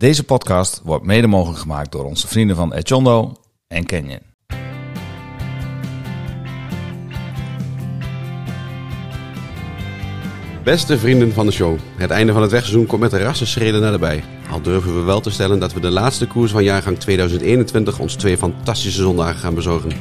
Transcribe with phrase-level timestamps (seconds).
[0.00, 3.36] Deze podcast wordt mede mogelijk gemaakt door onze vrienden van Echondo
[3.68, 4.20] en Canyon.
[10.64, 14.24] Beste vrienden van de show, het einde van het wegseizoen komt met een rassenschreden naderbij.
[14.50, 18.14] Al durven we wel te stellen dat we de laatste koers van jaargang 2021 ons
[18.14, 19.92] twee fantastische zondagen gaan bezorgen.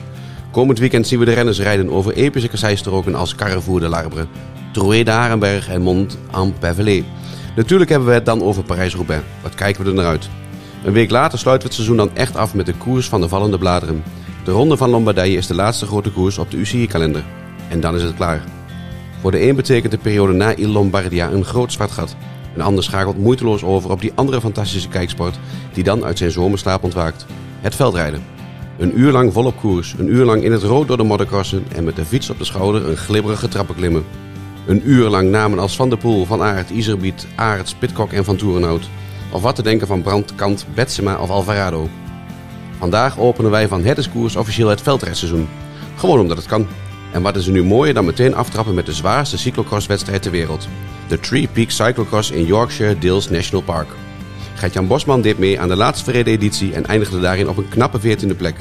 [0.52, 4.28] Komend weekend zien we de renners rijden over epische kasseistroken als Carrefour de Larbre,
[4.74, 7.06] Troué de Harenberg en Mont en.
[7.56, 9.24] Natuurlijk hebben we het dan over Parijs-Roubaix.
[9.42, 10.30] Wat kijken we er naar uit?
[10.84, 13.28] Een week later sluiten we het seizoen dan echt af met de koers van de
[13.28, 14.04] vallende bladeren.
[14.44, 17.24] De Ronde van Lombardije is de laatste grote koers op de UCI-kalender.
[17.70, 18.44] En dan is het klaar.
[19.22, 22.16] Voor de een betekent de periode na Il Lombardia een groot zwart gat.
[22.56, 25.40] Een ander schakelt moeiteloos over op die andere fantastische kijksport
[25.74, 27.26] die dan uit zijn zomerslaap ontwaakt.
[27.62, 28.24] Het veldrijden.
[28.78, 31.84] Een uur lang volop koers, een uur lang in het rood door de modderkrossen en
[31.84, 34.06] met de fiets op de schouder een glibberige trappen klimmen.
[34.70, 38.36] Een uur lang namen als Van der Poel, Van Aert, Iserbiet, Aert, Pitcock en Van
[38.36, 38.90] Toerenhout.
[39.32, 41.90] Of wat te denken van Brandt, Kant, Betsema of Alvarado.
[42.78, 45.48] Vandaag openen wij van Het is Koers officieel het veldrijdseizoen.
[45.96, 46.68] Gewoon omdat het kan.
[47.12, 50.68] En wat is er nu mooier dan meteen aftrappen met de zwaarste cyclocrosswedstrijd ter wereld.
[51.08, 53.88] De Three Peaks Cyclocross in Yorkshire Dales National Park.
[54.56, 58.00] Gert-Jan Bosman deed mee aan de laatst verreden editie en eindigde daarin op een knappe
[58.00, 58.56] 14e plek.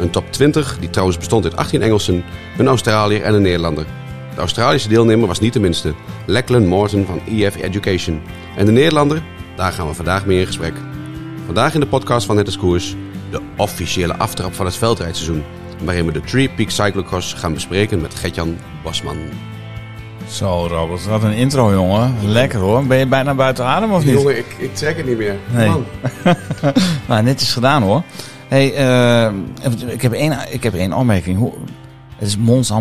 [0.00, 2.24] Een top 20, die trouwens bestond uit 18 Engelsen,
[2.58, 3.86] een Australiër en een Nederlander.
[4.34, 5.94] De Australische deelnemer was niet de minste,
[6.26, 8.22] Lachlan Morton van EF Education.
[8.56, 9.22] En de Nederlander,
[9.56, 10.74] daar gaan we vandaag mee in gesprek.
[11.44, 12.94] Vandaag in de podcast van Het is Koers,
[13.30, 15.42] de officiële aftrap van het veldrijdseizoen.
[15.84, 19.16] Waarin we de Three Peak Cyclocross gaan bespreken met Gertjan Bosman.
[20.28, 22.14] Zo Robert, wat een intro jongen.
[22.22, 22.86] Lekker hoor.
[22.86, 24.14] Ben je bijna buiten adem of niet?
[24.14, 25.36] Jongen, ik, ik trek het niet meer.
[25.52, 25.68] Nee.
[25.68, 25.84] Man.
[27.08, 28.02] nou, netjes gedaan hoor.
[28.48, 29.32] Hey, eh,
[29.86, 31.38] ik, heb één, ik heb één opmerking.
[31.38, 31.52] Hoe,
[32.24, 32.72] het is Mons.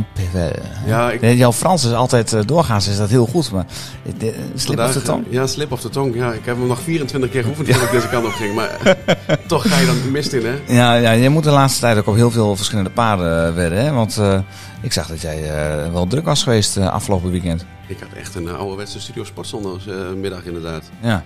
[0.86, 3.66] Ja, ik- Jouw Frans is altijd, eh, doorgaans is dat heel goed, maar
[4.06, 5.26] eh, de- slip op de Vandaag, tong.
[5.30, 6.16] Ja, slip of de tong.
[6.16, 8.56] Ja, ik heb hem nog 24 keer geoefend voordat ik deze kant op ging.
[8.56, 10.74] Maar eh, toch ga je dan mist in, hè?
[10.74, 13.86] Ja, ja, je moet de laatste tijd ook op heel veel verschillende paarden eh, wedden.
[13.86, 13.92] Hè?
[13.92, 14.40] Want eh,
[14.82, 17.66] ik zag dat jij eh, wel druk was geweest eh, afgelopen weekend.
[17.88, 20.84] Ik had echt een ouderwetse studio sportzondagmiddag inderdaad.
[21.02, 21.24] Ja,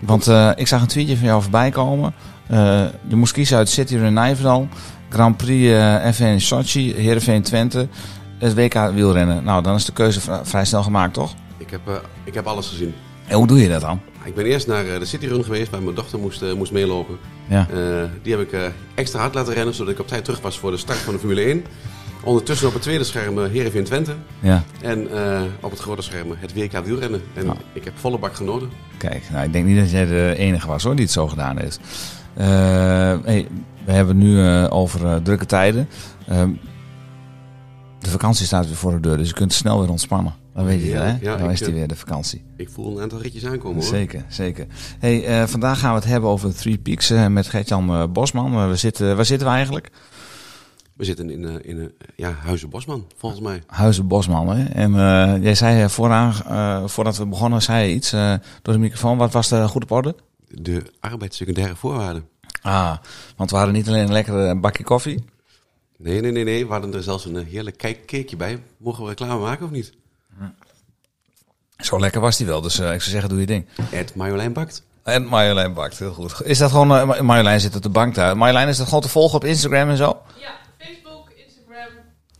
[0.00, 2.14] want eh, ik zag een tweetje van jou voorbij komen.
[2.46, 4.68] Eh, je moest kiezen uit City Run Nijverdal,
[5.08, 7.88] Grand Prix eh FN Sochi, Heerenveen Twente,
[8.38, 9.44] het WK wielrennen.
[9.44, 11.34] Nou, dan is de keuze vri- vrij snel gemaakt, toch?
[11.58, 11.94] Ik heb, eh,
[12.24, 12.94] ik heb alles gezien.
[13.26, 14.00] En hoe doe je dat dan?
[14.24, 17.16] Ik ben eerst naar eh, de City Run geweest, waar mijn dochter moest, moest meelopen.
[17.48, 17.66] Ja,
[18.22, 18.60] die heb ik
[18.94, 21.18] extra hard laten rennen, zodat ik op tijd terug was voor de start van de
[21.18, 21.64] Formule 1.
[22.22, 24.14] Ondertussen op het tweede scherm uh, Heerenveen Twente.
[24.40, 24.62] ja.
[24.82, 25.08] En
[25.60, 27.22] op het grote scherm het WK wielrennen.
[27.34, 27.56] En Ah.
[27.72, 28.70] ik heb volle bak genoten.
[28.98, 31.58] Kijk, nou, ik denk niet dat jij de enige was hoor die het zo gedaan
[31.58, 31.80] heeft.
[32.34, 32.46] Eh,
[33.24, 33.46] hey,
[33.86, 35.88] we hebben nu eh, over eh, drukke tijden.
[36.26, 36.50] Ehm,
[37.98, 40.34] de vakantie staat weer voor de deur, dus je kunt snel weer ontspannen.
[40.54, 41.16] Dan weet je, Ja, hè?
[41.20, 42.44] ja, Dan is die eh, weer de vakantie.
[42.56, 43.88] Ik voel een aantal ritjes aankomen hoor.
[43.88, 44.66] Zeker, zeker.
[44.98, 48.68] Hey, vandaag gaan we het hebben over Three Peaks met Gertjan Bosman.
[48.68, 49.90] We zitten, waar zitten we eigenlijk?
[50.94, 53.62] We zitten in, in ja, Huizen Bosman, volgens mij.
[53.66, 54.48] Huizen Bosman.
[54.48, 54.64] Hè?
[54.64, 54.92] En
[55.42, 56.34] jij zei vooraan,
[56.88, 58.10] voordat we begonnen, zei je iets
[58.62, 59.18] door de microfoon.
[59.18, 60.14] Wat was de goede op orde?
[60.48, 62.24] De arbeidssecundaire voorwaarden.
[62.62, 62.96] Ah,
[63.36, 65.24] want we hadden niet alleen een lekkere bakje koffie.
[65.98, 66.66] Nee, nee, nee, nee.
[66.66, 68.62] We hadden er zelfs een eh, heerlijk kijkkeekje bij.
[68.76, 69.92] Mogen we reclame maken of niet?
[71.76, 73.66] Zo lekker was die wel, dus eh, ik zou zeggen, doe je ding.
[73.90, 74.82] Ed Marjolein bakt.
[75.02, 76.42] En Marjolein bakt, heel goed.
[76.44, 78.36] Is dat gewoon, eh, Marjolein zit op de bank daar.
[78.36, 80.22] Marjolein, is dat gewoon te volgen op Instagram en zo?
[80.40, 81.88] Ja, Facebook, Instagram.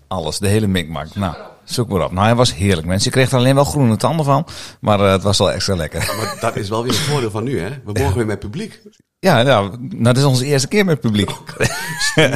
[0.06, 1.14] Alles, de hele mikmak.
[1.14, 2.12] Nou, zoek maar op.
[2.12, 3.10] Nou, hij was heerlijk, mensen.
[3.10, 4.46] Je kreeg er alleen wel groene tanden van,
[4.80, 6.14] maar eh, het was wel extra lekker.
[6.16, 7.68] Maar dat is wel weer het voordeel van nu, hè?
[7.84, 8.82] We mogen weer met publiek.
[9.18, 11.30] Ja, nou, nou, dat is onze eerste keer met publiek.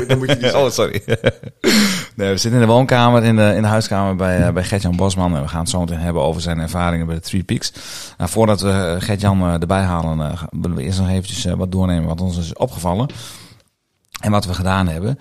[0.06, 1.02] Dan moet je niet Oh, sorry.
[2.16, 4.96] nee, we zitten in de woonkamer, in de, in de huiskamer bij, eh, bij Gertjan
[4.96, 5.36] Bosman.
[5.36, 7.72] En we gaan het zo meteen hebben over zijn ervaringen bij de Three Peaks.
[8.18, 12.20] Nou, voordat we eh, Gertjan erbij halen, willen we eerst nog eventjes wat doornemen wat
[12.20, 13.08] ons is opgevallen.
[14.20, 15.18] En wat we gedaan hebben.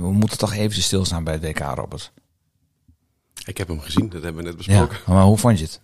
[0.00, 2.12] We moeten toch eventjes stilstaan bij het WK, Robert.
[3.44, 5.14] Ik heb hem gezien, dat hebben we net Ja, besproken.
[5.14, 5.80] maar hoe vond je het?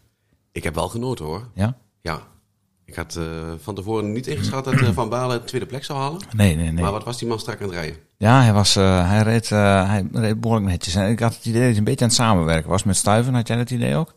[0.53, 1.49] Ik heb wel genoten, hoor.
[1.55, 1.77] Ja?
[2.01, 2.21] Ja.
[2.85, 3.25] Ik had eh,
[3.63, 6.21] van tevoren niet ingeschat dat eh, Van Balen de tweede plek zou halen.
[6.37, 6.83] Nee, nee, nee.
[6.83, 7.97] Maar wat was die man strak aan het rijden?
[8.17, 10.95] Ja, hij, was, eh, hij, reed, hij reed behoorlijk netjes.
[10.95, 13.35] En ik had het idee dat hij een beetje aan het samenwerken was met Stuiven.
[13.35, 14.15] Had jij dat idee ook?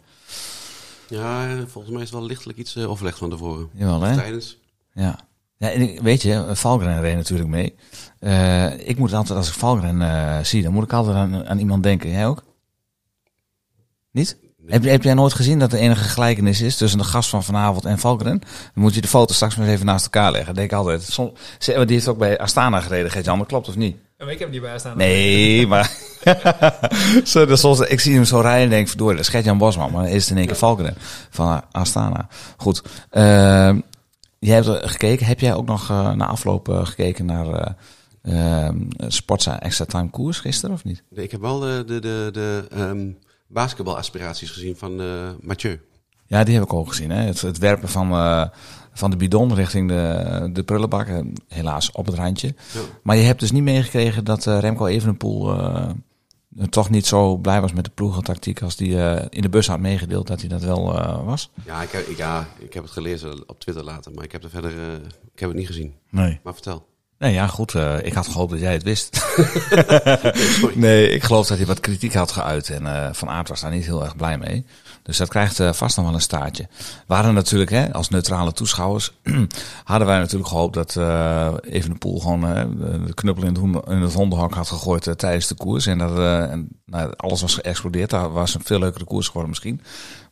[1.09, 3.69] Ja, volgens mij is het wel lichtelijk iets overlegd van tevoren.
[3.73, 4.15] Jawel, hè?
[4.15, 4.57] Tijdens.
[4.93, 5.19] Ja.
[5.57, 7.75] ja en weet je, Valgren reed natuurlijk mee.
[8.85, 12.09] Ik moet altijd, als ik Valgren zie, dan moet ik altijd aan, aan iemand denken.
[12.09, 12.43] Jij ook?
[14.13, 14.37] Niet?
[14.67, 17.85] Heb, heb jij nooit gezien dat er enige gelijkenis is tussen de gast van vanavond
[17.85, 18.39] en Valgren?
[18.39, 20.53] Dan moet je de foto straks maar eens even naast elkaar leggen.
[20.55, 21.03] Denk ik altijd.
[21.03, 23.37] Som, ze- die heeft ook bij Astana gereden, Gert-Jan.
[23.37, 23.97] Dat klopt of niet?
[24.17, 24.97] Maar ik heb niet bij staan.
[24.97, 25.91] Nee, maar...
[27.23, 29.91] zo, dus soms, ik zie hem zo rijden en denk, verdorie, dat is Gert-Jan Bosman.
[29.91, 30.95] Maar dan is het in één keer Valkeren
[31.29, 32.27] van Astana.
[32.57, 32.81] Goed.
[33.09, 33.79] Ehm,
[34.39, 35.25] jij hebt er gekeken.
[35.25, 37.71] Heb jij ook nog eh, na afloop eh, gekeken naar eh
[38.65, 38.77] ehm,
[39.07, 41.03] Sportza Extra Time koers gisteren of niet?
[41.09, 43.07] Nee, ik heb wel de, de, de, de ehm,
[43.47, 45.81] basketbalaspiraties gezien van eh, Mathieu.
[46.25, 47.09] Ja, die heb ik ook gezien.
[47.09, 47.21] Hè?
[47.21, 48.45] Het, het werpen van, eh,
[48.93, 51.07] van de bidon richting de, de prullenbak.
[51.07, 52.47] eh, Helaas op het randje.
[52.47, 52.79] Ja.
[53.03, 55.55] Maar je hebt dus niet meegekregen dat Remco Evenepoel
[56.69, 58.95] toch niet zo blij was met de ploegentactiek als die
[59.29, 60.83] in de bus had meegedeeld dat hij dat wel
[61.25, 61.51] was.
[61.65, 64.43] Ja ik, heb, ik, ja, ik heb het gelezen op Twitter later, maar ik heb
[64.43, 64.71] er verder
[65.33, 65.93] ik heb het niet gezien.
[66.09, 66.39] Nee.
[66.43, 66.85] Maar vertel.
[67.23, 67.75] Nee, ja, goed.
[67.75, 69.21] eh, ik had gehoopt dat jij het wist.
[70.75, 72.69] Nee, ik geloof dat hij wat kritiek had geuit.
[72.69, 74.65] En eh, Van Aert was daar niet heel erg blij mee.
[75.03, 76.67] Dus dat krijgt eh, vast nog wel een staartje.
[77.07, 79.11] We hadden natuurlijk, hè, als neutrale toeschouwers,
[79.83, 82.65] hadden wij natuurlijk gehoopt dat eh Evenepoel gewoon eh,
[83.05, 85.85] de knuppel in het, hoen- in het hondenhok had gegooid tijdens de koers.
[85.85, 86.17] En dat
[86.49, 88.09] en, nou, alles was geëxplodeerd.
[88.09, 89.81] Dat was een veel leukere koers geworden misschien.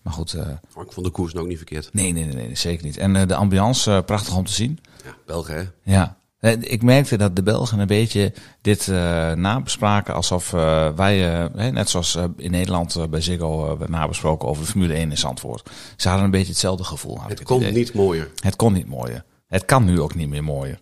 [0.02, 0.36] Maar goed,
[0.76, 1.90] Oh, ik vond de koers nou ook niet verkeerd.
[1.94, 2.98] nee, nee, nee, nee, zeker niet.
[2.98, 4.80] En de ambiance, prachtig om te zien.
[5.06, 5.92] Ja, Belgen hè.
[5.94, 6.16] Ja.
[6.42, 11.90] Eh, Ik merkte dat de Belgen een beetje dit eh nabespraken alsof eh, wij, net
[11.90, 15.70] zoals in Nederland bij Ziggo werd nabesproken over de Formule 1 in Zandvoort.
[15.98, 17.16] Ze hadden een beetje hetzelfde gevoel.
[17.16, 17.72] ik Het kon idee.
[17.72, 18.32] niet mooier.
[18.40, 19.24] Het kon niet mooier.
[19.48, 20.80] Het kan nu ook niet meer mooier.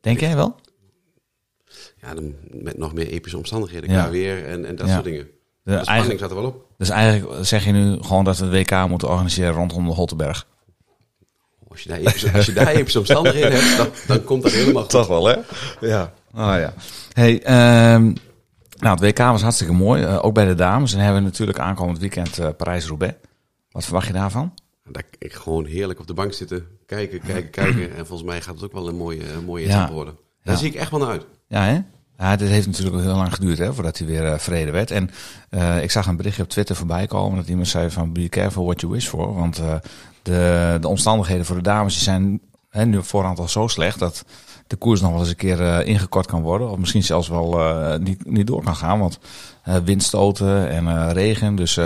[0.00, 0.56] Denk jij wel?
[2.00, 3.90] Ja, dan met nog meer epische omstandigheden.
[3.90, 4.10] Ja.
[4.10, 4.92] Weer en, en dat Ja.
[4.92, 5.26] soort dingen.
[5.62, 6.66] De, De spanning zat er wel op.
[6.78, 10.46] dus eigenlijk zeg je nu gewoon dat we het WK moeten organiseren rondom de Holtenberg.
[11.72, 15.06] Als je daar als je daar epische omstandigheden hebt, dan, dan komt dat helemaal goed.
[15.06, 15.36] wel, hè?
[15.80, 16.12] Ja.
[16.34, 16.74] Ah ja.
[17.12, 18.02] Hey, ehm,
[18.78, 20.02] nou, het WK was hartstikke mooi.
[20.02, 20.92] eh, ook bij de dames.
[20.92, 23.14] En hebben we natuurlijk aankomend weekend eh, Parijs-Roubaix.
[23.70, 24.54] Wat verwacht je daarvan?
[24.84, 27.96] Dat ik gewoon heerlijk op de bank zitten, kijken, kijken, kijken.
[27.96, 29.70] En volgens mij gaat het ook wel een mooie, een mooie Ja.
[29.74, 30.14] etappe worden.
[30.42, 30.60] Daar Ja.
[30.60, 31.24] zie ik echt wel naar uit.
[31.48, 31.80] Ja, hè?
[32.18, 34.90] Ja, dit heeft natuurlijk heel lang geduurd hè, voordat hij weer eh, vrede werd.
[34.90, 35.10] En
[35.82, 38.80] ik zag een berichtje op Twitter voorbij komen dat iemand zei van be careful what
[38.80, 39.34] you wish for.
[39.34, 39.60] Want
[40.22, 42.40] de, de omstandigheden voor de dames zijn
[42.70, 44.24] hè, nu voorhand al zo slecht dat
[44.66, 46.70] de koers nog wel eens een keer eh, ingekort kan worden.
[46.70, 48.98] Of misschien zelfs wel eh, niet, niet door kan gaan.
[48.98, 49.18] Want
[49.62, 51.80] eh, windstoten en regen, dus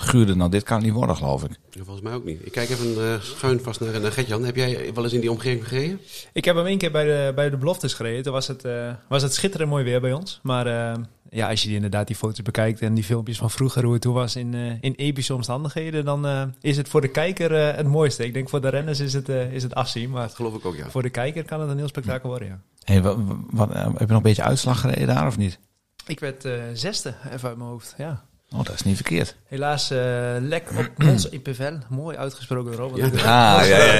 [0.00, 1.50] guurder dan dit kan het niet worden geloof ik.
[1.70, 2.46] Ja, Volgens mij ook niet.
[2.46, 4.44] Ik kijk even eh, schuin vast naar, naar Gertjan.
[4.44, 6.00] Heb jij wel eens in die omgeving gereden?
[6.32, 8.22] Ik heb hem één keer bij de, bij de beloftes gereden.
[8.22, 10.40] Toen was het, eh, was het schitterend mooi weer bij ons.
[10.42, 13.84] Maar eh, ja, als je die, inderdaad die foto's bekijkt en die filmpjes van vroeger,
[13.84, 17.52] hoe het toen was in, in epische omstandigheden, dan eh, is het voor de kijker
[17.52, 18.24] het mooiste.
[18.24, 20.76] Ik denk voor de renners is het, is het afzien, maar Dat geloof ik ook,
[20.76, 20.90] ja.
[20.90, 22.60] voor de kijker kan het een heel spektakel worden, ja.
[22.84, 23.16] Hey, wat,
[23.50, 25.58] wat, heb je nog een beetje uitslag gereden daar of niet?
[26.06, 28.24] Ik werd eh, zesde, even uit mijn hoofd, ja.
[28.56, 29.36] Oh, dat is niet verkeerd.
[29.46, 31.78] Helaas eh, lek op Mons Ipevel.
[31.88, 32.96] Mooi uitgesproken.
[32.96, 33.04] Ja.
[33.06, 33.94] Ah, ja, ja,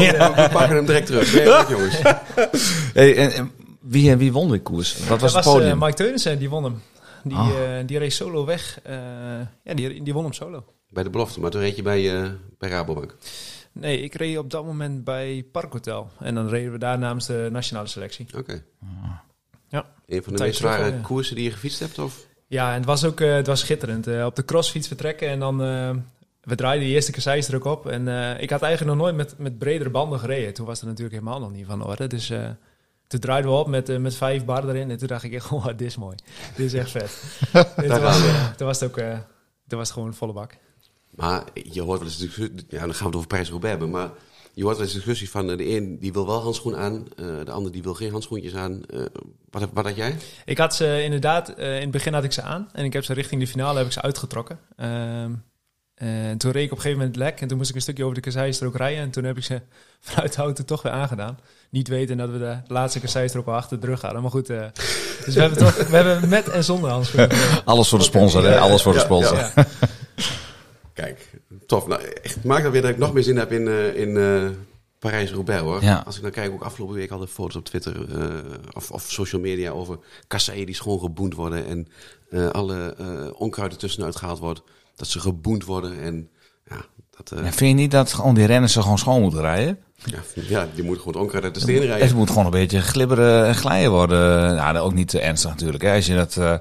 [0.00, 0.34] ja.
[0.34, 1.34] We pakken hem direct terug.
[1.34, 1.44] Nee,
[1.76, 1.98] jongens.
[2.94, 3.50] Hey, en, en
[3.80, 4.98] wie, wie won die koers?
[4.98, 5.70] Wat was Dat het was podium?
[5.70, 6.82] eh, Mike Teunissen, die won hem.
[7.24, 7.78] Die, Ah.
[7.78, 8.78] eh, die reed solo weg.
[8.82, 8.94] Eh,
[9.64, 10.64] ja, die, die won hem solo.
[10.88, 13.16] Bij de belofte, maar toen reed je bij, eh, bij Rabobank.
[13.72, 16.10] Nee, ik reed op dat moment bij Parkhotel.
[16.20, 18.26] En dan reden we daar namens de nationale selectie.
[18.36, 18.62] Oké.
[19.68, 19.86] Ja.
[20.06, 20.98] Een van de meest zware ja.
[21.02, 21.98] koersen die je gefietst hebt?
[21.98, 22.26] Of?
[22.54, 24.06] Ja, en het was ook eh, het was schitterend.
[24.06, 25.62] Eh, op de crossfiets vertrekken en dan...
[25.62, 25.90] eh,
[26.44, 27.86] we draaiden de eerste kasseisdruk op.
[27.86, 30.54] En eh, ik had eigenlijk nog nooit met, met bredere banden gereden.
[30.54, 32.06] Toen was het natuurlijk helemaal nog niet van de orde.
[32.06, 32.48] Dus eh,
[33.06, 34.90] toen draaiden we op met, met vijf bar erin.
[34.90, 36.16] En toen dacht ik echt, oh, dit is mooi.
[36.56, 37.22] dit is echt vet.
[37.76, 38.18] dit Daar was,
[38.56, 38.96] toen was het ook...
[38.96, 39.18] eh,
[39.68, 40.56] toen was het gewoon volle bak.
[41.10, 44.10] Maar je hoort wel eens discussie, ja, dan gaan we het over Parijs-Roubaix hebben, maar
[44.54, 47.26] je hoort wel eens discussie van eh, de een die wil wel handschoen aan, eh,
[47.44, 48.84] de ander die wil geen handschoentjes aan.
[48.86, 49.00] Eh,
[49.50, 50.16] wat, wat had jij?
[50.44, 52.68] Ik had ze inderdaad, eh, in het begin had ik ze aan.
[52.72, 54.58] En ik heb ze richting de finale heb ik ze uitgetrokken.
[54.76, 55.32] Ehm,
[55.94, 57.40] en toen reed ik op een gegeven moment lek.
[57.40, 59.02] En toen moest ik een stukje over de kasseistrook rijden.
[59.02, 59.60] En toen heb ik ze
[60.00, 61.38] vanuit de auto toch weer aangedaan.
[61.70, 64.22] Niet weten dat we de laatste kasseistrook al achter de rug hadden.
[64.22, 64.64] Maar goed, eh,
[65.24, 67.30] dus we hebben, toch, we hebben met en zonder handschoenen.
[67.64, 68.58] Alles voor de sponsor, hè?
[68.58, 69.36] Alles voor de sponsor.
[69.36, 69.52] Ja.
[70.94, 71.30] Kijk,
[71.66, 71.86] tof.
[71.86, 74.48] Nou, echt, maakt dat weer dat ik nog meer zin heb in, eh, in eh,
[74.98, 75.82] Parijs-Roubaix hoor.
[75.82, 76.02] Ja.
[76.06, 78.38] Als ik dan kijk, ook afgelopen week al de foto's op Twitter eh,
[78.72, 81.88] of, of social media over kasseien die schoon geboend worden en
[82.52, 82.94] alle
[83.36, 84.62] onkruid er tussenuit gehaald wordt.
[84.96, 86.28] Dat ze geboend worden en
[86.68, 89.78] ja, dat, Ja, vind je niet dat gewoon die renners ze gewoon schoon moeten rijden?
[90.04, 92.06] Ja, ja, die moet gewoon onkruid uit de stenen rijden.
[92.06, 94.54] Het moet gewoon een beetje glibberen en glijden worden.
[94.54, 95.82] Nou, ook niet te ernstig natuurlijk.
[95.82, 95.94] Hè.
[95.94, 96.54] Als je dat, eh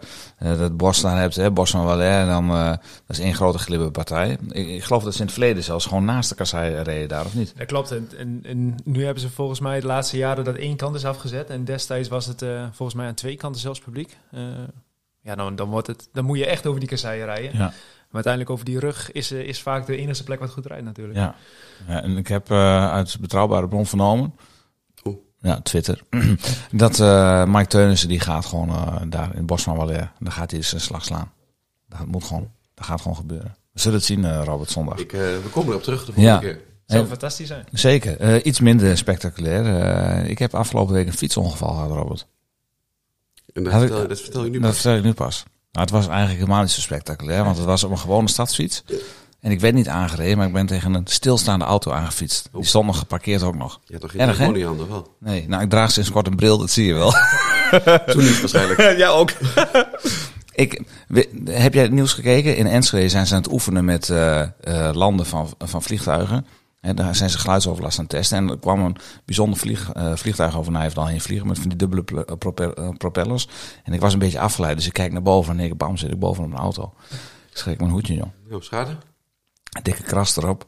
[0.44, 4.38] eh, dat bos hebt, hè, Bos van Valais, dan eh dat is één grote glibberpartij.
[4.52, 7.26] Ik, ik geloof dat ze in het verleden zelfs gewoon naast de kassei reden daar,
[7.26, 7.54] of niet?
[7.58, 7.92] Dat klopt.
[7.92, 11.06] En, en, en nu hebben ze volgens mij de laatste jaren dat één kant is
[11.06, 11.50] afgezet.
[11.50, 14.18] En destijds was het eh, volgens mij aan twee kanten zelfs publiek.
[14.32, 14.42] Eh,
[15.22, 17.58] ja, dan, dan, wordt het, dan moet je echt over die kasseien rijden.
[17.58, 17.74] Ja.
[18.14, 20.84] Maar uiteindelijk over die rug is, eh, is vaak de enige plek wat goed rijdt
[20.86, 21.18] natuurlijk.
[21.18, 21.36] Ja.
[21.88, 24.34] ja en ik heb eh, uit betrouwbare bron vernomen,
[25.04, 25.16] Oeh.
[25.42, 26.02] ja, Twitter,
[26.72, 30.52] dat eh, Mike Teunissen die gaat gewoon eh, daar in het Bos van daar gaat
[30.52, 31.32] hij zijn slag slaan.
[31.90, 33.56] Dat moet gewoon, dat gaat gewoon gebeuren.
[33.72, 34.98] We zullen het zien, eh, Robert, zondag.
[34.98, 36.38] Ik, eh, we komen erop terug de volgende Ja.
[36.40, 36.62] keer.
[36.86, 37.66] Zou En- fantastisch zijn.
[37.72, 38.18] Zeker.
[38.20, 39.66] Eh, iets minder spectaculair.
[39.82, 42.28] Eh, ik heb afgelopen week een fietsongeval gehad, Robert.
[43.54, 44.80] En dat, ik- vertel, dat vertel je nu Dat pas.
[44.80, 45.44] vertel ik nu pas.
[45.74, 48.84] Nou, het was eigenlijk helemaal niet zo spectaculair, want het was op een gewone stadsfiets.
[49.40, 52.50] En ik werd niet aangereden, maar ik ben tegen een stilstaande auto aangefietst.
[52.52, 53.80] Die stond nog geparkeerd ook nog.
[53.86, 55.16] Je had toch geen Erg, telefoon in handen, wel?
[55.20, 57.12] Nee, nou, ik draag sinds kort een bril, dat zie je wel.
[58.14, 58.98] Toen niet waarschijnlijk.
[59.04, 59.32] ja, ook.
[60.54, 60.82] ik,
[61.46, 62.58] heb jij het nieuws gekeken?
[62.58, 64.50] In Enschede zijn ze aan het oefenen met eh, eh,
[64.94, 66.46] landen van, van vliegtuigen.
[66.84, 68.38] En daar zijn ze geluidsoverlast aan het testen.
[68.38, 71.78] En er kwam een bijzonder vlieg, eh, vliegtuig over Nijverdal heen vliegen met van die
[71.78, 73.48] dubbele eh, eh, propellers.
[73.84, 76.12] En ik was een beetje afgeleid, dus ik kijk naar boven en ik bam, zit
[76.12, 76.94] ik boven op een auto.
[77.52, 78.28] Ik schrik mijn hoedje, joh.
[78.50, 78.90] Nou, schade?
[78.90, 80.68] Een dikke kras erop.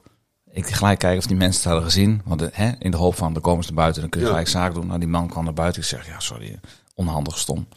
[0.51, 2.21] Ik gelijk kijken of die mensen het hadden gezien.
[2.25, 4.31] Want hè, in de hoop van, dan komen ze naar buiten, dan kun je Ja.
[4.31, 4.87] gelijk zaak doen.
[4.87, 5.81] Nou, die man kwam naar buiten.
[5.81, 6.59] Ik zeg, ja, sorry,
[6.93, 7.67] onhandig stom.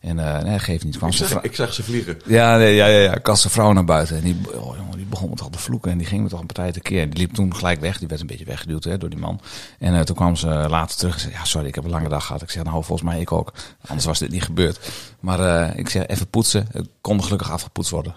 [0.00, 0.96] En eh nee, geeft niet.
[0.96, 2.20] Kwam Ik zag, ik zag ze vliegen.
[2.24, 3.18] ja, nee, ja, ja, ja.
[3.22, 4.16] Had zijn vrouw naar buiten.
[4.16, 5.90] En die, oh, jongen, die begon me toch te vloeken.
[5.90, 7.10] En die ging me toch een partij te keer.
[7.10, 7.98] Die liep toen gelijk weg.
[7.98, 9.40] Die werd een beetje weggeduwd hè, door die man.
[9.78, 11.32] En eh, toen kwam ze later terug en zei...
[11.32, 12.42] Ja, sorry, ik heb een lange dag gehad.
[12.42, 13.52] Ik zeg, nou, volgens mij ik ook.
[13.86, 14.90] Anders was dit niet gebeurd.
[15.20, 16.66] Maar eh, ik zeg, even poetsen.
[16.72, 18.14] Het kon gelukkig afgepoetst worden.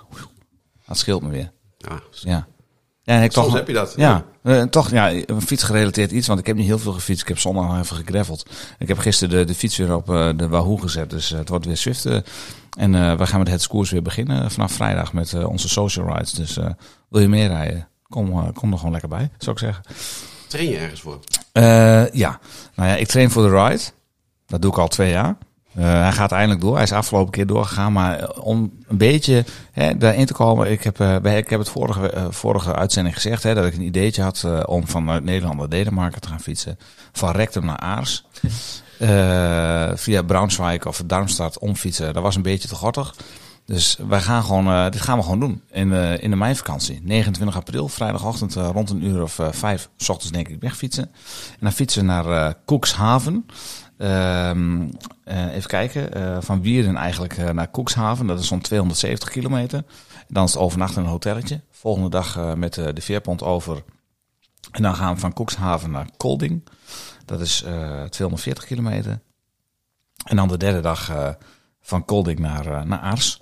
[0.88, 1.52] Dat scheelt me weer.
[1.78, 2.48] Ja, Ja.
[3.12, 3.94] Ja, en ik soms toch, heb je dat.
[3.96, 7.22] ja, eh, toch ja, een fietsgerelateerd iets, want ik heb niet heel veel gefietst.
[7.22, 8.46] Ik heb zondag nog even gegraveld.
[8.80, 11.50] Ik heb gisteren de, de fiets weer op eh, de Wahoo gezet, dus eh, het
[11.50, 12.06] wordt weer Swift.
[12.78, 16.32] en we gaan met het koers weer beginnen vanaf vrijdag met onze social rides.
[16.32, 16.60] Dus
[17.10, 19.84] wil je meer rijden, kom, kom er gewoon lekker bij, zou ik zeggen.
[20.48, 21.20] Train je ergens voor?
[22.14, 22.40] Ja,
[22.76, 23.84] nou ja, ik train voor de ride.
[24.46, 25.38] Dat doe ik al twee jaar.
[25.74, 26.74] Eh, hij gaat eindelijk door.
[26.74, 27.94] Hij is afgelopen keer doorgegaan.
[27.94, 30.72] Maar eh, om een beetje hè, daarin te komen.
[30.72, 34.22] Ik heb, eh, ik heb het vorige, vorige uitzending gezegd hè, dat ik een ideetje
[34.22, 36.78] had om vanuit Nederland naar Denemarken te gaan fietsen.
[37.12, 38.26] Van Rectum naar Aars.
[40.04, 42.14] Via Braunschweig of Darmstadt omfietsen.
[42.14, 43.16] Dat was een beetje te gortig.
[43.66, 47.00] Dus wij gaan gewoon, dit gaan we gewoon doen in, in de meivakantie.
[47.04, 51.04] 29 april, vrijdagochtend rond een uur of vijf, s ochtends denk ik wegfietsen.
[51.04, 53.46] En dan fietsen we naar Koekshaven.
[54.02, 58.28] Eh, even kijken, eh, van Wieren eigenlijk eh, naar Koekshaven.
[58.28, 59.84] Dat is zo'n 270 kilometer.
[60.28, 61.62] Dan is het overnachten in een hotelletje.
[61.72, 63.84] Volgende dag met de veerpont over.
[64.72, 66.68] En dan gaan we van Koekshaven naar Kolding.
[67.26, 69.20] Dat is eh 240 kilometer.
[70.24, 71.12] En dan de derde dag
[71.82, 73.42] van Kolding naar, naar Aars.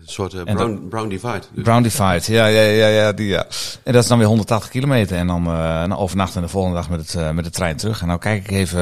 [0.00, 1.42] Een soort eh, En brown, brown divide.
[1.52, 1.64] Dus.
[1.64, 3.46] Brown Divide, ja, ja, ja, ja, die, ja.
[3.82, 5.16] En dat is dan weer 180 kilometer.
[5.16, 8.00] En dan, eh dan overnachten de volgende dag met, het, eh, met de trein terug.
[8.00, 8.78] En nou kijk ik even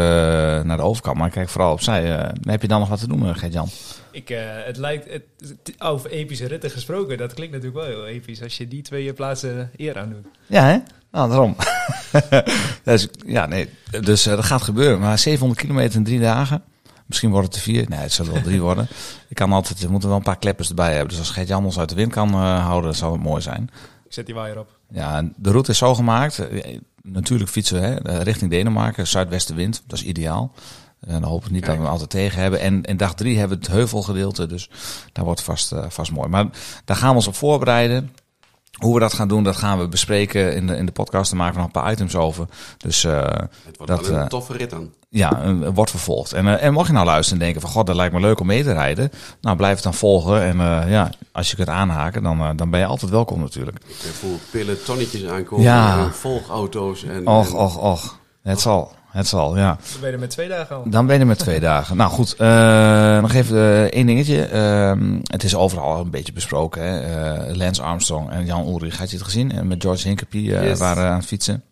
[0.67, 2.17] naar de overkant, maar ik kijk vooral opzij.
[2.17, 3.69] Eh heb je dan nog wat te doen, Gert-Jan?
[4.17, 5.23] Ik, eh, het lijkt, het,
[5.79, 9.71] over epische ritten gesproken, dat klinkt natuurlijk wel heel episch als je die twee plaatsen
[9.77, 10.27] eer aan doet.
[10.47, 10.79] Ja, hè?
[11.11, 11.57] Nou, daarom.
[12.85, 13.69] dus, ja, nee.
[14.01, 14.99] Dus eh, dat gaat gebeuren.
[14.99, 16.63] Maar 700 kilometer in drie dagen.
[17.07, 17.85] Misschien wordt het er vier.
[17.89, 18.89] Nee, het zal wel drie worden.
[19.29, 21.09] Ik kan altijd, we moeten wel een paar kleppers erbij hebben.
[21.09, 23.71] Dus als Gert-Jan ons uit de wind kan eh, houden, zou het mooi zijn.
[24.07, 24.79] Ik zet die waaier op.
[24.91, 26.39] Ja, de route is zo gemaakt.
[26.39, 29.83] eh, Natuurlijk fietsen we hè, eh, richting Denemarken, zuidwestenwind.
[29.87, 30.53] Dat is ideaal.
[31.01, 32.61] En dan hopen we niet dat we hem altijd tegen hebben.
[32.61, 34.71] En in dag drie hebben we het heuvelgedeelte, dus
[35.13, 36.29] daar wordt vast, vast mooi.
[36.29, 36.47] Maar
[36.85, 38.11] daar gaan we ons op voorbereiden.
[38.77, 41.31] Hoe we dat gaan doen, dat gaan we bespreken in de, in de podcast.
[41.31, 42.47] Daar maken we nog een paar items over.
[42.79, 44.91] Dus eh, Het wordt Dat, wel een eh, toffe rit dan.
[45.09, 46.33] ja, een- wordt vervolgd.
[46.33, 47.71] En, eh, en mocht je nou luisteren en denken van...
[47.71, 49.11] God, dat lijkt me leuk om mee te rijden.
[49.41, 50.43] Nou, blijf het dan volgen.
[50.43, 53.79] En eh, ja, als je kunt aanhaken, dan, eh, dan ben je altijd welkom natuurlijk.
[53.87, 55.65] Ik eh, voel pelotonnetjes aankomen.
[55.65, 55.99] Ja.
[55.99, 57.05] en volgauto's.
[57.05, 58.19] En, Och, en- och, och.
[58.43, 59.79] Het zal, het zal, ja.
[59.93, 60.83] Dan ben je er met twee dagen al.
[60.91, 61.97] Dan ben je er met twee dagen.
[61.97, 64.45] Nou goed, eh, nog even eh, één dingetje.
[64.45, 66.83] Ehm, het is overal een beetje besproken.
[66.83, 67.01] Hè?
[67.49, 69.53] Eh, Lance Armstrong en Jan Ulrich, had je het gezien?
[69.53, 70.79] En met George Hinkepie Yes.
[70.79, 71.65] waren aan het fietsen.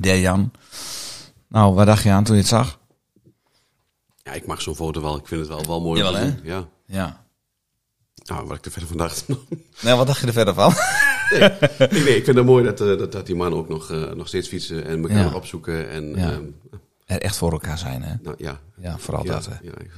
[0.00, 0.52] Der Jan.
[1.48, 2.78] Nou, wat dacht je aan toen je het zag?
[4.22, 5.16] Ja, ik mag zo'n foto wel.
[5.16, 6.34] Ik vind het wel, wel mooi Jawel, hè?
[6.42, 6.64] Ja.
[6.86, 7.24] Ja.
[8.24, 9.24] Nou, wat ik er verder van dacht.
[9.80, 10.72] Nou, wat dacht je er verder van?
[11.30, 14.12] nee, nee, ik vind het mooi dat, eh, dat, dat die man ook nog, eh,
[14.12, 15.90] nog steeds fietsen en elkaar opzoeken.
[15.90, 16.30] En Ja.
[16.30, 16.42] ehm,
[17.06, 18.12] Er echt voor elkaar zijn, hè?
[18.22, 18.58] nou ja.
[18.76, 19.52] Ja, vooral ja, dat, hè?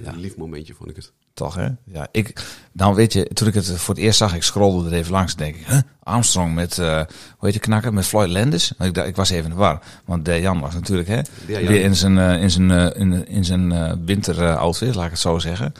[0.04, 1.12] Ja, een lief momentje vond ik het.
[1.34, 1.68] Toch, hè?
[1.84, 2.44] Ja, ik...
[2.72, 5.36] Nou, weet je, toen ik het voor het eerst zag, ik scrollde er even langs,
[5.36, 5.78] denk ik, huh?
[6.02, 7.04] Armstrong met, eh hoe
[7.48, 8.72] heet de knakker, met Floyd Landis?
[8.78, 11.20] Ik, dacht, ik was even in de war, want De Jan was natuurlijk, hè?
[11.46, 15.38] Weer in zijn, in zijn, in, in zijn eh, winter outfit, laat ik het zo
[15.38, 15.74] zeggen.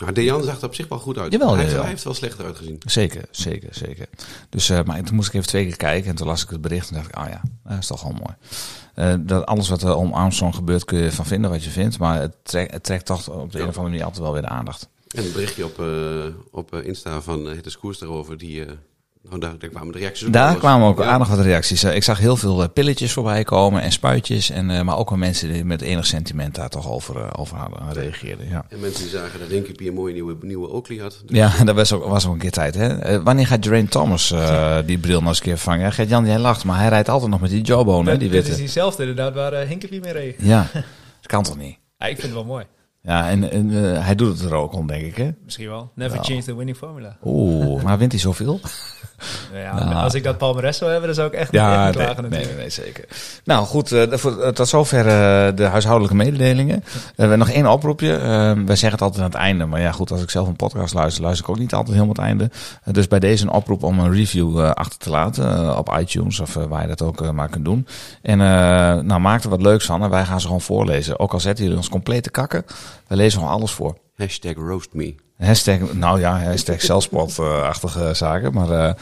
[0.00, 1.32] Maar Dejan zag er op zich wel goed uit.
[1.32, 2.76] Jawel, hij, hij heeft wel slechter uitgezien.
[2.86, 4.06] Zeker, zeker, zeker.
[4.48, 6.60] Dus, eh, maar toen moest ik even twee keer kijken en toen las ik het
[6.60, 8.34] bericht en dacht ik, ah ja, dat is toch wel mooi.
[8.94, 11.98] Eh, dat alles wat er om Armstrong gebeurt kun je van vinden wat je vindt,
[11.98, 14.42] maar het, trekt het trekt toch op de een of andere manier altijd wel weer
[14.42, 14.88] de aandacht.
[15.08, 18.64] En een berichtje op, eh, op Insta van Het Koers daarover, die,
[19.28, 21.04] Nou, daar, daar kwamen de reacties ook Daar kwamen ook Ja.
[21.04, 21.82] aardig wat reacties.
[21.82, 24.50] Eh, Ik zag heel veel eh, pilletjes voorbij komen en spuitjes.
[24.50, 27.92] En, eh, maar ook wel mensen die met enig sentiment daar toch over, over hadden
[27.92, 28.48] reageerden.
[28.48, 31.22] Ja, En mensen die zagen dat Hinkepie een mooie nieuwe, nieuwe Oakley had.
[31.26, 32.74] Dus ja dat was ook, was ook een keer tijd.
[32.74, 32.98] Hè?
[32.98, 35.80] Eh, wanneer gaat Geraint Thomas eh, die bril nog eens een keer vangen?
[35.80, 38.40] Ja, Gert-Jan, jij lacht, maar hij rijdt altijd nog met die jawbone, hè, die dit
[38.40, 38.60] is witte.
[38.62, 40.34] diezelfde inderdaad waar uh, Hinkepie mee reed.
[40.38, 41.76] Ja, dat kan toch niet?
[41.98, 42.64] Ja, ik vind het wel mooi.
[43.04, 45.30] Ja, en, en eh, hij doet het er ook om, denk ik, hè?
[45.44, 45.90] Misschien wel.
[45.94, 46.22] Never Ja.
[46.22, 47.16] change the winning formula.
[47.24, 48.60] Oeh, maar wint hij zoveel?
[49.54, 49.94] Ja, Nou.
[49.94, 52.30] Als ik dat palmares zou hebben, dan zou ik echt, Ja, niet nee, klagen nee,
[52.30, 52.58] natuurlijk.
[52.58, 53.04] nee, zeker.
[53.44, 55.04] Nou goed, eh, voor- eh, tot zover
[55.56, 56.84] de huishoudelijke mededelingen.
[56.92, 58.18] We hebben nog één oproepje.
[58.66, 60.94] Wij zeggen het altijd aan het einde, maar ja goed, als ik zelf een podcast
[60.94, 62.50] luister, luister ik ook niet altijd helemaal het einde.
[62.84, 66.82] Dus bij deze een oproep om een review achter te laten op iTunes of waar
[66.82, 67.86] je dat ook maar kunt doen.
[68.22, 68.38] En
[69.06, 71.18] nou, maak er wat leuks van en wij gaan ze gewoon voorlezen.
[71.18, 72.64] Ook al zetten jullie ons complete kakken,
[73.06, 73.98] wij lezen gewoon alles voor.
[74.16, 75.14] Hashtag roast me.
[75.38, 78.94] Hashtag, nou ja, hashtag zelfspot-achtige zaken, maar eh,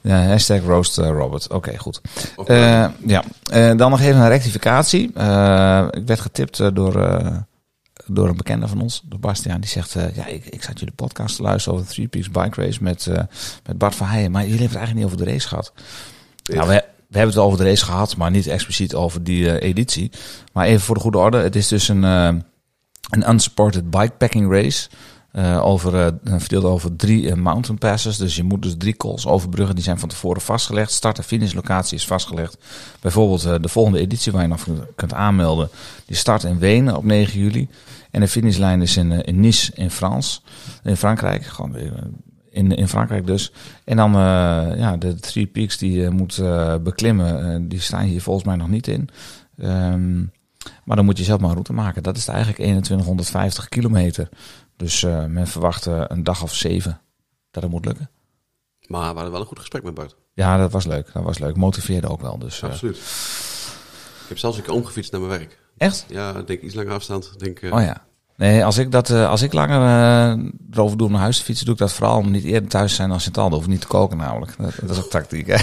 [0.00, 1.48] ja, hashtag roast eh, Robert.
[1.48, 2.00] Oké, goed.
[2.46, 3.24] Eh, ja,
[3.74, 5.10] dan nog even een rectificatie.
[5.14, 7.36] Eh, ik werd getipt door, eh,
[8.06, 9.60] door een bekende van ons, door Bastiaan.
[9.60, 12.62] Die zegt, ja, ik, ik zat jullie podcast te luisteren over de Three Peaks Bike
[12.64, 13.22] Race met, eh,
[13.66, 14.30] met Bart Verheijen.
[14.30, 15.72] Maar jullie hebben het eigenlijk niet over de race gehad.
[16.52, 19.60] Nou, we, we hebben het wel over de race gehad, maar niet expliciet over die
[19.60, 20.10] editie.
[20.52, 22.28] Maar even voor de goede orde, het is dus een, eh,
[23.10, 24.88] een unsupported bikepacking race.
[25.32, 28.16] eh, over, eh, verdeeld over drie eh, mountain passes.
[28.16, 29.74] Dus je moet dus drie calls overbruggen.
[29.74, 30.92] Die zijn van tevoren vastgelegd.
[30.92, 32.58] Start- en finishlocatie is vastgelegd.
[33.00, 34.66] Bijvoorbeeld de volgende editie waar je nog
[34.96, 35.68] kunt aanmelden.
[36.06, 37.68] Die start in Wenen op 9 juli.
[38.10, 40.42] En de finishlijn is in, in Nice in Frans.
[40.82, 41.44] In Frankrijk.
[41.44, 41.76] Gewoon
[42.50, 43.52] in, in Frankrijk dus.
[43.84, 44.12] En dan
[44.78, 46.42] ja, de Three Peaks die je moet
[46.82, 47.68] beklimmen.
[47.68, 49.08] die staan hier volgens mij nog niet in.
[49.58, 50.22] Ehm,
[50.84, 52.02] maar dan moet je zelf maar een route maken.
[52.02, 54.28] Dat is eigenlijk 2150 kilometer.
[54.76, 57.00] Dus eh, men verwacht een dag of zeven
[57.50, 58.10] dat het moet lukken.
[58.86, 60.16] Maar we hadden wel een goed gesprek met Bart.
[60.34, 61.12] Ja, dat was leuk.
[61.12, 61.56] Dat was leuk.
[61.56, 62.38] Motiveerde ook wel.
[62.38, 62.96] Dus, eh, Absoluut.
[64.22, 65.58] Ik heb zelfs een keer omgefietst naar mijn werk.
[65.76, 66.04] echt?
[66.08, 67.38] Ja, ik denk iets langer afstand.
[67.38, 68.04] Denk, eh, Oh ja.
[68.36, 71.64] Nee, als ik, dat, als ik langer eh, erover doe om naar huis te fietsen,
[71.64, 73.44] doe ik dat vooral om niet eerder thuis te zijn dan Sint-Al.
[73.44, 74.54] Dan hoef ik niet te koken namelijk.
[74.58, 75.56] Dat, dat is ook tactiek, hè?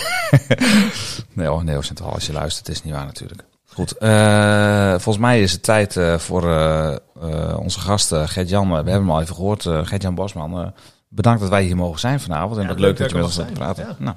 [1.34, 3.44] nee hoor, nee hoor, Sint-Al, als je luistert, is niet waar natuurlijk.
[3.80, 8.70] Goed, eh, volgens mij is het tijd eh, voor eh, eh, onze gast Gert-Jan.
[8.70, 10.74] we hebben hem al even gehoord, eh Gert-Jan Bosman.
[11.10, 12.56] bedankt dat wij hier mogen zijn vanavond.
[12.56, 13.96] En Ja, wat leuk leuk dat je met ons wilt praten.
[14.00, 14.16] Nou,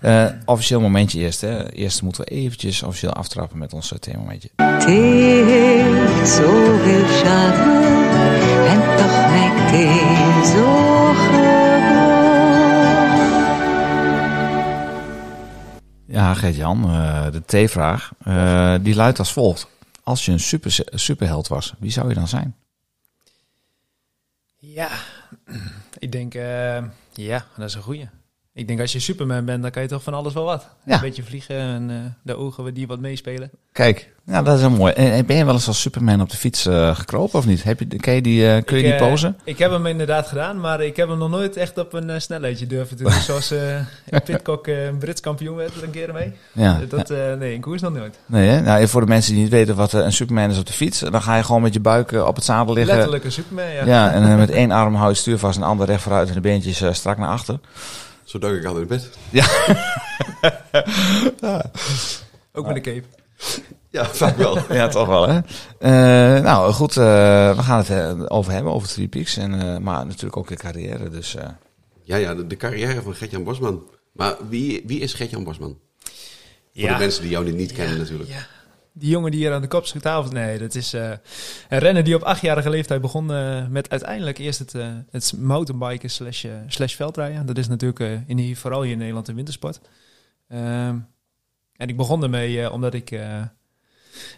[0.00, 1.40] eh, officieel momentje eerst.
[1.40, 1.72] Hè.
[1.72, 3.86] Eerst moeten we eventjes officieel aftrappen met ons
[5.46, 7.86] heeft zoveel charme
[8.66, 9.70] en toch lijkt
[10.46, 10.85] zo
[16.16, 18.12] Ja, Gert-Jan, eh, de T-vraag.
[18.24, 19.68] eh, die luidt als volgt.
[20.02, 22.56] Als je een super, superheld was, wie zou je dan zijn?
[24.56, 24.88] Ja,
[25.98, 28.08] ik denk, eh, ja, dat is een goeie.
[28.58, 30.68] Ik denk als je Superman bent, dan kan je toch van alles wel wat.
[30.84, 30.94] Ja.
[30.94, 33.50] Een beetje vliegen en eh, de ogen die wat meespelen.
[33.72, 34.92] Kijk, ja, dat is een mooi.
[34.92, 37.62] En, en ben je wel eens als Superman op de fiets eh, gekropen of niet?
[37.62, 39.36] Heb je, ken je die, eh, kun je Ik, die eh, posen?
[39.44, 42.18] Ik heb hem inderdaad gedaan, maar ik heb hem nog nooit echt op een eh,
[42.18, 43.12] snelheidje durven te doen.
[43.28, 43.76] Zoals eh
[44.24, 46.32] Pitcock eh, een Brits kampioen werd er een keer mee.
[46.52, 46.80] Ja.
[46.88, 48.18] Dat, eh, nee, in koers nog nooit.
[48.26, 48.60] Nee, hè?
[48.60, 50.98] Nou, voor de mensen die niet weten wat eh, een Superman is op de fiets,
[50.98, 52.94] dan ga je gewoon met je buik eh, op het zadel liggen.
[52.94, 53.84] Letterlijk een Superman, ja.
[53.84, 56.02] Ja, en eh, met één arm hou je het stuur vast en de andere recht
[56.02, 57.58] vooruit en de beentjes eh, strak naar achter.
[58.26, 59.10] Zo duik ik altijd in bed.
[62.52, 63.02] Ook met een cape.
[63.90, 64.58] Ja, vaak wel.
[64.76, 65.40] Ja, toch wel, hè?
[65.78, 69.36] Eh, nou, goed, eh, we gaan het eh, over hebben, over Three Peaks.
[69.36, 71.34] En, eh, maar natuurlijk ook je carrière, dus...
[71.34, 71.48] eh,
[72.02, 73.82] Ja, ja, de, de carrière van Gertjan Bosman.
[74.12, 75.78] Maar wie, wie is Gertjan Bosman?
[76.74, 76.92] Voor Ja.
[76.92, 78.28] de mensen die jou niet kennen natuurlijk.
[78.30, 78.46] Ja.
[78.98, 80.32] Die jongen die hier aan de kop schiet tafel.
[80.32, 81.10] Nee, dat is eh,
[81.68, 86.10] een renner die op achtjarige leeftijd begon eh, met uiteindelijk eerst het, eh, het mountainbiken
[86.10, 87.46] slash, slash veldrijden.
[87.46, 89.80] Dat is natuurlijk in hier, vooral hier in Nederland een wintersport.
[90.48, 90.98] Ehm,
[91.76, 93.20] en ik begon ermee omdat ik,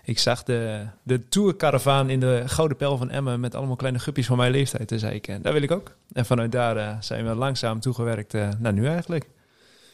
[0.05, 4.27] ik zag de, de tourcaravaan in de Gouden Pijl van Emmen met allemaal kleine guppies
[4.27, 4.88] van mijn leeftijd.
[4.88, 5.97] Toen zei ik, dat wil ik ook.
[6.12, 9.29] En vanuit daar zijn we langzaam toegewerkt naar nu eigenlijk.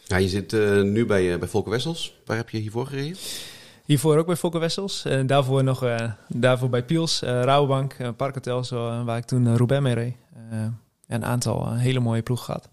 [0.04, 2.14] Ja, je zit nu bij, bij Volker Wessels.
[2.24, 3.16] Waar heb je hiervoor gereden?
[3.84, 5.04] Hiervoor ook bij Fokker Wessels.
[5.04, 9.56] En daarvoor nog uh, daarvoor bij Piels, uh, Rouwbank, uh, Parkhotel, zo, waar ik toen
[9.56, 10.14] Roubaix mee reed.
[10.50, 12.70] en een aantal hele mooie ploegen gehad.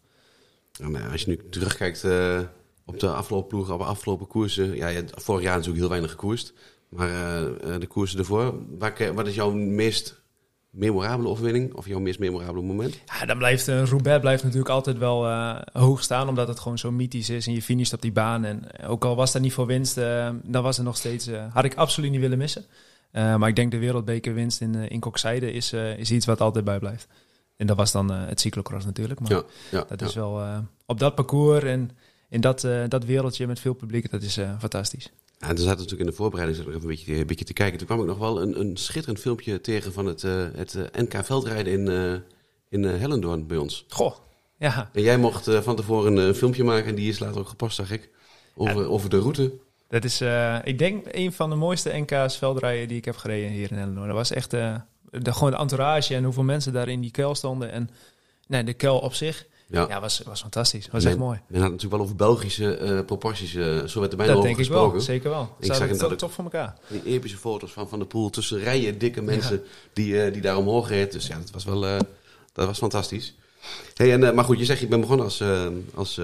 [0.80, 2.04] Nou als je nu terugkijkt
[2.86, 4.76] op de afgelopen ploegen, op de afgelopen koersen.
[4.76, 6.54] Ja, vorig jaar natuurlijk heel weinig gekoerst.
[6.90, 7.10] Maar
[7.80, 8.54] de koersen ervoor,
[9.14, 10.21] wat is jouw meest
[10.72, 11.74] memorabele overwinning?
[11.74, 13.00] Of jouw meest memorabele moment?
[13.06, 16.78] Ja, dan blijft uh, Roubaix blijft natuurlijk altijd wel uh, hoog staan, omdat het gewoon
[16.78, 18.46] zo mythisch is en je finisht op die baan.
[18.46, 21.66] En ook al was dat niet voor winst, uh, dan was het nog steeds, had
[21.66, 22.66] ik absoluut niet willen missen.
[23.12, 26.80] Eh, maar ik denk de wereldbekerwinst in, in Kokzijde is, is iets wat altijd bij
[26.80, 27.08] blijft.
[27.56, 29.20] En dat was dan het cyclocross natuurlijk.
[29.20, 30.06] Maar ja, ja, dat ja.
[30.06, 31.92] is wel op dat parcours en
[32.32, 35.12] in dat, eh, dat wereldje met veel publiek, dat is eh, fantastisch.
[35.42, 37.46] En toen zaten we natuurlijk in de voorbereiding zat ik even een beetje, een beetje
[37.46, 37.78] te kijken.
[37.78, 41.02] Toen kwam ik nog wel een, een schitterend filmpje tegen van het, eh, het eh,
[41.02, 42.20] NK veldrijden in, eh
[42.70, 43.86] in Hellendoorn bij ons.
[43.88, 44.16] Goh,
[44.58, 44.90] ja.
[44.94, 47.92] En jij mocht van tevoren een filmpje maken en die is later ook gepast, zag
[47.92, 48.10] ik.
[48.56, 49.54] Over, over de route.
[49.88, 50.22] Dat is,
[50.64, 54.08] ik denk, een van de mooiste NK's veldrijden die ik heb gereden hier in Hellendoorn.
[54.08, 57.72] Dat was echt de, gewoon de entourage en hoeveel mensen daar in die kuil stonden.
[57.72, 57.90] En
[58.48, 59.86] nee, de kuil op zich, Ja.
[59.90, 60.88] ja, was, was fantastisch.
[60.92, 61.40] Was Men- echt mooi.
[61.48, 63.56] Men had natuurlijk wel over Belgische eh, proporties.
[63.56, 65.56] eh, zo werd er bijna Dat denk ik wel, zeker wel.
[65.60, 66.78] Ik zag het top van elkaar.
[66.88, 70.58] Die epische foto's van Van der Poel tussen rijen dikke mensen die, eh, die daar
[70.58, 71.12] omhoog reed.
[71.12, 71.82] Dus ja, dat was wel
[72.54, 73.36] dat was fantastisch.
[73.94, 75.44] Hey, en, maar goed, je zegt je bent begonnen als,
[75.94, 76.20] als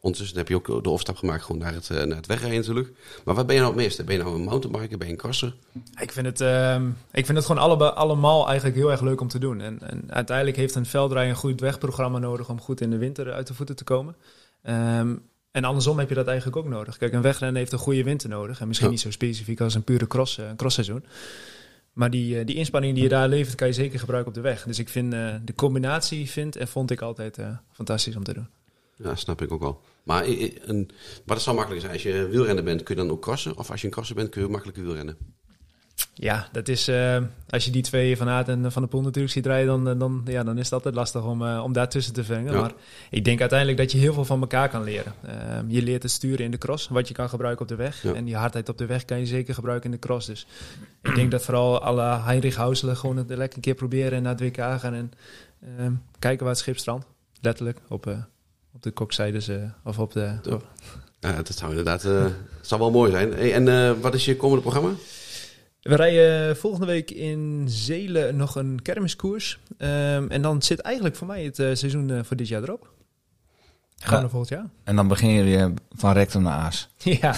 [0.00, 2.92] ondertussen heb je ook de overstap gemaakt gewoon naar het, eh, naar het wegrijden natuurlijk.
[3.24, 4.04] Maar wat ben je nou het meeste?
[4.04, 4.98] Ben je nou een mountainbiker?
[4.98, 5.54] Ben je een crosser?
[6.00, 9.38] Ik vind het, ehm, ik vind het gewoon allemaal eigenlijk heel erg leuk om te
[9.38, 9.60] doen.
[9.60, 13.32] En, en uiteindelijk heeft een veldrij een goed wegprogramma nodig om goed in de winter
[13.32, 14.16] uit de voeten te komen.
[14.62, 15.14] Ehm,
[15.50, 16.96] en andersom heb je dat eigenlijk ook nodig.
[16.96, 18.60] Kijk, een wegrennen heeft een goede winter nodig.
[18.60, 18.94] En misschien Ja.
[18.94, 21.04] niet zo specifiek als een pure cross, eh, crossseizoen.
[21.92, 24.48] Maar die, eh, die inspanning die je daar levert, kan je zeker gebruiken op de
[24.48, 24.64] weg.
[24.64, 27.38] Dus ik vind de combinatie vind en vond ik altijd
[27.72, 28.48] fantastisch om te doen.
[28.98, 29.80] Ja, snap ik ook wel.
[30.02, 30.90] Maar, een,
[31.24, 31.92] maar dat zou makkelijk zijn.
[31.92, 33.56] Als je wielrenner bent, kun je dan ook crossen?
[33.56, 35.16] Of als je een crosser bent, kun je makkelijker wielrennen?
[36.14, 39.32] Ja, dat is, eh, als je die twee van Aert en Van der Poel natuurlijk
[39.32, 42.12] ziet rijden, dan, eh, dan, ja, dan is het altijd lastig om, eh, om daartussen
[42.12, 42.52] te vangen.
[42.52, 42.60] Ja.
[42.60, 42.72] Maar
[43.10, 45.14] ik denk uiteindelijk dat je heel veel van elkaar kan leren.
[45.22, 48.02] Eh, je leert het sturen in de cross, wat je kan gebruiken op de weg.
[48.02, 48.12] Ja.
[48.14, 50.26] En die hardheid op de weg kan je zeker gebruiken in de cross.
[50.26, 50.46] Dus
[51.02, 54.32] ik denk dat vooral alle Heinrich Hauselen gewoon het lekker een keer proberen en naar
[54.32, 55.12] het WK gaan en
[55.78, 57.06] ehm, kijken waar het schip strandt.
[57.40, 58.16] Letterlijk op,
[58.74, 60.32] op de kokzijdes eh, of op de...
[60.42, 60.58] Ja.
[61.20, 62.26] Ja, dat zou inderdaad eh,
[62.60, 63.32] zou wel mooi zijn.
[63.32, 64.90] Hey, en eh, wat is je komende programma?
[65.82, 69.58] We rijden volgende week in Zelen nog een kermiskoers.
[69.78, 72.90] Ehm, en dan zit eigenlijk voor mij het eh, seizoen eh, voor dit jaar erop.
[73.96, 74.28] Gaan we Ja.
[74.30, 74.66] volgend jaar?
[74.84, 76.88] En dan begin je weer van rectum naar aas.
[77.20, 77.34] ja,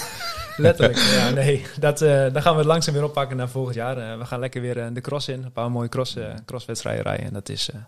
[0.57, 0.99] letterlijk.
[1.19, 3.99] ja, nee, dat, eh, dan gaan we het langzaam weer oppakken naar volgend jaar.
[4.13, 5.43] Eh, we gaan lekker weer eh, de cross in.
[5.45, 7.27] Een paar mooie cross, eh, crosswedstrijden rijden.
[7.27, 7.81] En dat is, eh,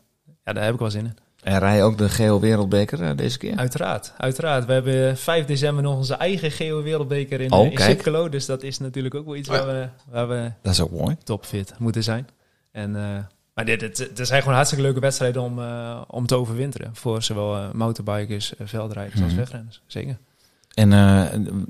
[0.45, 1.17] ja, daar heb ik wel zin in.
[1.43, 3.57] En rij ook de Geo Wereldbeker eh, deze keer?
[3.57, 4.65] Uiteraard, uiteraard.
[4.65, 7.79] We hebben 5 december nog onze eigen Geo Wereldbeker in, Oh, eh, in.
[7.79, 8.29] Sipkelo.
[8.29, 10.91] Dus dat is natuurlijk ook wel iets Oh waar, we, waar we Dat is ook
[10.91, 11.17] mooi.
[11.25, 12.27] topfit moeten zijn.
[12.73, 13.03] En, eh,
[13.55, 15.61] maar dit, dit zijn gewoon hartstikke leuke wedstrijden om,
[16.09, 16.91] om te overwinteren.
[16.93, 19.41] Voor zowel motorbikers, veldrijders als Mhm.
[19.41, 19.81] wegrenners.
[19.87, 20.17] Zeker.
[20.75, 20.91] En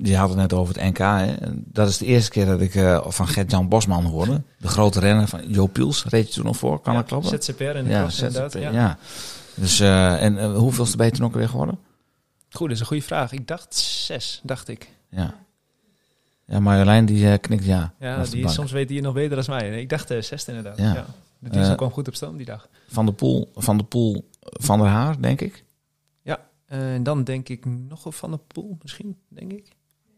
[0.03, 0.99] je had het net over het NK.
[0.99, 1.35] Hè?
[1.55, 2.73] Dat is de eerste keer dat ik
[3.07, 4.43] van Gert-Jan Bosman hoorde.
[4.59, 6.05] De grote renner van Jo Piels.
[6.09, 6.81] Reed je toen nog voor?
[6.81, 7.43] Kan ja, dat kloppen?
[7.43, 8.53] ZCPR in de ja, cross inderdaad.
[8.53, 8.99] Ja.
[9.55, 11.79] Dus, eh, en uh, hoeveelste ben je toen ook weer geworden?
[12.51, 13.33] Goed, dat is een goede vraag.
[13.33, 14.89] Ik dacht zes, dacht ik.
[15.09, 15.35] Ja.
[16.47, 17.95] Ja, Marjolein die eh, knikt ja.
[17.99, 19.81] Ja, die, soms weet hij nog beter dan mij.
[19.81, 20.79] Ik dacht uh, zesde inderdaad.
[20.79, 20.95] Ja.
[20.95, 21.07] Ja.
[21.39, 22.69] De Eh, kwam goed op stoom die dag.
[22.89, 25.65] Van de Poel, van de Poel, van der Haar, denk ik.
[26.23, 29.69] Ja, eh, en dan denk ik nog op Van de Poel misschien, denk ik.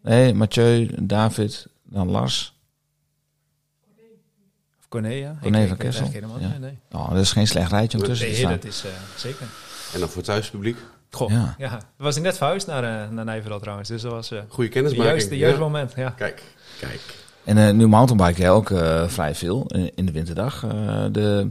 [0.02, 2.53] Nee, Mathieu, David, dan Lars.
[5.40, 6.58] Corné Ik- van Kessel, eigenlijk ja.
[6.58, 6.78] nee.
[6.92, 8.50] Oh, dat is geen slecht rijtje om tussen te staan.
[8.50, 9.46] dat is eh, zeker.
[9.92, 10.76] En dan voor het thuispubliek.
[11.10, 11.54] Goh, Ja.
[11.58, 11.78] ja.
[11.96, 13.88] Was ik net verhuisd naar, eh naar Nijverdal trouwens.
[13.88, 15.10] Dus dat was eh Goede de kennismaking.
[15.14, 15.64] juiste, juiste Ja.
[15.64, 15.92] moment.
[15.96, 16.10] Ja.
[16.10, 16.42] Kijk,
[16.80, 17.00] kijk.
[17.44, 20.64] En eh, nu mountainbike jij ook eh, vrij veel in, in de winterdag.
[20.64, 21.50] Eh, de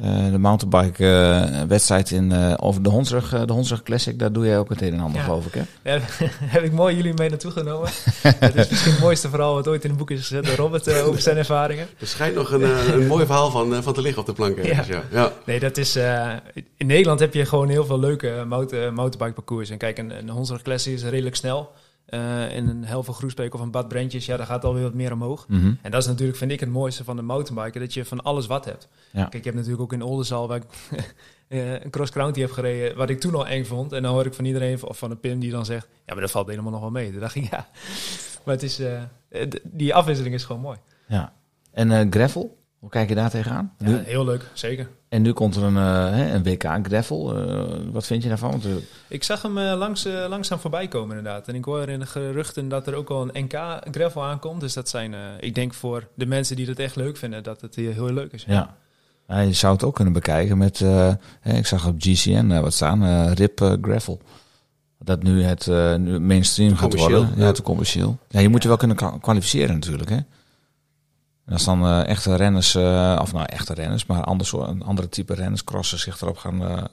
[0.00, 4.46] eh, de mountainbike eh, wedstrijd in, eh, over de Hondsrug, de Hondsrug Classic, daar doe
[4.46, 5.24] jij ook het een en ander Ja.
[5.24, 5.92] geloof ik hè?
[5.92, 5.98] Ja,
[6.54, 7.88] heb ik mooi jullie mee naartoe genomen.
[8.22, 11.02] Het is misschien het mooiste verhaal wat ooit in een boek is gezet door Robert
[11.02, 11.86] over zijn ervaringen.
[11.98, 12.62] Er schijnt nog een,
[12.94, 14.56] een mooi verhaal van, van te liggen op de plank.
[14.56, 15.02] ergens, Ja.
[15.10, 15.32] Ja.
[15.46, 15.96] Nee, dat is.
[15.96, 16.30] eh,
[16.76, 19.70] in Nederland heb je gewoon heel veel leuke motor, motorbike parcours.
[19.70, 21.70] En kijk, een, een Hondsrug Classic is redelijk snel.
[22.12, 25.12] Eh in een Helve Groesbeek of een Bad Brentjes, ja, daar gaat alweer wat meer
[25.12, 25.48] omhoog.
[25.48, 25.74] Mhm.
[25.82, 27.80] En dat is natuurlijk, vind ik, het mooiste van de mountainbiker.
[27.80, 28.88] Dat je van alles wat hebt.
[29.10, 29.24] Ja.
[29.24, 30.64] Kijk, je hebt natuurlijk ook in Oldenzaal, waar ik
[31.48, 33.92] eh, een cross-country heb gereden, wat ik toen al eng vond.
[33.92, 36.22] En dan hoor ik van iedereen, of van een Pim, die dan zegt, ja, maar
[36.22, 37.10] dat valt helemaal nog wel mee.
[37.10, 37.68] Toen dacht ik, ja.
[38.44, 39.02] Maar het is, eh,
[39.62, 40.78] die afwisseling is gewoon mooi.
[41.06, 41.32] Ja.
[41.70, 43.72] En eh, gravel, hoe kijk je daar tegenaan?
[43.78, 44.88] Ja, Nu, heel leuk, zeker.
[45.08, 47.36] en nu komt er een, eh, hè, een WK gravel.
[47.48, 48.50] Eh, wat vind je daarvan?
[48.50, 48.70] Want, eh,
[49.08, 51.48] Ik zag hem langs, langzaam voorbij komen inderdaad.
[51.48, 54.60] En ik hoor in de geruchten dat er ook al een NK gravel aankomt.
[54.60, 57.60] Dus dat zijn, eh, ik denk voor de mensen die dat echt leuk vinden, dat
[57.60, 58.44] het hier heel leuk is.
[58.46, 58.74] ja.
[59.28, 62.72] Ja, je zou het ook kunnen bekijken met, eh, hè, ik zag op GCN wat
[62.74, 64.20] staan, RIP gravel.
[64.98, 67.28] Dat nu het eh, nu mainstream gaat worden.
[67.36, 67.52] ja.
[67.52, 68.18] Te commercieel.
[68.28, 70.10] Ja, je moet je wel kunnen kwa- kwalificeren natuurlijk.
[70.10, 70.16] Hè?
[71.46, 74.82] En als dan eh, echte renners, eh, of nou echte renners, maar ander soort, een
[74.82, 76.84] andere type renners, crossers zich erop gaan eh,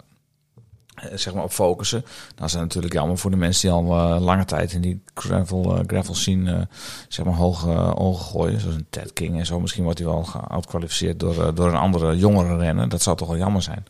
[1.13, 2.05] zeg maar op focussen.
[2.35, 6.15] Dan het natuurlijk jammer voor de mensen die al lange tijd in die gravel, gravel
[6.15, 6.67] scene
[7.07, 8.59] zeg maar hoog ogen gooien.
[8.59, 9.59] Zoals een Ted King en zo.
[9.59, 12.89] Misschien wordt hij wel geoutkwalificeerd door, door een andere jongere renner.
[12.89, 13.85] Dat zou toch wel jammer zijn.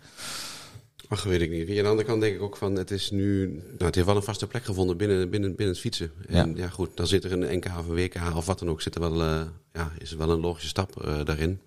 [1.12, 1.70] Ach, weet ik niet.
[1.70, 3.48] Aan de andere kant denk ik ook van, het is nu...
[3.48, 6.12] Nou, het heeft wel een vaste plek gevonden binnen, binnen, binnen het fietsen.
[6.28, 6.68] En ja.
[6.68, 9.02] goed, dan zit er een NK of een WK of wat dan ook, zit er
[9.02, 9.42] wel, eh,
[9.74, 11.60] ja, is er wel een logische stap eh, daarin.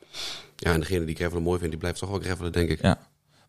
[0.57, 2.83] Ja, en degene die gravelen mooi vindt, die blijft toch wel gravelen, denk ik.
[2.83, 2.98] Ja.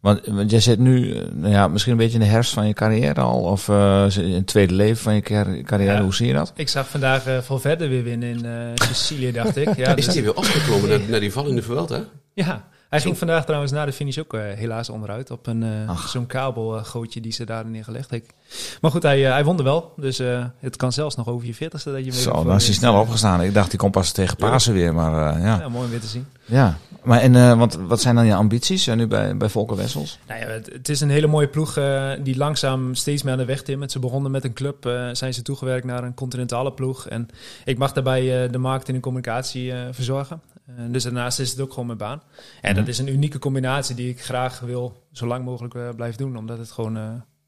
[0.04, 2.68] Want, want jij zit nu, eh, nou ja, misschien een beetje in de herfst van
[2.68, 5.94] je carrière al, of eh, in het tweede leven van je car- carrière.
[5.94, 6.02] Ja.
[6.02, 6.54] Hoe zie je dat?
[6.56, 9.76] Ik zag vandaag uh, Valverde weer winnen in eh, Sicilië, dacht ik.
[9.76, 11.96] Ja, is dus- die weer opgeklommen naar, naar die val in de Vuelta?
[11.96, 12.04] hè?
[12.34, 12.72] ja.
[12.94, 16.26] Hij ging vandaag trouwens na de finish ook eh, helaas onderuit op een eh, zo'n
[16.26, 18.34] kabelgootje die ze daar neergelegd heeft.
[18.82, 19.94] Maar goed, hij, eh, hij won er wel.
[19.98, 20.18] Dus
[20.60, 23.00] het kan zelfs nog over je veertigste dat je mee Zo, dan is hij snel
[23.00, 23.42] opgestaan.
[23.42, 25.60] Ik dacht, die komt pas tegen Pasen weer, maar ja.
[25.60, 26.26] Ja, mooi om weer te zien.
[26.46, 26.78] ja.
[27.04, 30.20] Maar en, want, wat zijn dan je ambities nu bij, bij Volker Wessels?
[30.28, 31.80] Nou ja, het, het is een hele mooie ploeg
[32.24, 33.92] die langzaam steeds meer aan de weg timmert.
[33.92, 37.08] Ze begonnen met een club, zijn ze toegewerkt naar een continentale ploeg.
[37.08, 37.28] En
[37.66, 40.42] ik mag daarbij de markt en de communicatie verzorgen.
[40.78, 42.22] Eh, dus daarnaast is het ook gewoon mijn baan.
[42.62, 46.18] En dat is een unieke combinatie die ik graag wil zo lang mogelijk eh, blijven
[46.18, 46.38] doen.
[46.38, 47.04] Omdat het gewoon, eh,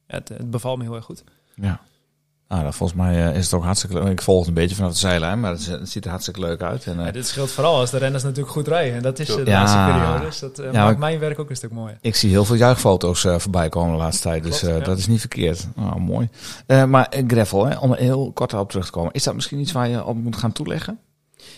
[0.08, 1.24] het, het bevalt me heel erg goed.
[1.56, 1.80] Ja.
[2.48, 4.08] Nou, dat, volgens mij is het ook hartstikke leuk.
[4.12, 6.62] Ik volg het een beetje vanaf de zijlijn, maar het, het ziet er hartstikke leuk
[6.62, 6.86] uit.
[6.86, 8.96] En, Ja, dit scheelt vooral als de renners natuurlijk goed rijden.
[8.96, 9.64] En dat is de Ja.
[9.64, 10.26] laatste periode.
[10.26, 11.98] Dus dat Ja, maakt mijn werk ook een stuk mooier.
[12.02, 15.08] Ik zie heel veel juichfoto's eh, voorbij komen de laatste tijd, dus Klopt, dat is
[15.08, 15.68] niet verkeerd.
[15.76, 16.30] Nou, mooi.
[16.68, 19.12] Maar gravel, hè, om er heel kort op terug te komen.
[19.14, 21.00] Is dat misschien iets waar je op moet gaan toeleggen?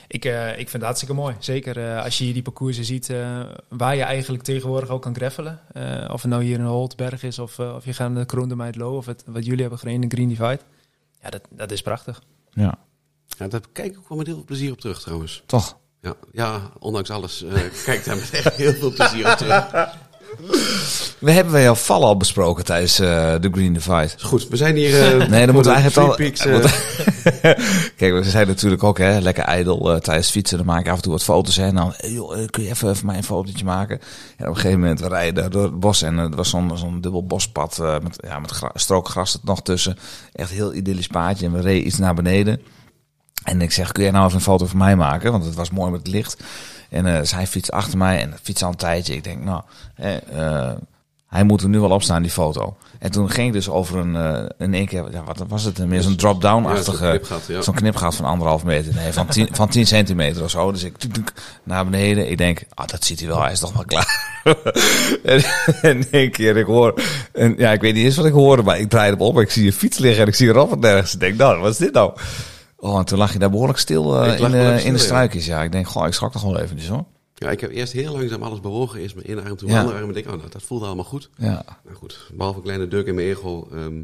[0.07, 1.35] Ik, eh, ik vind het hartstikke mooi.
[1.39, 3.39] Zeker eh, als je hier die parcoursen ziet eh,
[3.69, 5.59] waar je eigenlijk tegenwoordig ook kan greffelen.
[5.73, 8.49] Eh, of het nou hier in Holtberg is of, of je gaat naar de Kroon
[8.49, 10.59] de Meidlo of het, wat jullie hebben gereden in Green Divide.
[11.23, 12.21] Ja, dat, dat is prachtig.
[12.51, 12.77] Ja,
[13.37, 15.43] Ja, daar kijk ik ook wel met heel veel plezier op terug trouwens.
[15.45, 15.77] toch?
[16.01, 17.53] Ja, ja ondanks alles eh
[17.85, 19.65] kijk ik daar met echt heel veel plezier op terug.
[21.19, 24.03] We hebben wij al val al besproken tijdens eh, de Green Divide.
[24.03, 25.19] Is goed, we zijn hier...
[25.21, 26.15] eh, Nee, dan moeten we eigenlijk al.
[26.15, 26.41] Peaks,
[27.97, 30.57] Kijk, we zijn natuurlijk ook hè, lekker ijdel eh, tijdens fietsen.
[30.57, 31.57] Dan maak ik af en toe wat foto's.
[31.57, 33.99] En dan, joh, eh, kun je even voor mij een fotootje maken?
[34.37, 36.01] En op een gegeven moment, we rijden door het bos.
[36.01, 39.61] En het was zo'n zo'n dubbel bospad eh, met, ja, met strook gras er nog
[39.61, 39.97] tussen.
[40.33, 41.45] Echt heel idyllisch paadje.
[41.45, 42.61] En we reden iets naar beneden.
[43.43, 45.31] En ik zeg, kun jij nou even een foto van mij maken?
[45.31, 46.43] Want het was mooi met het licht.
[46.89, 49.15] En eh zij fietst achter mij en fietst al een tijdje.
[49.15, 49.61] Ik denk, nou,
[49.95, 50.71] eh,
[51.27, 52.77] hij moet er nu wel op staan, die foto.
[52.99, 55.87] En toen ging het dus over een, eh, in één keer, ja, wat was het?
[55.87, 57.61] Meer zo'n ja, drop-down-achtige, zo'n knipgat, ja.
[57.61, 58.93] zo'n knipgat van anderhalf meter.
[58.95, 60.71] Nee, van tien, van 10 centimeter of zo.
[60.71, 62.29] Dus ik tuk, tuk, naar beneden.
[62.29, 64.41] Ik denk, ah, dat ziet hij wel, hij is toch wel klaar.
[65.23, 65.43] en,
[65.81, 67.01] en in één keer, ik hoor,
[67.33, 69.39] en, ja, ik weet niet eens wat ik hoorde, maar ik draai hem op.
[69.39, 71.13] Ik zie een fiets liggen en ik zie Robert nergens.
[71.13, 72.13] Ik denk, nou, wat is dit nou?
[72.77, 74.93] Oh, en toen lag je daar behoorlijk stil eh, Ik lag in, de, behoorlijk in
[74.93, 75.21] de stil, ja.
[75.21, 75.45] struikjes.
[75.45, 77.05] Ja, ik denk, goh, ik schrok toch wel eventjes hoor.
[77.39, 78.99] Ja, ik heb eerst heel langzaam alles bewogen.
[78.99, 80.09] Eerst mijn ene arm, toen mijn andere arm.
[80.09, 81.29] En ik denk, oh, nou, dat voelde allemaal goed.
[81.37, 81.63] Ja.
[81.83, 83.67] Nou goed, behalve een kleine deuk in mijn ego.
[83.73, 83.95] ehm,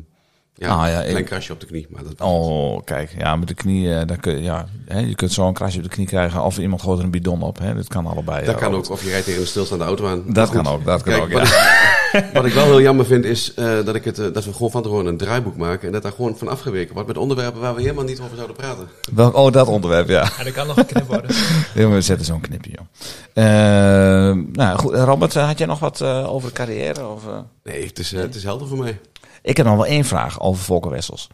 [0.56, 1.88] ja, Ah, ja, een klein ik- krasje op de knie.
[1.90, 2.22] Maar dat.
[2.22, 5.48] Oh, kijk, ja, met de knie, eh, daar kun, je- ja, hè, je kunt zo
[5.48, 7.58] een krasje op de knie krijgen of iemand gooit er een bidon op.
[7.60, 8.46] Hè, dat kan allebei.
[8.46, 8.90] dat kan ook.
[8.90, 10.24] Of je rijdt tegen een stilstaande auto aan.
[10.34, 12.02] Dat kan ook, dat kan Kijk, ook, ja.
[12.34, 14.72] wat ik wel heel jammer vind is eh, dat, ik het, eh, dat we gewoon
[14.72, 15.88] van tevoren een draaiboek maken.
[15.88, 18.56] En dat daar gewoon van afgeweken wordt met onderwerpen waar we helemaal niet over zouden
[18.56, 18.88] praten.
[19.14, 20.32] Welk, oh, dat onderwerp, ja.
[20.38, 21.36] Ja, dat kan nog geknipt worden.
[21.76, 22.86] Ja, We zetten zo'n knipje, joh.
[23.34, 27.08] Eh, nou, goed, Robert, had jij nog wat eh, over de carrière?
[27.08, 27.40] Of, eh?
[27.64, 29.00] Nee, het is, het is helder voor mij.
[29.42, 31.30] Ik heb nog wel één vraag over Volker Wessels.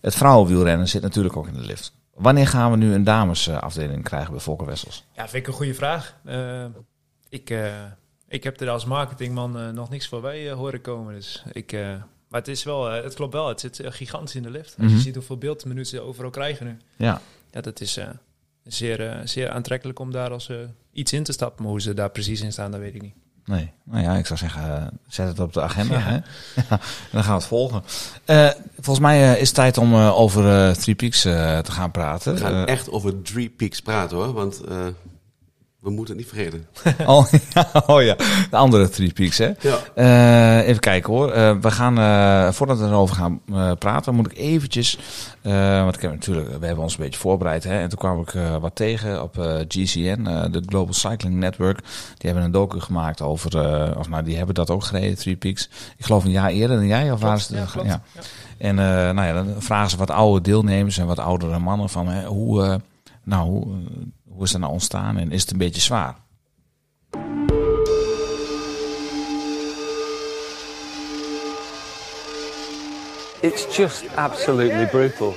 [0.00, 1.92] Het vrouwenwielrennen zit natuurlijk ook in de lift.
[2.14, 5.04] Wanneer gaan we nu een damesafdeling krijgen bij Volker Wessels?
[5.16, 6.16] Ja, vind ik een goede vraag.
[7.28, 7.66] Ik, eh,
[8.32, 11.14] ik heb er als marketingman eh, nog niks voorbij eh, horen komen.
[11.14, 11.80] Dus ik, eh,
[12.28, 13.48] maar het is wel, het klopt wel.
[13.48, 14.74] Het zit gigantisch in de lift.
[14.78, 14.94] Als Mhm.
[14.96, 16.76] je ziet hoeveel beeldminuten ze overal krijgen nu.
[16.96, 18.08] Ja, Ja, dat is eh,
[18.64, 20.50] zeer, zeer aantrekkelijk om daar als
[20.92, 21.62] iets in te stappen.
[21.62, 23.14] Maar hoe ze daar precies in staan, dat weet ik niet.
[23.44, 23.70] nee.
[23.84, 25.98] Nou ja, ik zou zeggen, zet het op de agenda.
[25.98, 26.14] Hè?
[26.68, 26.80] Ja,
[27.12, 27.82] dan gaan we het volgen.
[28.24, 32.34] Eh, volgens mij is het tijd om over Three Peaks te gaan praten.
[32.34, 34.32] We gaan echt over Three Peaks praten hoor.
[34.32, 34.86] Want eh,
[35.82, 36.66] we moeten het niet vergeten.
[37.14, 38.16] oh, ja, oh ja,
[38.50, 39.52] de andere Three Peaks, hè?
[39.60, 39.78] Ja.
[39.94, 41.30] Eh, even kijken hoor.
[41.30, 43.40] Eh, we gaan, eh, voordat we erover gaan
[43.78, 44.98] praten, moet ik eventjes.
[45.42, 47.64] want ik heb natuurlijk, we hebben ons een beetje voorbereid.
[47.64, 49.34] Hè, en toen kwam ik wat tegen op
[49.68, 51.78] GCN, de Global Cycling Network.
[52.16, 53.48] Die hebben een docu gemaakt over,
[53.98, 55.68] of nou, die hebben dat ook gereden, Three Peaks.
[55.96, 57.54] Ik geloof een jaar eerder dan jij, of waren ze?
[57.54, 57.88] ja, klopt.
[57.88, 58.02] ja.
[58.58, 62.26] En nou ja, dan vragen ze wat oude deelnemers en wat oudere mannen van hè,
[62.26, 62.80] hoe,
[63.24, 63.66] nou, hoe,
[64.42, 66.16] hoe is dat nou ontstaan en is het een beetje zwaar?
[73.40, 75.34] It's just absolutely brutal.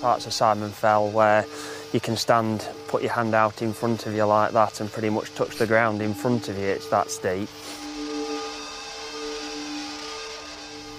[0.00, 1.44] Parts of Simon Fell where
[1.90, 5.10] you can stand, put your hand out in front of you like that, and pretty
[5.10, 6.66] much touch the ground in front of you.
[6.66, 7.48] It's that steep.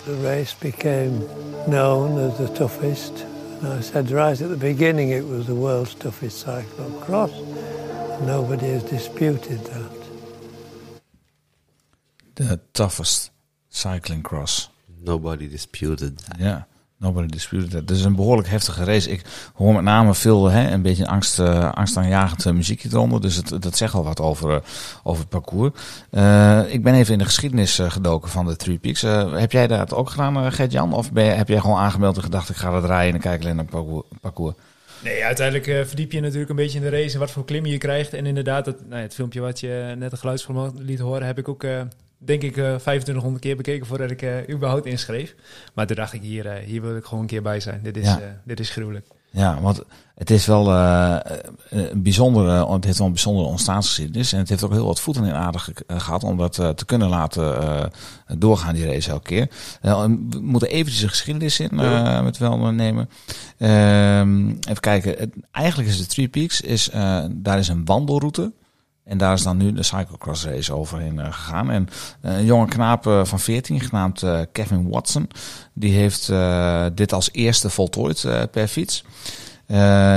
[0.05, 1.27] The race became
[1.67, 3.25] known as the toughest.
[3.63, 7.32] I said right at the beginning it was the world's toughest cyclocross.
[8.26, 9.91] Nobody has disputed that.
[12.36, 13.32] The toughest
[13.69, 14.69] cycling cross.
[15.02, 16.39] Nobody disputed that.
[16.39, 16.63] Yeah.
[17.01, 17.81] Nobody disputed that.
[17.81, 19.09] Het is een behoorlijk heftige race.
[19.09, 19.21] Ik
[19.53, 23.21] hoor met name veel, hè, een beetje angst, uh, angstaanjagend uh, muziekje eronder.
[23.21, 24.57] Dus het, dat zegt al wat over, uh,
[25.03, 25.71] over het parcours.
[26.71, 29.01] Ik ben even in de geschiedenis gedoken van de Three Peaks.
[29.31, 30.93] Heb jij dat ook gedaan, Gert-Jan?
[30.93, 33.41] Of ben heb jij gewoon aangemeld en gedacht, ik ga dat rijden en dan kijk
[33.41, 34.07] alleen naar parcours?
[34.21, 34.55] parcours?
[35.03, 37.77] Nee, uiteindelijk verdiep je natuurlijk een beetje in de race en wat voor klimmen je
[37.77, 38.13] krijgt.
[38.13, 41.47] En inderdaad, dat, nou, het filmpje wat je net een geluidsformaat liet horen, heb ik
[41.47, 41.65] ook,
[42.23, 45.36] denk ik, uh, 2500 keer bekeken voordat ik uh, überhaupt inschreef.
[45.73, 47.79] Maar toen dacht ik, hier, uh, hier wil ik gewoon een keer bij zijn.
[47.84, 48.19] Dit is, Ja.
[48.45, 49.07] dit is gruwelijk.
[49.34, 49.81] Ja, want
[50.15, 51.17] het is wel uh,
[51.69, 54.34] een bijzondere, het heeft wel een bijzondere ontstaansgeschiedenis.
[54.34, 56.86] En het heeft ook heel wat voeten in aarde ge gehad om dat uh, te
[56.86, 57.84] kunnen laten uh,
[58.38, 59.49] doorgaan, die race elke keer.
[59.81, 61.75] We moeten eventjes de geschiedenis in
[62.23, 63.10] met wel nemen.
[63.57, 64.19] Uh,
[64.69, 66.89] even kijken, het, eigenlijk is de Three Peaks, is,
[67.31, 68.51] daar is een wandelroute.
[69.03, 71.71] En daar is dan nu de cyclocross race overheen uh, gegaan.
[71.71, 71.89] En
[72.21, 75.29] uh, een jonge knaap uh, van 14, genaamd Kevin Watson,
[75.73, 76.31] die heeft
[76.93, 79.03] dit als eerste voltooid per fiets.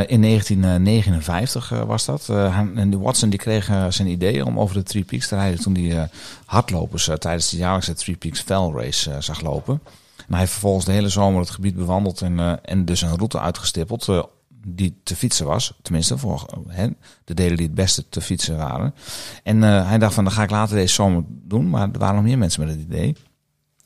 [0.06, 2.28] In 1959 uh, was dat.
[2.28, 5.76] En die Watson die kreeg zijn idee om over de Three Peaks te rijden toen
[5.76, 6.08] hij
[6.44, 9.80] hardlopers tijdens de jaarlijkse Three Peaks Fell Race zag lopen.
[10.16, 13.40] En hij heeft vervolgens de hele zomer het gebied bewandeld en, en dus een route
[13.40, 14.08] uitgestippeld
[14.66, 15.78] die te fietsen was.
[15.82, 16.88] Tenminste, voor hè,
[17.24, 18.94] de delen die het beste te fietsen waren.
[19.42, 21.70] En uh, hij dacht van, dan ga ik later deze zomer doen.
[21.70, 23.16] Maar er waren nog meer mensen met het idee.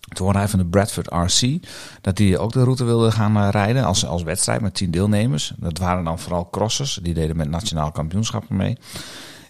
[0.09, 1.67] Toen hoorde hij van de Bradford RC
[2.01, 5.53] dat die ook de route wilde gaan uh, rijden als, als wedstrijd met tien deelnemers.
[5.57, 8.77] Dat waren dan vooral crossers, die deden met nationaal kampioenschappen mee.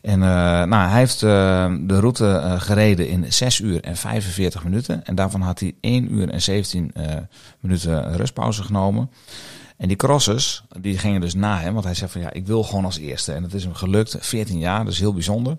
[0.02, 5.04] En nou, hij heeft de route gereden in 6 uur en 45 minuten.
[5.04, 6.92] En daarvan had hij 1 uur en 17
[7.60, 9.10] minuten rustpauze genomen.
[9.78, 12.62] En die crossers, die gingen dus na hem, want hij zei van ja, ik wil
[12.62, 13.32] gewoon als eerste.
[13.32, 15.56] En dat is hem gelukt, 14 jaar, dus heel bijzonder.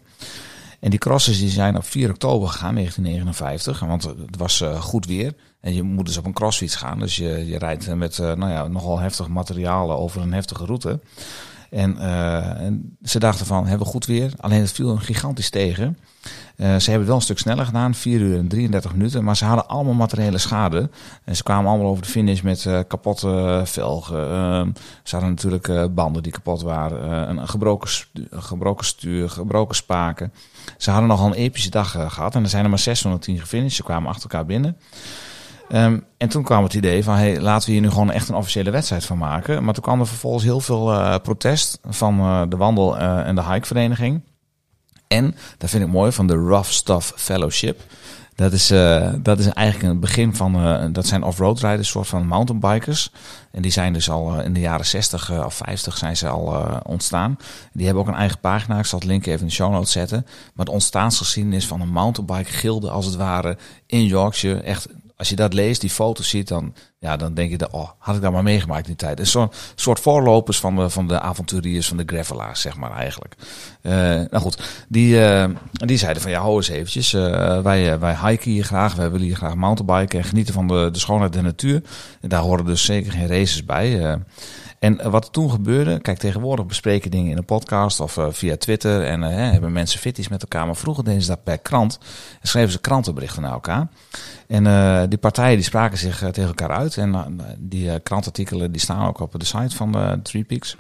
[0.79, 5.05] En die crossers die zijn op 4 oktober gegaan, 1959, want het was uh, goed
[5.05, 5.33] weer.
[5.61, 8.51] En je moet dus op een crossfiets gaan, dus je, je rijdt met uh, nou
[8.51, 10.99] ja, nogal heftig materialen over een heftige route.
[11.69, 11.97] En,
[12.57, 15.97] en ze dachten van, hebben we goed weer, alleen het viel een gigantisch tegen.
[16.59, 19.23] Uh, ze hebben het wel een stuk sneller gedaan, 4 uur en 33 minuten.
[19.23, 20.89] Maar ze hadden allemaal materiële schade.
[21.23, 24.19] En ze kwamen allemaal over de finish met uh, kapotte velgen.
[24.19, 27.29] Uh, ze hadden natuurlijk uh, banden die kapot waren.
[27.29, 30.33] een gebroken, stu gebroken stuur, gebroken spaken.
[30.77, 32.35] Ze hadden nogal een epische dag gehad.
[32.35, 33.75] En er zijn er maar 610 gefinished.
[33.75, 34.77] Ze kwamen achter elkaar binnen.
[35.71, 38.35] Um, en toen kwam het idee van, hey, laten we hier nu gewoon echt een
[38.35, 39.63] officiële wedstrijd van maken.
[39.63, 44.21] Maar toen kwam er vervolgens heel veel protest van de wandel- en de hikevereniging.
[45.09, 47.81] En, dat vind ik mooi, van de Rough Stuff Fellowship.
[48.35, 52.07] Dat is, uh, dat is eigenlijk het begin van, uh, dat zijn off-road rijders, soort
[52.07, 53.11] van mountainbikers.
[53.51, 56.27] En die zijn dus al uh, in de jaren 60 uh, of 50 zijn ze
[56.27, 57.37] al ontstaan.
[57.73, 59.91] Die hebben ook een eigen pagina, ik zal het link even in de show notes
[59.91, 60.25] zetten.
[60.53, 64.59] Maar de ontstaansgeschiedenis van een mountainbike gilde als het ware in Yorkshire.
[64.59, 64.87] Echt,
[65.19, 68.15] als je dat leest, die foto's ziet, dan, ja, dan denk je, dat, oh, had
[68.15, 69.19] ik dat maar meegemaakt in die tijd.
[69.19, 73.35] Een soort, soort voorlopers van de, van de avonturiers, van de gravelaars, zeg maar eigenlijk.
[73.81, 77.13] Uh, nou goed, die, uh, die zeiden van, ja, hou eens eventjes.
[77.13, 80.89] Uh, wij, wij hiken hier graag, wij willen hier graag mountainbiken en genieten van de,
[80.91, 81.81] de schoonheid der natuur.
[82.21, 84.19] En daar horen dus zeker geen races bij.
[84.79, 88.57] En wat er toen gebeurde, kijk, tegenwoordig bespreken dingen in een podcast of uh, via
[88.57, 90.65] Twitter en uh, hebben mensen fitties met elkaar.
[90.65, 91.99] Maar vroeger deden ze dat per krant
[92.41, 93.87] en schreven ze krantenberichten naar elkaar.
[94.47, 94.63] En
[95.09, 96.97] die partijen die spraken zich tegen elkaar uit.
[96.97, 100.75] En die krantartikelen die staan ook op de site van de Three Peaks.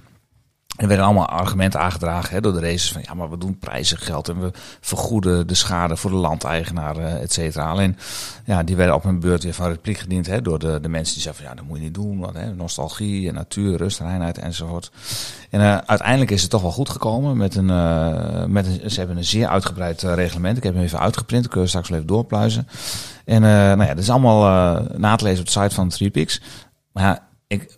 [0.79, 3.97] Er werden allemaal argumenten aangedragen hè, door de races van ja, maar we doen prijzen
[3.97, 7.69] geld en we vergoeden de schade voor de landeigenaren, et cetera.
[7.69, 7.97] Alleen
[8.45, 11.13] ja, die werden op hun beurt weer van repliek gediend hè, door de, de mensen
[11.13, 12.19] die zeiden van ja, dat moet je niet doen.
[12.19, 14.91] Want, hè, nostalgie en natuur, rust, reinheid enzovoort.
[15.49, 19.17] En uh, uiteindelijk is het toch wel goed gekomen met een, uh, met ze hebben
[19.17, 20.57] een zeer uitgebreid reglement.
[20.57, 22.67] Ik heb hem even uitgeprint, ik kun je straks wel even doorpluizen.
[23.25, 26.41] En nou ja, dat is allemaal na te lezen op de site van Three Peaks.
[26.91, 27.77] Maar ja, ik,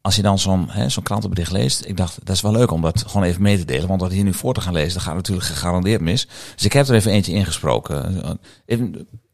[0.00, 3.04] als je dan zo'n zo'n krantenbericht leest, ik dacht, dat is wel leuk om dat
[3.06, 3.88] gewoon even mee te delen.
[3.88, 6.28] Want wat hier nu voor te gaan lezen, dat gaat natuurlijk gegarandeerd mis.
[6.54, 8.22] Dus ik heb er even eentje ingesproken.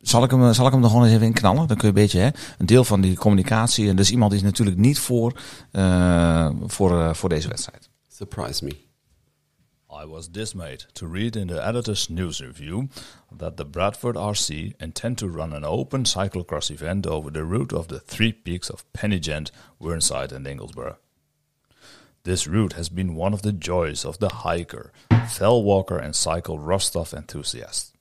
[0.00, 1.66] Zal, ik hem, zal ik hem er gewoon eens even in knallen?
[1.66, 3.88] Dan kun je een beetje hè, een deel van die communicatie.
[3.88, 5.40] En dus iemand is natuurlijk niet voor,
[5.72, 7.88] uh, voor, uh, voor deze wedstrijd.
[8.08, 8.85] Surprise me.
[9.96, 12.90] I was dismayed to read in the editor's news review
[13.32, 17.88] that the Bradford RC intend to run an open cyclocross event over the route of
[17.88, 20.96] the three peaks of Pennygent, Wernside, and Inglesborough.
[22.24, 24.92] This route has been one of the joys of the hiker,
[25.30, 27.96] fell walker, and cycle stuff enthusiast.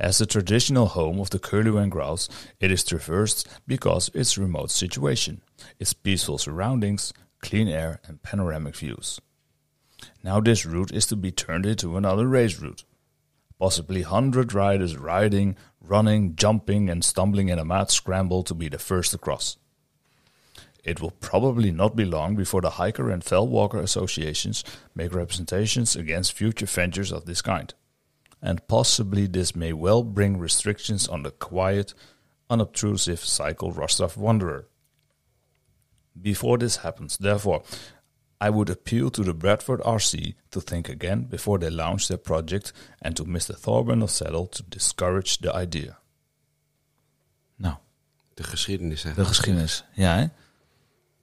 [0.00, 2.28] As the traditional home of the curlew and grouse,
[2.58, 5.40] it is traversed because its remote situation,
[5.78, 9.20] its peaceful surroundings, clean air, and panoramic views.
[10.26, 12.82] Now this route is to be turned into another race route.
[13.60, 18.80] Possibly 100 riders riding, running, jumping, and stumbling in a mad scramble to be the
[18.80, 19.56] first across.
[20.82, 24.64] It will probably not be long before the hiker and fell walker associations
[24.96, 27.72] make representations against future ventures of this kind.
[28.42, 31.94] And possibly this may well bring restrictions on the quiet,
[32.50, 34.66] unobtrusive cycle Rostov Wanderer.
[36.20, 37.62] Before this happens, therefore,
[38.44, 42.72] I would appeal to the Bradford RC to think again before they launch their project
[42.98, 43.54] and to Mr.
[43.60, 45.98] Thorburn of Saddle to discourage the idea.
[47.56, 47.74] Nou,
[48.34, 49.14] De geschiedenis, hè.
[49.14, 49.84] de geschiedenis.
[49.94, 50.26] Ja, hè?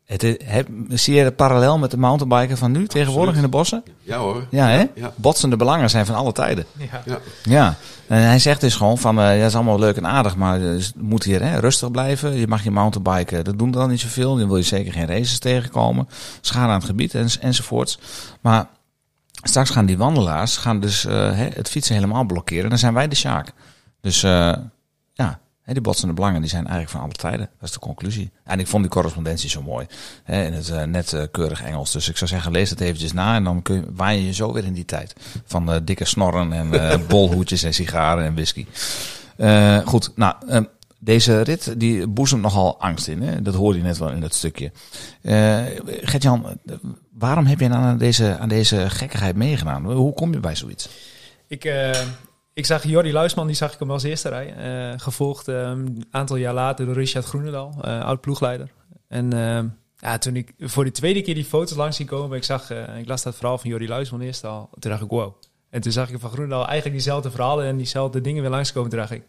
[0.05, 3.47] Het, is- heb, zie je de parallel met de mountainbiker van nu tegenwoordig in de
[3.47, 3.83] bossen?
[4.01, 4.47] Ja hoor.
[4.49, 4.83] Ja, hè?
[4.95, 5.13] Ja.
[5.15, 6.65] Botsende belangen zijn van alle tijden.
[6.77, 7.01] Ja.
[7.05, 7.19] Ja.
[7.43, 7.75] Ja,
[8.07, 10.55] en hij zegt dus gewoon van, eh, ja, dat is allemaal leuk en aardig, maar
[10.61, 12.33] eh, je moet hier hè, rustig blijven.
[12.33, 14.35] Je mag je mountainbiken, dat doen dan niet zoveel.
[14.35, 16.07] Dan wil je zeker geen races tegenkomen.
[16.41, 17.99] Schade aan het gebied en, enzovoorts.
[18.41, 18.67] Maar
[19.43, 22.69] straks gaan die wandelaars gaan dus eh, hè, het fietsen helemaal blokkeren.
[22.69, 23.51] Dan zijn wij de sjaak.
[24.01, 24.53] Dus eh,
[25.63, 27.49] hè, die botsende belangen die zijn eigenlijk van alle tijden.
[27.59, 28.31] Dat is de conclusie.
[28.43, 29.85] En ik vond die correspondentie zo mooi.
[30.23, 31.91] Hè, in het eh, net eh, keurig Engels.
[31.91, 33.35] Dus ik zou zeggen, lees het eventjes na.
[33.35, 35.15] En dan kun je, waai je je zo weer in die tijd.
[35.45, 36.71] Van eh, dikke snorren en
[37.07, 38.65] bolhoedjes en sigaren en whisky.
[39.37, 40.61] Eh, goed, nou, eh,
[40.99, 43.21] deze rit die boezemt nogal angst in.
[43.21, 43.41] Hè?
[43.41, 44.71] Dat hoorde je net wel in dat stukje.
[45.21, 46.59] Eh Gert-Jan,
[47.11, 49.91] waarom heb je nou aan deze, aan deze gekkigheid meegedaan?
[49.91, 50.89] Hoe kom je bij zoiets?
[51.47, 51.99] Ik, eh,
[52.53, 54.57] ik zag Jordi Luisman, die zag ik hem als eerste rijden.
[54.57, 58.71] Eh, gevolgd eh, een aantal jaar later door Richard Groenendal, eh, oud ploegleider.
[59.07, 59.29] En
[59.97, 63.07] ja, toen ik voor de tweede keer die foto's langs zie komen, ik, zag, ik
[63.07, 64.69] las dat verhaal van Jordi Luisman eerst al.
[64.79, 65.35] Toen dacht ik, wow.
[65.69, 68.89] En toen zag ik van Groenendal eigenlijk diezelfde verhalen en diezelfde dingen weer langskomen.
[68.89, 69.23] Toen dacht ik,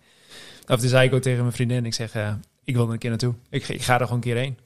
[0.67, 2.15] of toen zei ik ook tegen mijn vriendin, ik zeg,
[2.65, 3.35] ik wil er een keer naartoe.
[3.51, 4.59] Ik, ik ga er gewoon een keer heen.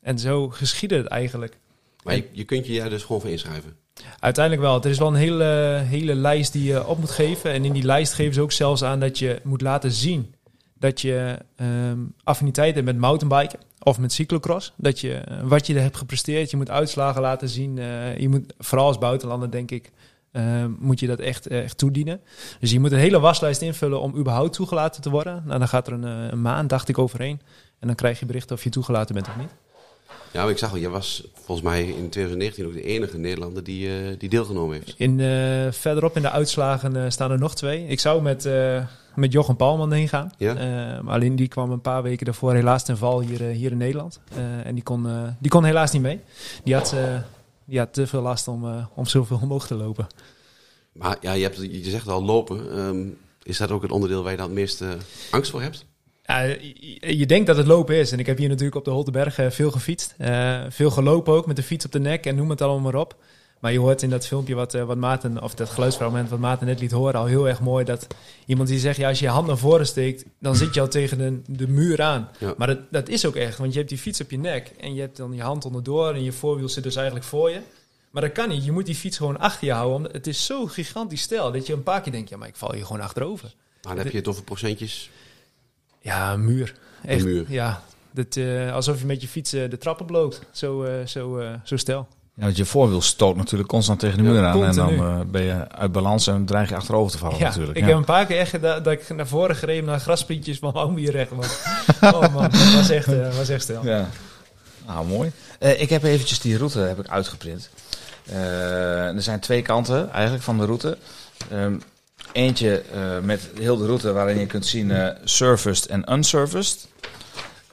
[0.00, 1.58] En zo geschiedde het eigenlijk.
[2.04, 3.76] Maar je, je kunt je jij dus gewoon voor inschrijven.
[4.18, 4.82] Uiteindelijk wel.
[4.82, 5.44] Er is wel een hele,
[5.84, 7.52] hele lijst die je op moet geven.
[7.52, 10.34] En in die lijst geven ze ook zelfs aan dat je moet laten zien
[10.78, 14.72] dat je ehm, affiniteit hebt met mountainbiken of met cyclocross.
[14.76, 17.78] Dat je eh, wat je hebt gepresteerd, je moet uitslagen laten zien.
[17.78, 19.90] Eh, je moet, vooral als buitenlander denk ik,
[20.32, 22.20] eh, moet je dat echt, eh, echt toedienen.
[22.60, 25.42] Dus je moet een hele waslijst invullen om überhaupt toegelaten te worden.
[25.46, 27.40] Nou, dan gaat er een, een maand, dacht ik, overheen.
[27.78, 29.54] En dan krijg je bericht of je toegelaten bent of niet.
[30.32, 33.64] Ja, maar ik zag al, jij was volgens mij in 2019 ook de enige Nederlander
[33.64, 34.94] die, eh, die deelgenomen heeft.
[34.96, 37.86] In, eh, verderop in de uitslagen eh, staan er nog twee.
[37.86, 38.48] Ik zou met,
[39.14, 40.32] met Jochem Palman heen gaan.
[40.36, 40.54] Ja?
[41.02, 44.20] Maar alleen die kwam een paar weken daarvoor helaas ten val hier, hier in Nederland.
[44.64, 45.06] En die kon,
[45.38, 46.20] die kon helaas niet mee.
[46.64, 46.94] Die had,
[47.64, 50.06] die had te veel last om, om zoveel omhoog te lopen.
[50.92, 52.72] Maar ja, je, hebt, je zegt al lopen.
[52.76, 53.06] Ehm,
[53.42, 54.96] is dat ook het onderdeel waar je dan het meeste
[55.30, 55.86] angst voor hebt?
[56.28, 56.56] Ja,
[57.00, 58.12] je, denkt dat het lopen is.
[58.12, 60.14] En ik heb hier natuurlijk op de Holteberg eh, veel gefietst.
[60.18, 63.00] Eh, veel gelopen ook, met de fiets op de nek en noem het allemaal maar
[63.00, 63.16] op.
[63.60, 66.66] Maar je hoort in dat filmpje wat, eh, wat Maarten, of dat geluidsfragment wat Maarten
[66.66, 68.06] net liet horen, al heel erg mooi dat
[68.46, 70.88] iemand die zegt, ja, als je je hand naar voren steekt, dan zit je al
[70.88, 72.28] tegen de, de muur aan.
[72.38, 72.54] Ja.
[72.56, 74.94] Maar dat, dat is ook echt, want je hebt die fiets op je nek en
[74.94, 77.60] je hebt dan je hand onderdoor en je voorwiel zit dus eigenlijk voor je.
[78.10, 78.64] Maar dat kan niet.
[78.64, 80.12] Je moet die fiets gewoon achter je houden.
[80.12, 82.72] Het is zo gigantisch stijl dat je een paar keer denkt, ja, maar ik val
[82.72, 83.54] hier gewoon achterover.
[83.82, 85.10] Maar dan heb je het over procentjes.
[86.08, 86.74] Ja, een muur.
[87.04, 87.44] Echt, muur.
[87.48, 90.40] Ja, dat, eh, alsof je met je fiets eh, de trappen bloot.
[90.50, 92.08] Zo, eh, zo, eh, zo stel.
[92.38, 94.64] Ja, want je voorwiel stoot natuurlijk constant tegen de muur aan.
[94.64, 97.76] En dan eh, ben je uit balans en dreig je achterover te vallen Ja, natuurlijk.
[97.76, 97.88] ik ja.
[97.88, 101.00] heb een paar keer echt gedaan dat ik naar voren gereden naar grasprietjes van me
[101.00, 101.30] hier recht.
[101.30, 101.44] Man.
[102.14, 103.84] oh man, dat was echt, eh, was echt stel.
[103.84, 104.08] Ja.
[104.86, 105.32] Nou, mooi.
[105.58, 107.70] Eh, ik heb eventjes die route heb ik uitgeprint.
[108.24, 110.98] Eh, er zijn twee kanten eigenlijk van de route.
[111.50, 111.76] Ehm,
[112.38, 116.88] eentje eh, met heel de route waarin je kunt zien eh surfaced en unsurfaced.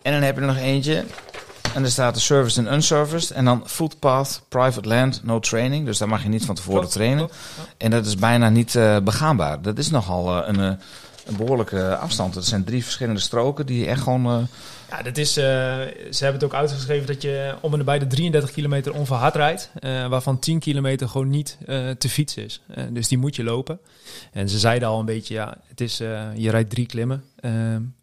[0.02, 1.04] En dan heb je er nog eentje.
[1.74, 3.32] En er staat de surfaced en unsurfaced.
[3.32, 5.86] En dan footpath, private land, no training.
[5.86, 7.30] Dus daar mag je niet van tevoren trainen.
[7.78, 9.62] En dat is bijna niet eh, begaanbaar.
[9.62, 10.60] Dat is nogal een,
[11.26, 12.34] een behoorlijke afstand.
[12.34, 14.48] Dat zijn drie verschillende stroken die je echt gewoon...
[14.90, 18.08] Ja, dat is, eh, ze hebben het ook uitgeschreven dat je om en bij de
[18.08, 19.72] 33 kilometer onverhard rijdt.
[19.80, 22.62] eh, waarvan 10 kilometer gewoon niet eh, te fietsen is.
[22.90, 23.80] Dus die moet je lopen.
[24.32, 25.98] En ze zeiden al een beetje, ja, het is,
[26.36, 27.24] je rijdt drie klimmen.
[27.40, 27.52] Eh,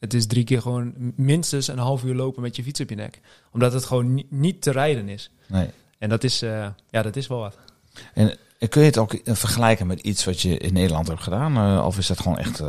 [0.00, 2.94] het is drie keer gewoon minstens een half uur lopen met je fiets op je
[2.94, 3.20] nek.
[3.52, 5.30] Omdat het gewoon ni- niet te rijden is.
[5.46, 5.68] nee.
[5.98, 6.38] En dat is,
[6.90, 7.58] ja, dat is wel wat.
[8.14, 8.36] En
[8.68, 11.82] kun je het ook vergelijken met iets wat je in Nederland hebt gedaan?
[11.84, 12.62] Of is dat gewoon echt...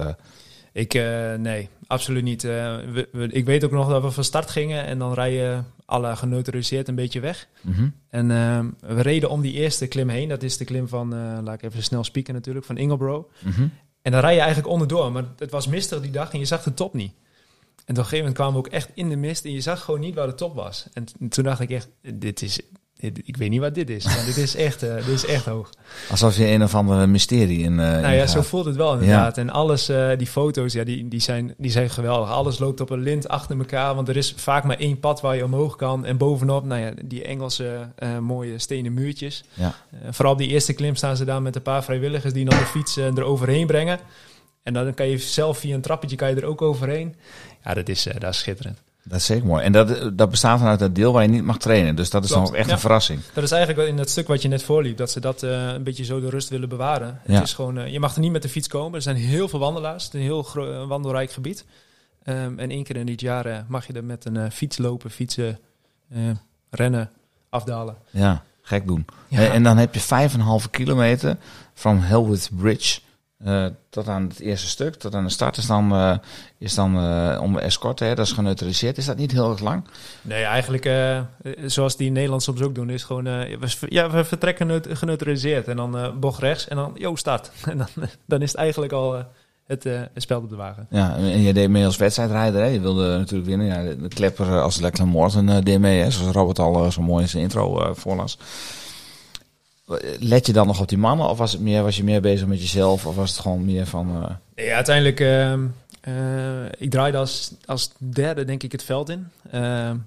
[0.72, 0.93] Ik,
[1.38, 2.44] nee, absoluut niet.
[2.44, 2.52] Eh,
[2.91, 5.60] we, we- ik weet ook nog dat we van start gingen en dan rij je
[5.86, 7.48] alle geneutraliseerd een beetje weg.
[7.62, 7.88] mhm.
[8.10, 10.30] En ehm, we reden om die eerste klim heen.
[10.30, 13.30] Dat is de klim van, eh, laat ik even snel spieken natuurlijk, van Inglebro.
[13.39, 13.68] Mhm.
[14.02, 16.64] En dan rij je eigenlijk onderdoor, maar het was mistig die dag en je zag
[16.64, 17.12] de top niet.
[17.12, 17.20] En
[17.84, 20.00] op een gegeven moment kwamen we ook echt in de mist en je zag gewoon
[20.00, 20.88] niet waar de top was.
[20.94, 22.60] En toen dacht ik echt, dit is
[23.14, 25.45] dit- ik weet niet wat dit is, maar dit is echt, eh, dit is echt
[25.45, 25.70] hoog.
[26.10, 27.80] Alsof je een of andere mysterie in.
[27.80, 29.38] eh Nou ja, zo voelt het wel inderdaad.
[29.38, 32.30] En alles, eh, die foto's, ja, die, die, zijn, die zijn geweldig.
[32.30, 35.36] Alles loopt op een lint achter elkaar, want er is vaak maar één pad waar
[35.36, 36.06] je omhoog kan.
[36.06, 37.91] En bovenop, nou ja, die Engelse
[38.22, 39.43] mooie stenen muurtjes.
[39.54, 39.76] Ja.
[40.10, 42.66] Vooral op die eerste klim staan ze daar met een paar vrijwilligers die dan de
[42.66, 43.99] fiets eh, er overheen brengen.
[44.64, 47.16] En dan kan je zelf via een trappetje kan je er ook overheen.
[47.64, 48.82] Ja, dat is, dat is schitterend.
[49.04, 49.64] Dat is zeker mooi.
[49.64, 51.95] En dat, dat bestaat dan uit het deel waar je niet mag trainen.
[51.95, 52.74] Dus dat is Klopt, dan ook echt ja.
[52.74, 53.20] een verrassing.
[53.34, 55.68] Dat is eigenlijk wel in dat stuk wat je net voorliep, dat ze dat eh,
[55.68, 57.22] een beetje zo de rust willen bewaren.
[57.26, 57.34] Ja.
[57.34, 58.93] Het is gewoon, eh, je mag er niet met de fiets komen.
[58.95, 60.04] Er zijn heel veel wandelaars.
[60.04, 61.66] Het is een heel eh, wandelrijk gebied.
[62.24, 65.60] Ehm, en één keer in dit jaar mag je er met een fiets lopen, fietsen,
[66.70, 67.10] rennen,
[67.49, 67.95] afdalen.
[68.10, 69.06] Ja, gek doen.
[69.28, 69.51] Ja.
[69.51, 71.38] En, dan heb je 5,5 kilometer
[71.74, 72.99] van Hellwood Bridge
[73.44, 75.58] eh, tot aan het eerste stuk, tot aan de start.
[75.58, 76.18] Is dan, eh,
[76.58, 78.98] is dan eh, om escorten, hè, dat is geneutraliseerd.
[78.98, 79.84] Is dat niet heel erg lang?
[80.22, 80.89] Nee, eigenlijk
[81.66, 85.68] zoals die in Nederland soms ook doen, is gewoon, we, ja, we vertrekken neut- geneutraliseerd.
[85.68, 87.52] En dan bocht rechts en dan, yo, start.
[87.72, 87.88] En dan,
[88.26, 89.26] dan is het eigenlijk al
[89.66, 90.88] het, spel op de wagen.
[90.89, 92.62] Ja, en je deed mee als wedstrijdrijder.
[92.62, 92.68] Hè?
[92.68, 93.68] Je wilde natuurlijk winnen.
[93.68, 96.02] Ja, de, klepper als Lachlan Morton deed mee.
[96.02, 96.12] Hè?
[96.12, 98.38] Zoals Robert al zo mooi in zijn intro voorlas.
[100.20, 101.30] Let je dan nog op die mannen?
[101.30, 103.06] Of was, het meer, was je meer bezig met jezelf?
[103.06, 104.24] Of was het gewoon meer van...
[104.56, 105.66] eh, Ja, uiteindelijk, ehm,
[106.02, 109.28] eh, ik draaide als, als derde denk ik het veld in.
[109.52, 109.98] Ehm,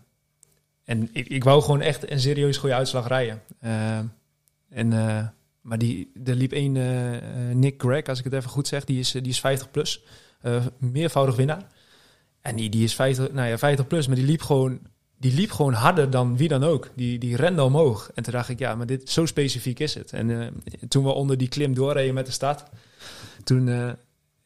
[0.85, 3.43] en ik, ik wou gewoon echt een serieus goede uitslag rijden.
[3.61, 4.05] Ehm,
[4.70, 5.24] en, eh,
[5.61, 7.22] maar die, er liep één, eh, eh,
[7.57, 10.03] Nick Gregg, als ik het even goed zeg, die is, die is 50 plus.
[10.41, 11.62] Eh, meervoudig winnaar.
[12.41, 14.79] En die, die is 50, nou ja, 50 plus, maar die liep gewoon...
[15.19, 16.91] Die liep gewoon harder dan wie dan ook.
[16.95, 18.11] Die, die rende omhoog.
[18.14, 20.12] En toen dacht ik, ja, maar dit, zo specifiek is het.
[20.12, 20.47] En eh,
[20.89, 22.64] toen we onder die klim doorreden met de stad,
[23.45, 23.91] toen, eh,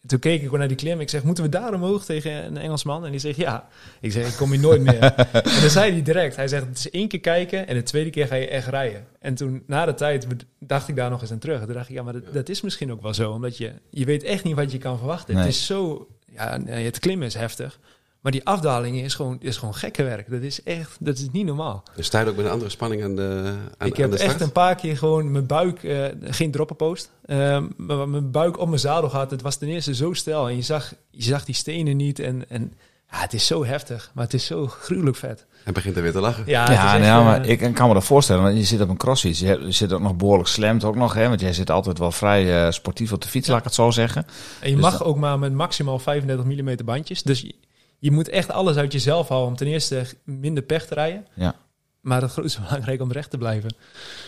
[0.07, 1.01] toen keek ik gewoon naar die klim.
[1.01, 3.05] Ik zeg, moeten we daar omhoog tegen een Engelsman?
[3.05, 3.68] En die zegt, ja.
[4.01, 5.03] Ik zeg, ik kom hier nooit meer.
[5.33, 8.11] en dan zei hij direct, hij zegt, het is één keer kijken en de tweede
[8.11, 9.07] keer ga je echt rijden.
[9.18, 10.27] En toen, na de tijd,
[10.59, 11.61] dacht ik daar nog eens aan terug.
[11.61, 13.33] En toen dacht ik, ja, maar dat, dat is misschien ook wel zo.
[13.33, 15.35] Omdat je, je weet echt niet wat je kan verwachten.
[15.35, 15.45] Nee.
[15.45, 17.79] Het is zo, ja, het klimmen is heftig.
[18.21, 20.31] Maar die afdaling is gewoon, is gewoon gekke werk.
[20.31, 21.83] Dat is echt, dat is niet normaal.
[21.97, 24.31] Er staat ook met een andere spanning aan de, aan, ik aan heb de start.
[24.33, 28.68] echt een paar keer gewoon mijn buik, eh, geen droppenpost, eh, maar mijn buik op
[28.68, 29.31] mijn zadel gehad.
[29.31, 32.18] Het was ten eerste zo stijl en je zag, je zag die stenen niet.
[32.18, 32.73] En, en
[33.11, 35.47] ja, het is zo heftig, maar het is zo gruwelijk vet.
[35.64, 36.43] En begint er weer te lachen.
[36.47, 38.43] Ja, Ja, echt, nou, eh, maar ik kan me dat voorstellen.
[38.43, 39.41] Want je zit op een crossfiets.
[39.41, 41.14] Je, zit ook nog behoorlijk slammed ook nog.
[41.14, 43.75] Hè, want jij zit altijd wel vrij eh, sportief op de fiets, laat ik het
[43.75, 44.27] zo zeggen.
[44.61, 47.23] En je Dus mag dan- ook maar met maximaal 35 mm bandjes.
[47.23, 47.53] Dus
[48.01, 51.26] je, moet echt alles uit jezelf houden om ten eerste minder pech te rijden.
[51.34, 51.55] Ja.
[52.01, 53.74] Maar het grootste belangrijk om recht te blijven.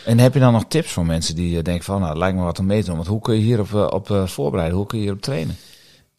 [0.05, 2.01] En heb je dan nog tips voor mensen die eh, denken van...
[2.01, 2.95] Nou, lijkt me wat om mee te doen.
[2.95, 4.77] Want hoe kun je hierop op, op eh, voorbereiden?
[4.77, 5.55] Hoe kun je hierop trainen?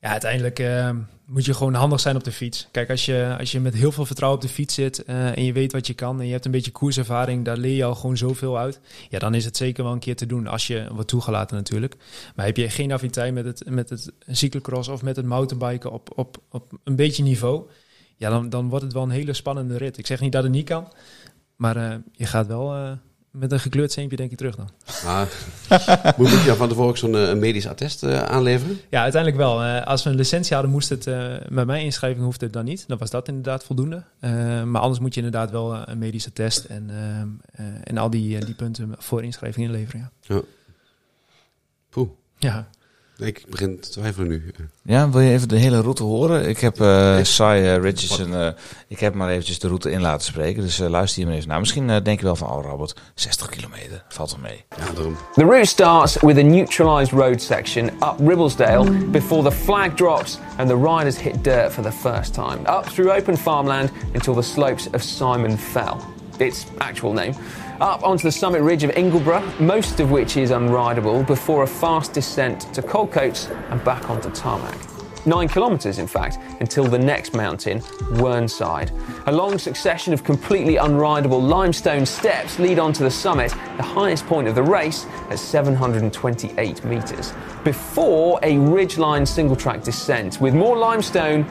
[0.04, 0.90] Ja, uiteindelijk eh,
[1.26, 2.68] moet je gewoon handig zijn op de fiets.
[2.70, 5.44] Kijk, als je, als je met heel veel vertrouwen op de fiets zit eh, en
[5.44, 7.94] je weet wat je kan en je hebt een beetje koerservaring, daar leer je al
[7.94, 8.80] gewoon zoveel uit.
[9.08, 11.96] Ja, dan is het zeker wel een keer te doen als je wordt toegelaten natuurlijk.
[12.34, 16.10] Maar heb je geen affiniteit met het, met het cyclocross of met het mountainbiken op,
[16.18, 17.68] op, op een beetje niveau,
[18.16, 19.98] ja, dan, dan wordt het wel een hele spannende rit.
[19.98, 20.92] Ik zeg niet dat het niet kan,
[21.56, 22.92] maar eh, je gaat wel eh,
[23.34, 24.70] met een gekleurd zeempje denk ik terug dan.
[25.04, 25.28] Maar,
[26.18, 28.80] moet, je van tevoren ook zo'n eh, een medisch attest eh, aanleveren?
[28.90, 29.62] Ja, uiteindelijk wel.
[29.62, 31.04] Eh, als we een licentie hadden, moest het
[31.48, 32.84] met mijn inschrijving hoefde het dan niet.
[32.88, 34.04] Dan was dat inderdaad voldoende.
[34.64, 36.90] Maar anders moet je inderdaad wel een medische test en,
[37.84, 40.10] en al die, die punten voor inschrijving inleveren.
[40.20, 40.34] Ja.
[40.34, 40.42] Ja.
[41.90, 42.08] Poeh.
[42.38, 42.68] Ja.
[43.18, 44.52] Ik begin te twijfelen nu.
[44.82, 46.48] Ja, wil je even de hele route horen?
[46.48, 48.48] Ik heb uh, Cy Richardson, uh,
[48.88, 50.62] ik heb maar eventjes de route in laten spreken.
[50.62, 51.60] Dus uh, luister hier maar even naar.
[51.60, 54.64] Misschien uh, denk je wel van, oh Robert, 60 kilometer, valt wel mee.
[54.76, 55.16] Ja, daarom.
[55.34, 60.68] The route starts with a neutralised road section up Ribblesdale before the flag drops and
[60.68, 62.58] the riders hit dirt for the first time.
[62.78, 65.96] Up through open farmland until the slopes of Simon Fell.
[66.38, 67.34] Its actual name.
[67.80, 72.12] Up onto the summit ridge of Ingleborough, most of which is unrideable, before a fast
[72.12, 74.78] descent to Coldcoats and back onto tarmac.
[75.26, 77.80] Nine kilometres, in fact, until the next mountain,
[78.20, 78.92] Wernside.
[79.26, 84.46] A long succession of completely unrideable limestone steps lead onto the summit, the highest point
[84.46, 87.32] of the race at 728 metres,
[87.64, 91.44] before a ridgeline single track descent with more limestone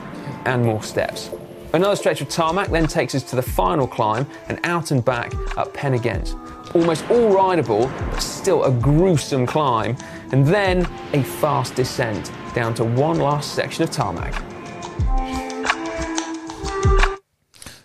[0.46, 1.28] and more steps.
[1.74, 5.34] Another stretch of tarmac then takes us to the final climb and out and back
[5.56, 6.36] up Pennygent.
[6.72, 9.96] Almost all rideable, but still a gruesome climb.
[10.30, 14.32] And then a fast descent down to one last section of tarmac.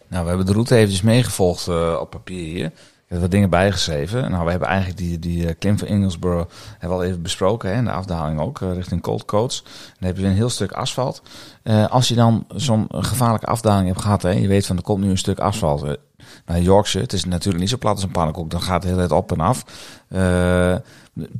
[0.07, 2.71] Nou, we hebben de route eventjes meegevolgd uh, op papier hier.
[3.09, 4.31] Ik wat dingen bijgeschreven.
[4.31, 7.71] Nou, we hebben eigenlijk die, die uh, klim van Inglesborough hebben we al even besproken.
[7.71, 9.63] En de afdaling ook, uh, richting Cold Coats.
[9.99, 11.21] Dan heb je een heel stuk asfalt.
[11.63, 15.03] Uh, als je dan zo'n gevaarlijke afdaling hebt gehad, hè, je weet van er komt
[15.03, 15.97] nu een stuk asfalt.
[16.45, 17.03] naar Yorkshire.
[17.05, 18.49] Het is natuurlijk niet zo plat als een pannenkoek.
[18.51, 19.63] Dan gaat het hele tijd op en af.
[20.07, 20.75] Eh,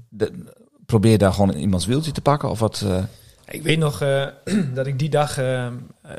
[0.10, 0.44] de-
[0.86, 2.50] probeer daar gewoon iemands wieltje te pakken?
[2.50, 2.84] Of wat?
[2.88, 3.04] eh?
[3.50, 4.26] Ik weet nog eh,
[4.74, 5.72] dat ik die dag eh, eh,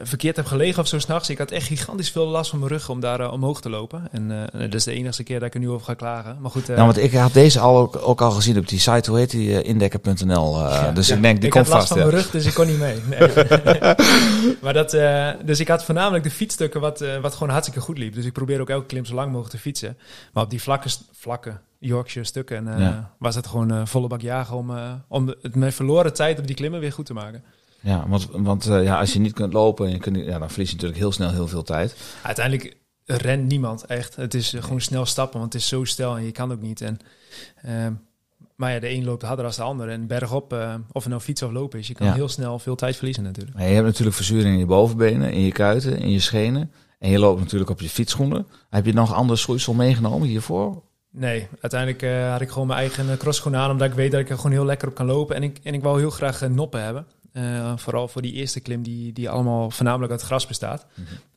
[0.03, 1.31] verkeerd heb gelegen of zo s'nachts.
[1.31, 4.09] Ik had echt gigantisch veel last van mijn rug om daar eh, omhoog te lopen.
[4.13, 6.37] En eh, dat is de enige keer dat ik er nu over ga klagen.
[6.41, 8.79] Maar goed, eh, nou, want ik had deze al ook, ook al gezien op die
[8.79, 9.11] site.
[9.11, 9.61] Hoe heet die?
[9.61, 10.59] eh, Indekker.nl.
[10.59, 12.01] eh, dus ik denk, die ik komt had last vast.
[12.01, 12.13] van ja.
[12.13, 13.01] mijn rug, dus ik kon niet mee.
[13.09, 13.29] Nee.
[14.63, 17.99] maar dat, eh, dus ik had voornamelijk de fietsstukken wat, eh, wat gewoon hartstikke goed
[17.99, 18.15] liep.
[18.15, 19.97] Dus ik probeer ook elke klim zo lang mogelijk te fietsen.
[20.33, 22.89] Maar op die vlakke, vlakke Yorkshire stukken eh,
[23.19, 26.47] was het gewoon eh, volle bak jagen om, eh, om het mijn verloren tijd op
[26.47, 27.43] die klimmen weer goed te maken.
[27.81, 30.51] Ja, want, want eh, ja, als je niet kunt lopen, en je kunt, ja, dan
[30.51, 31.97] verlies je natuurlijk heel snel heel veel tijd.
[32.23, 34.17] Uiteindelijk rent niemand echt.
[34.17, 36.61] Het is eh, gewoon snel stappen, want het is zo stel en je kan ook
[36.61, 36.81] niet.
[36.81, 36.99] En,
[37.63, 37.93] ehm,
[38.57, 39.89] maar ja, de een loopt harder dan de ander.
[39.89, 42.13] En bergop, eh, of het nou fietsen of lopen is, je kan Ja.
[42.13, 43.57] heel snel veel tijd verliezen natuurlijk.
[43.57, 46.73] Maar je hebt natuurlijk verzuring in je bovenbenen, in je kuiten, in je schenen.
[46.99, 48.47] En je loopt natuurlijk op je fietsschoenen.
[48.71, 50.83] Heb je nog andere schoeisel meegenomen hiervoor?
[51.13, 54.37] Nee, uiteindelijk had ik gewoon mijn eigen crossschoenen aan, omdat ik weet dat ik er
[54.37, 55.37] gewoon heel lekker op kan lopen.
[55.37, 57.07] En ik, en ik wou heel graag noppen hebben.
[57.33, 60.87] Eh, vooral voor die eerste klim die, die allemaal voornamelijk uit gras bestaat.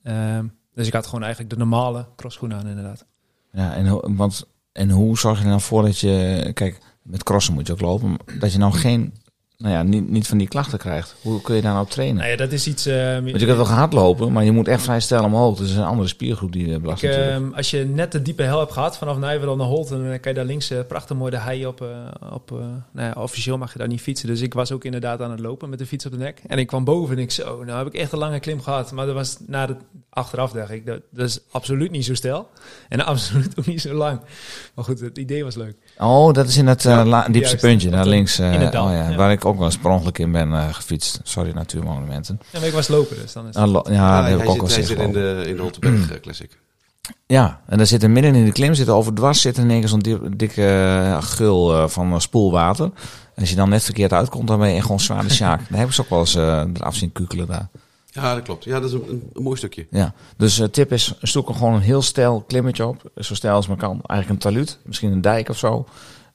[0.04, 3.06] Ehm, dus ik had gewoon eigenlijk de normale crossschoenen aan inderdaad.
[3.52, 6.52] Ja, en, want, en hoe zorg je er nou voor dat je...
[6.54, 8.18] Kijk, met crossen moet je ook lopen.
[8.40, 9.14] Dat je nou geen...
[9.58, 11.16] Nou ja, niet, niet van die klachten krijgt.
[11.22, 12.16] Hoe kun je daar nou trainen?
[12.18, 12.86] Nou ja, dat is iets...
[12.86, 15.58] eh, Want je kunt wel hardlopen, maar je moet echt vrij snel omhoog.
[15.58, 18.44] Dus is een andere spiergroep die eh, belast Ik, ehm, als je net de diepe
[18.44, 21.32] hel hebt gehad vanaf Nijverdal naar Holten, dan kan je daar links eh, prachtig mooi
[21.32, 21.82] de hei op.
[21.82, 21.88] eh,
[22.34, 22.58] op eh,
[22.92, 24.28] nou ja, officieel mag je daar niet fietsen.
[24.28, 26.42] Dus ik was ook inderdaad aan het lopen met de fiets op de nek.
[26.48, 28.92] En ik kwam boven en ik zo, nou heb ik echt een lange klim gehad.
[28.92, 29.76] Maar dat was na de
[30.10, 32.50] achteraf dacht ik, dat, dat is absoluut niet zo stijl.
[32.90, 34.20] En absoluut ook niet zo lang.
[34.76, 35.76] Maar goed, het idee was leuk.
[35.98, 37.60] Oh, dat is in het eh, Ja, diepste juist.
[37.60, 38.40] puntje, daar links.
[38.40, 39.16] eh, in het dal, oh ja, ja.
[39.16, 41.20] Waar ik ook wel eens per ongeluk in ben eh, gefietst.
[41.24, 42.40] Sorry, Natuurmonumenten.
[42.52, 44.54] En ik was lopen, dus dan is Ah, lo- ja, Ja, daar heb ik hij
[44.54, 45.36] ook wel zit, in zit in gelopen.
[45.44, 46.58] de, in de Holteberg eh, Classic.
[47.26, 49.70] Ja, en daar zit er midden in de klim, zit er overdwars, zit er in
[49.70, 52.86] één keer zo'n di- dikke eh, gul eh, van spoelwater.
[53.36, 55.60] En als je dan net verkeerd uitkomt, dan ben je echt gewoon zwaar de sjaak.
[55.70, 57.68] Daar hebben ze ook wel eens eh eraf zien kukelen daar.
[58.06, 58.64] Ja, dat klopt.
[58.64, 59.88] Ja, dat is een, een, mooi stukje.
[59.90, 63.12] Ja, dus eh, tip is, zoek er gewoon een heel stijl klimmetje op.
[63.16, 64.00] Zo stijl als maar kan.
[64.06, 65.86] Eigenlijk een taluut, misschien een dijk of zo.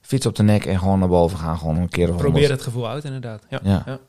[0.09, 1.57] Fiets op de nek en gewoon naar boven gaan.
[1.57, 3.43] Gewoon een keer of Probeer het gevoel uit, inderdaad.
[3.49, 3.59] Ja.
[3.63, 3.83] Ja.
[3.85, 3.99] ja.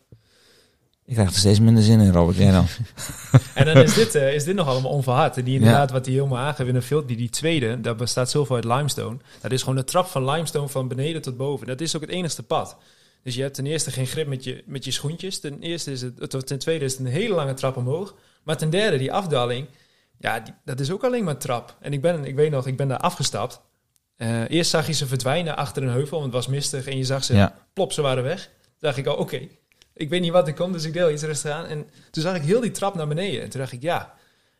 [1.04, 2.36] Ik krijg er steeds minder zin in, Robert.
[2.36, 2.66] Jij dan?
[3.54, 5.36] En dan is dit, eh, is dit nog allemaal onverhard.
[5.36, 8.56] En die inderdaad, wat hij helemaal aangeeft in een filmpje, die tweede, dat bestaat zoveel
[8.56, 9.16] uit limestone.
[9.40, 11.66] Dat is gewoon een trap van limestone van beneden tot boven.
[11.66, 12.76] Dat is ook het enigste pad.
[13.22, 15.40] Dus je hebt ten eerste geen grip met je, met je schoentjes.
[15.40, 18.14] Ten, eerste is het, ten tweede is het een hele lange trap omhoog.
[18.42, 19.66] Maar ten derde, die afdaling,
[20.18, 21.76] ja, die, dat is ook alleen maar trap.
[21.80, 23.60] En ik, ben, ik weet nog, ik ben daar afgestapt.
[24.20, 26.86] Eh, eerst zag je ze verdwijnen achter een heuvel, want het was mistig.
[26.86, 27.54] En je zag ze, Ja.
[27.72, 28.42] plop, ze waren weg.
[28.44, 29.40] Toen dacht ik, oh, oké.
[29.94, 31.64] Ik weet niet wat er komt, dus ik deel iets rustig aan.
[31.66, 33.42] En toen zag ik heel die trap naar beneden.
[33.42, 34.14] En toen dacht ik, ja,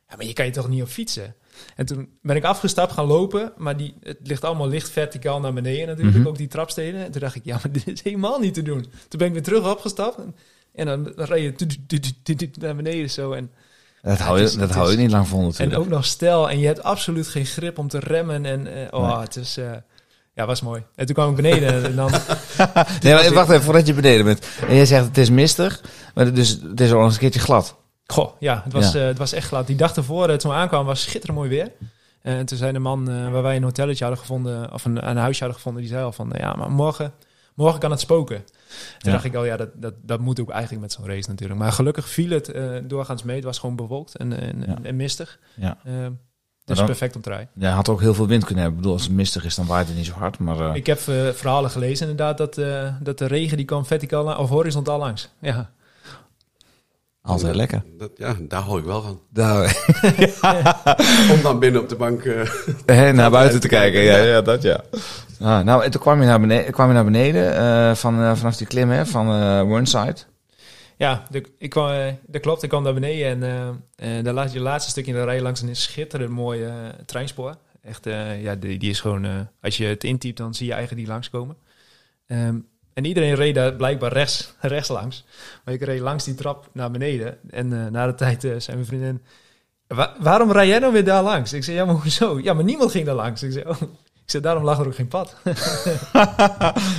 [0.08, 1.34] ja maar je kan je toch niet op fietsen?
[1.76, 5.52] En toen ben ik afgestapt gaan lopen, maar die, het ligt allemaal licht verticaal naar
[5.52, 6.26] beneden natuurlijk, Mhm.
[6.28, 7.04] ook die trapsteden.
[7.04, 8.80] En toen dacht ik, ja, maar dit is helemaal niet te doen.
[9.08, 10.36] Toen ben ik weer terug opgestapt en,
[10.74, 13.32] en dan, dan reed je naar beneden zo.
[13.32, 13.50] En,
[14.03, 15.78] Dat hou het je, is- dat het hou je is- niet lang vol en natuurlijk.
[15.78, 18.44] ook nog stijl en je hebt absoluut geen grip om te remmen.
[18.44, 19.16] En eh, oh, Nee.
[19.22, 19.57] het is...
[19.57, 19.70] eh,
[20.34, 20.82] ja, was mooi.
[20.94, 22.11] En toen kwam ik beneden en dan...
[23.03, 24.46] Nee, maar wacht even, voordat je beneden bent.
[24.68, 25.80] En jij zegt het is mistig,
[26.14, 27.76] maar dus het is al eens een keertje glad.
[28.07, 29.01] Goh, ja, het was, Ja.
[29.01, 29.66] eh, het was echt glad.
[29.66, 31.72] Die dag ervoor, toen we aankwamen, was schitterend mooi weer.
[32.22, 35.38] En toen zei de man waar wij een hotelletje hadden gevonden, of een, een huisje
[35.38, 37.12] hadden gevonden, die zei al van, ja, maar morgen,
[37.61, 38.44] morgen kan het spoken.
[38.44, 38.54] Toen
[38.98, 39.12] Ja.
[39.12, 41.61] dacht ik, oh ja, dat, dat, dat moet ook eigenlijk met zo'n race natuurlijk.
[41.61, 43.36] Maar gelukkig viel het eh, doorgaans mee.
[43.36, 44.78] Het was gewoon bewolkt en, en, Ja.
[44.82, 45.38] en mistig.
[45.54, 45.78] Ja.
[45.84, 45.92] Eh,
[46.64, 47.48] dus dan- perfect om te rijden.
[47.54, 48.78] Jij had ook heel veel wind kunnen hebben.
[48.80, 50.38] Ik bedoel, als het mistig is, dan waait het niet zo hard.
[50.38, 50.98] Maar eh, Ik heb
[51.34, 55.28] verhalen gelezen inderdaad dat, eh, dat de regen die kwam verticaal of horizontaal langs.
[55.40, 55.70] Ja.
[57.22, 57.82] altijd lekker.
[57.98, 59.20] Dat, ja, daar hou ik wel van.
[59.30, 59.76] Daar,
[61.34, 62.22] Om dan binnen op de bank...
[62.24, 62.50] eh,
[62.86, 64.00] hè, naar buiten te kijken.
[64.00, 64.80] Ja, ja dat ja.
[65.41, 68.57] Ah, nou, en toen kwam je naar beneden, kwam naar beneden eh, van, eh, vanaf
[68.57, 70.16] die klim hè, van eh Burnside.
[70.97, 72.62] Ja, de, ik kwam, dat klopt.
[72.62, 73.43] Ik kwam naar beneden
[73.97, 76.72] en de laatste, je laatste stukje dan rij je langs een schitterend mooi eh,
[77.07, 77.57] treinspoor.
[77.82, 78.05] Echt,
[78.41, 81.57] ja, die, die is gewoon, als je het intypt, dan zie je eigenlijk die langskomen.
[82.26, 82.57] Ehm
[82.95, 85.24] en iedereen reed daar blijkbaar rechts, rechts langs.
[85.64, 87.38] Maar ik reed langs die trap naar beneden.
[87.51, 89.22] En na de tijd eh, zei mijn vriendin,
[89.86, 91.53] "Wa- waarom rij jij nou weer daar langs?
[91.53, 92.41] Ik zei, ja, maar hoezo?
[92.43, 93.43] Ja, maar niemand ging daar langs.
[93.43, 93.82] Ik zei, oh.
[94.30, 95.34] Ik zei, daarom lag er ook geen pad.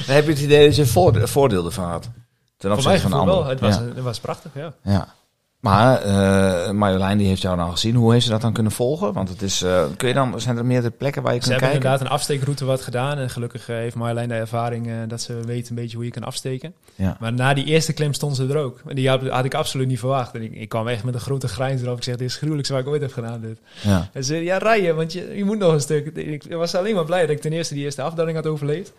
[0.05, 2.09] Dan heb je het idee dat je voorde- voordeel ervan had.
[2.57, 3.19] Ten opzichte van wel.
[3.19, 3.45] anderen.
[3.45, 3.81] Het was, ja.
[3.81, 4.73] het was prachtig, ja.
[4.83, 5.13] ja.
[5.61, 7.95] Maar uh, Marjolein die heeft jou dan gezien.
[7.95, 9.13] Hoe heeft ze dat dan kunnen volgen?
[9.13, 11.59] Want het is, uh, kun je dan, zijn er meerdere plekken waar je Ze kunt
[11.59, 11.89] hebben kijken?
[11.89, 13.17] inderdaad een afsteekroute wat gedaan.
[13.17, 16.11] En gelukkig eh, heeft Marjolein de ervaring eh, dat ze weet een beetje hoe je
[16.11, 16.73] kan afsteken.
[16.95, 17.17] Ja.
[17.19, 18.81] Maar na die eerste klim stond ze er ook.
[18.87, 20.35] En die had, had ik absoluut niet verwacht.
[20.35, 21.97] En ik, ik kwam echt met een grote grijns erop.
[21.97, 23.41] Ik zeg, dit is het gruwelijkste wat ik ooit heb gedaan.
[23.41, 23.59] Dit.
[23.81, 24.09] Ja.
[24.13, 26.05] En ze zei, ja, rijden, want je, je moet nog een stuk.
[26.15, 28.93] Ik was alleen maar blij dat ik ten eerste die eerste afdaling had overleefd.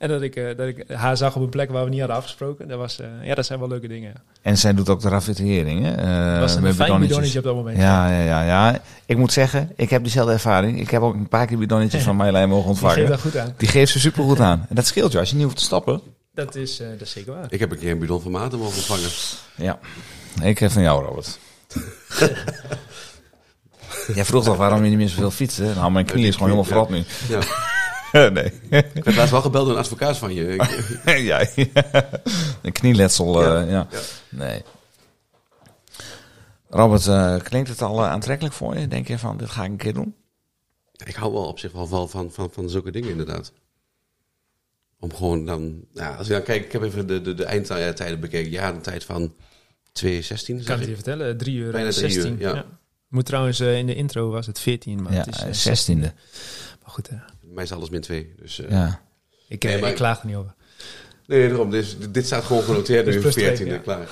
[0.00, 2.16] En dat ik, eh, dat ik haar zag op een plek waar we niet hadden
[2.16, 2.68] afgesproken.
[2.68, 4.12] Dat, was, eh, ja, dat zijn wel leuke dingen.
[4.14, 4.20] ja.
[4.42, 5.92] En zij doet ook de ravitering, hè?
[5.94, 7.76] Eh, Dat was een met fijn bidonnetje op dat moment.
[7.76, 8.80] Ja, ja, ja, ja.
[9.06, 10.80] Ik moet zeggen, ik heb diezelfde ervaring.
[10.80, 13.10] Ik heb ook een paar keer bidonnetjes van Marjolein mogen Die geeft ontvangen.
[13.10, 13.54] dat goed aan.
[13.56, 14.66] Die geeft ze supergoed aan.
[14.68, 16.00] En dat scheelt je als je niet hoeft te stappen.
[16.34, 17.46] Dat is, eh, dat is zeker waar.
[17.48, 19.08] Ik heb een keer een bidon van Maarten mogen ontvangen.
[19.56, 19.78] Ja.
[20.42, 21.38] Ik heb van jou, Robert.
[24.14, 25.74] Jij vroeg toch waarom je niet meer zoveel fietsen?
[25.74, 27.04] Nou, mijn knie is gewoon helemaal verrot nu.
[27.28, 27.38] Ja.
[28.32, 28.52] nee.
[28.94, 30.66] Ik werd laatst wel gebeld door een advocaat van je.
[31.32, 31.70] Jij.
[32.62, 33.62] Een knieletsel, Ja.
[33.62, 33.86] eh, ja.
[33.90, 33.98] Ja.
[34.28, 34.62] Nee.
[36.68, 38.88] Robert, eh, klinkt het al eh, aantrekkelijk voor je?
[38.88, 40.14] Denk je van, dit ga ik een keer doen?
[41.04, 43.52] Ik hou wel op zich wel van, van, van, van zulke dingen inderdaad.
[44.98, 45.84] Om gewoon dan...
[45.94, 48.50] Ja, als je dan kijkt, ik heb even de, de, de eindtijden bekeken.
[48.50, 49.34] Ja, een tijd van
[49.92, 50.96] 216, Ik zeg kan het ik.
[50.96, 52.32] je vertellen, 3 uur Bijna en drie 16.
[52.32, 52.54] uur, ja.
[52.54, 52.64] ja.
[53.08, 55.98] Moet trouwens, in de intro was het 14, maar ja, het is eh, eh, 16.
[55.98, 56.14] 16e.
[56.82, 57.08] Maar goed,
[57.50, 58.32] Mij is alles min 2.
[58.40, 59.00] Dus, eh, Ja.
[59.48, 60.54] ik, Nee, eh, maar- ik klaag er niet over.
[61.26, 61.70] Nee, daarom.
[61.70, 63.78] Dit, dit staat gewoon genoteerd nu, plus 14e, twee, ja.
[63.78, 64.08] klaar.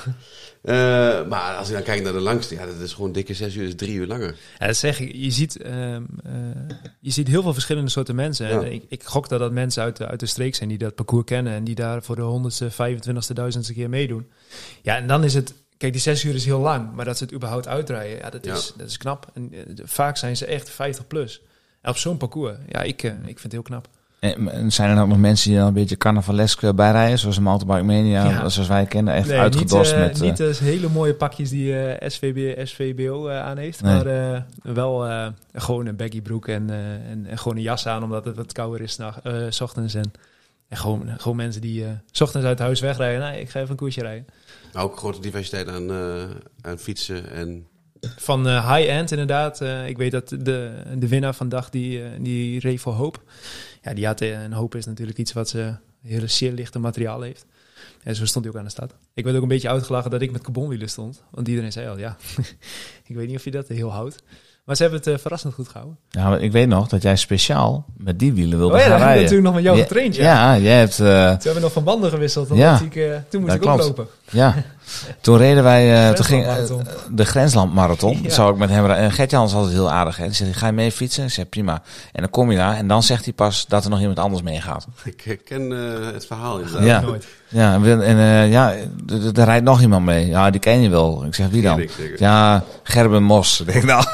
[0.62, 3.54] Eh, maar als je dan kijkt naar de langste, ja, dat is gewoon dikke 6
[3.54, 4.36] uur, is 3 uur langer.
[4.58, 5.14] Ja, dat zeg ik.
[5.14, 6.32] Je ziet, ehm, eh,
[7.00, 8.48] je ziet heel veel verschillende soorten mensen.
[8.48, 8.60] Ja.
[8.62, 10.94] En ik, ik gok dat dat mensen uit de, uit de streek zijn die dat
[10.94, 14.30] parcours kennen en die daar voor de honderdste, 25ste, duizendste keer meedoen.
[14.82, 15.54] Ja, en dan is het.
[15.76, 18.44] Kijk, die zes uur is heel lang, maar dat ze het überhaupt uitrijden, ja, dat,
[18.44, 18.54] Ja.
[18.54, 19.30] Is, dat is knap.
[19.34, 19.52] En
[19.84, 21.40] vaak zijn ze echt 50 plus.
[21.82, 23.88] Op zo'n parcours, ja, ik, eh, ik vind het heel knap.
[24.20, 27.18] En zijn er dan ook nog mensen die dan een beetje carnavalesk eh, bijrijden?
[27.18, 28.48] Zoals een mountainbike mania, Ja.
[28.48, 29.14] zoals wij kennen.
[29.14, 30.16] Echt Nee, uitgedost niet, eh, met...
[30.20, 33.82] eh, niet de hele mooie pakjes die eh, SVB, SVBO eh, aan heeft.
[33.82, 33.94] Nee.
[33.94, 37.86] Maar eh, wel eh, gewoon een baggy broek en, eh, en, en gewoon een jas
[37.86, 39.94] aan, omdat het wat kouder is nacht, eh, s ochtends.
[39.94, 40.12] En,
[40.68, 43.20] en gewoon, gewoon mensen die eh, s ochtends uit huis wegrijden.
[43.20, 44.26] Nou, ik ga even een koersje rijden.
[44.72, 46.22] Maar ook grote diversiteit aan, eh,
[46.60, 47.66] aan fietsen en...
[48.00, 49.60] Van eh, high-end inderdaad.
[49.60, 53.22] Eh, ik weet dat de, de winnaar vandaag die, eh, die reed voor Hoop.
[53.82, 57.46] Ja, die had een Hoop is natuurlijk iets wat ze hele zeer lichte materiaal heeft.
[58.02, 58.94] En zo stond hij ook aan de stad.
[59.14, 61.22] Ik werd ook een beetje uitgelachen dat ik met carbonwielen stond.
[61.30, 62.16] Want iedereen zei al, ja,
[63.08, 64.22] ik weet niet of je dat heel houdt.
[64.68, 65.98] Maar ze hebben het eh, verrassend goed gehouden.
[66.10, 68.98] Ja, maar ik weet nog dat jij speciaal met die wielen wilde Oh ja, gaan
[68.98, 69.16] rijden.
[69.22, 70.14] natuurlijk nog met jou Ja, getraind.
[70.16, 70.22] Ja.
[70.54, 70.98] Ja, jij hebt...
[71.00, 72.48] eh, Toen hebben we nog van banden gewisseld.
[72.52, 73.98] Ja, ik, eh, toen moest dat ik ook klopt.
[73.98, 74.06] lopen.
[74.30, 74.54] ja.
[75.20, 76.08] Toen reden wij...
[76.08, 76.46] eh, toen ging,
[77.10, 78.18] de Grenslandmarathon.
[78.22, 78.30] Ja.
[78.30, 79.04] Zou ik met hem rijden.
[79.04, 80.16] En Gert-Jan is altijd heel aardig.
[80.16, 80.24] Hè.
[80.24, 81.24] Die zegt, ga je mee fietsen?
[81.24, 81.82] Ik zeg, prima.
[82.12, 82.76] En dan kom je daar.
[82.76, 84.86] En dan zegt hij pas dat er nog iemand anders meegaat.
[85.04, 85.58] Ik eh,
[86.12, 86.84] het verhaal inderdaad.
[86.84, 87.00] Ja.
[87.00, 87.26] Nooit.
[87.48, 88.72] Ja, en, eh, ja,
[89.34, 90.26] er- rijdt nog iemand mee.
[90.26, 91.24] Ja, die ken je wel.
[91.24, 91.76] Ik zeg, wie dan?
[91.76, 91.90] Ken.
[92.18, 93.60] Ja, Gerben Mos.
[93.60, 94.04] Ik denk, nou...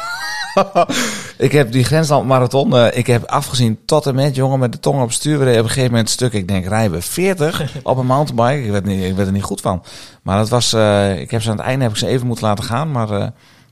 [1.38, 4.78] ik heb die Grensland Marathon, eh, ik heb afgezien tot en met, jongen, met de
[4.78, 5.38] tong op stuur.
[5.38, 8.06] We reden op een gegeven moment een stuk, ik denk, rijden we 40 op een
[8.06, 8.64] mountainbike.
[8.64, 9.82] Ik werd, niet, ik werd er niet goed van.
[10.22, 12.44] Maar dat was, eh, ik heb ze aan het einde heb ik ze even moeten
[12.46, 12.90] laten gaan.
[12.90, 13.26] Maar eh,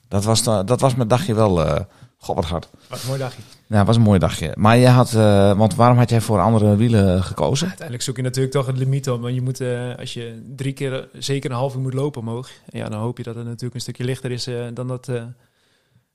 [0.08, 1.80] dat, was, da- dat was mijn dagje wel, eh
[2.18, 2.68] god wat hard.
[2.88, 3.42] Wat een mooi dagje.
[3.66, 4.52] Ja, was een mooi dagje.
[4.56, 7.66] Maar je had, eh, want waarom had jij voor andere wielen gekozen?
[7.66, 9.20] Uiteindelijk zoek je natuurlijk toch het limiet op.
[9.22, 9.68] Want je moet, eh,
[9.98, 12.48] als je drie keer eh, zeker een half uur moet lopen omhoog.
[12.68, 15.22] Ja, dan hoop je dat het natuurlijk een stukje lichter is eh, dan, dat, eh,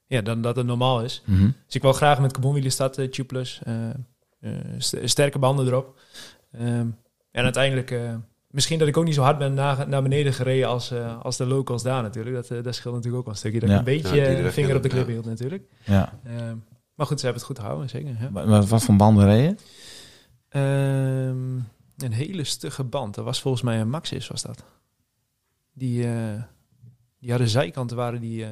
[0.08, 1.22] ja, dan dat het normaal is.
[1.26, 1.50] Mhm.
[1.66, 3.62] Dus ik wil graag met carbonwielen starten, Tube Plus.
[3.64, 3.90] eh,
[4.40, 6.00] eh, st- sterke banden erop.
[6.52, 6.88] Ehm,
[7.32, 8.16] en uiteindelijk, eh,
[8.50, 11.38] misschien dat ik ook niet zo hard ben naar, naar beneden gereden als, eh, als
[11.38, 12.48] de locals daar natuurlijk.
[12.48, 13.60] Dat, dat scheelt natuurlijk ook wel een stukje.
[13.60, 13.74] Dat Ja.
[13.76, 15.06] ik een beetje Ja, weg vinger op de ja.
[15.06, 15.64] hield natuurlijk.
[15.86, 16.20] Ja.
[16.24, 16.56] Ehm,
[16.96, 18.16] maar goed, ze hebben het goed gehouden, zeker.
[18.34, 18.46] Ja.
[18.68, 19.58] Wat, voor banden reden?
[20.50, 21.56] Ehm,
[21.98, 23.16] een hele stugge band.
[23.16, 24.64] Dat was volgens mij een Maxis, was dat.
[25.74, 26.42] Die, eh
[27.20, 28.50] die hadden zijkanten, waren die, eh,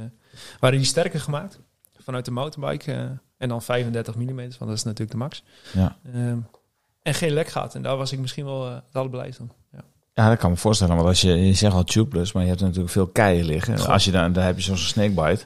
[0.60, 1.60] waren die sterker gemaakt.
[1.98, 2.92] Vanuit de mountainbike.
[2.92, 3.04] eh,
[3.38, 5.44] en dan 35 mm, want dat is natuurlijk de max.
[5.74, 5.98] Ja.
[6.14, 6.38] Ehm,
[7.02, 7.76] en geen lek gehad.
[7.76, 9.52] En daar was ik misschien wel eh, het allerblijst van.
[9.72, 9.80] Ja.
[10.14, 10.96] Ja, dat kan me voorstellen.
[10.96, 13.80] Want als je, je zegt al tubeless, maar je hebt natuurlijk veel keien liggen.
[13.80, 13.90] Goh.
[13.90, 15.46] Als je dan, daar heb je zo'n snakebite.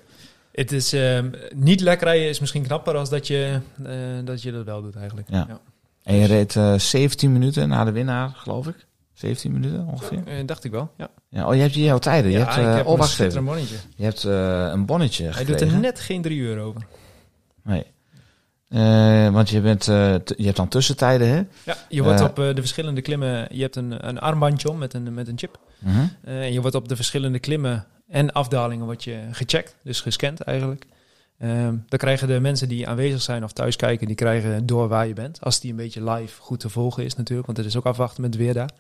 [0.52, 4.52] Het is ehm, niet lek rijden is misschien knapper als dat je, eh, dat je
[4.52, 5.28] dat wel doet eigenlijk.
[5.30, 5.60] Ja.
[6.04, 8.86] En je reed eh 17 minuten na de winnaar, geloof ik.
[9.14, 10.46] 17 minuten ongeveer.
[10.46, 10.92] Dacht ik wel.
[10.98, 12.32] Ja, Ja, oh, je hebt hier jouw tijden.
[12.32, 13.76] Je ja hebt, ik eh, heb oh, een wacht bonnetje.
[13.96, 15.66] Je hebt eh, een bonnetje Hij gekregen.
[15.66, 16.82] doet er net geen drie uur over.
[17.64, 17.86] Nee.
[18.68, 21.44] Eh, want je, bent, je hebt dan tussentijden, hè?
[21.64, 23.48] Ja, je wordt op de verschillende klimmen...
[23.52, 25.60] Je hebt een, een armbandje om met een, met een chip.
[25.80, 26.06] Mhm.
[26.24, 29.76] En je wordt op de verschillende klimmen en afdalingen wordt je gecheckt.
[29.84, 30.86] Dus gescand eigenlijk.
[31.38, 34.08] Ehm, dan krijgen de mensen die aanwezig zijn of thuis kijken...
[34.08, 35.42] die krijgen door waar je bent.
[35.42, 37.48] Als die een beetje live goed te volgen is natuurlijk.
[37.48, 38.72] Want het is ook afwachten met het weer daar.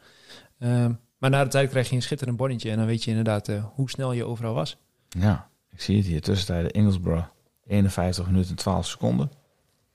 [0.60, 2.72] Ehm, maar na de tijd krijg je een schitterend bonnetje.
[2.72, 4.78] En dan weet je inderdaad eh, hoe snel je overal was.
[5.10, 6.22] Ja, ik zie het hier.
[6.22, 7.26] Tussentijden Inglesborough
[7.68, 9.32] 51 minuten en 12 seconden.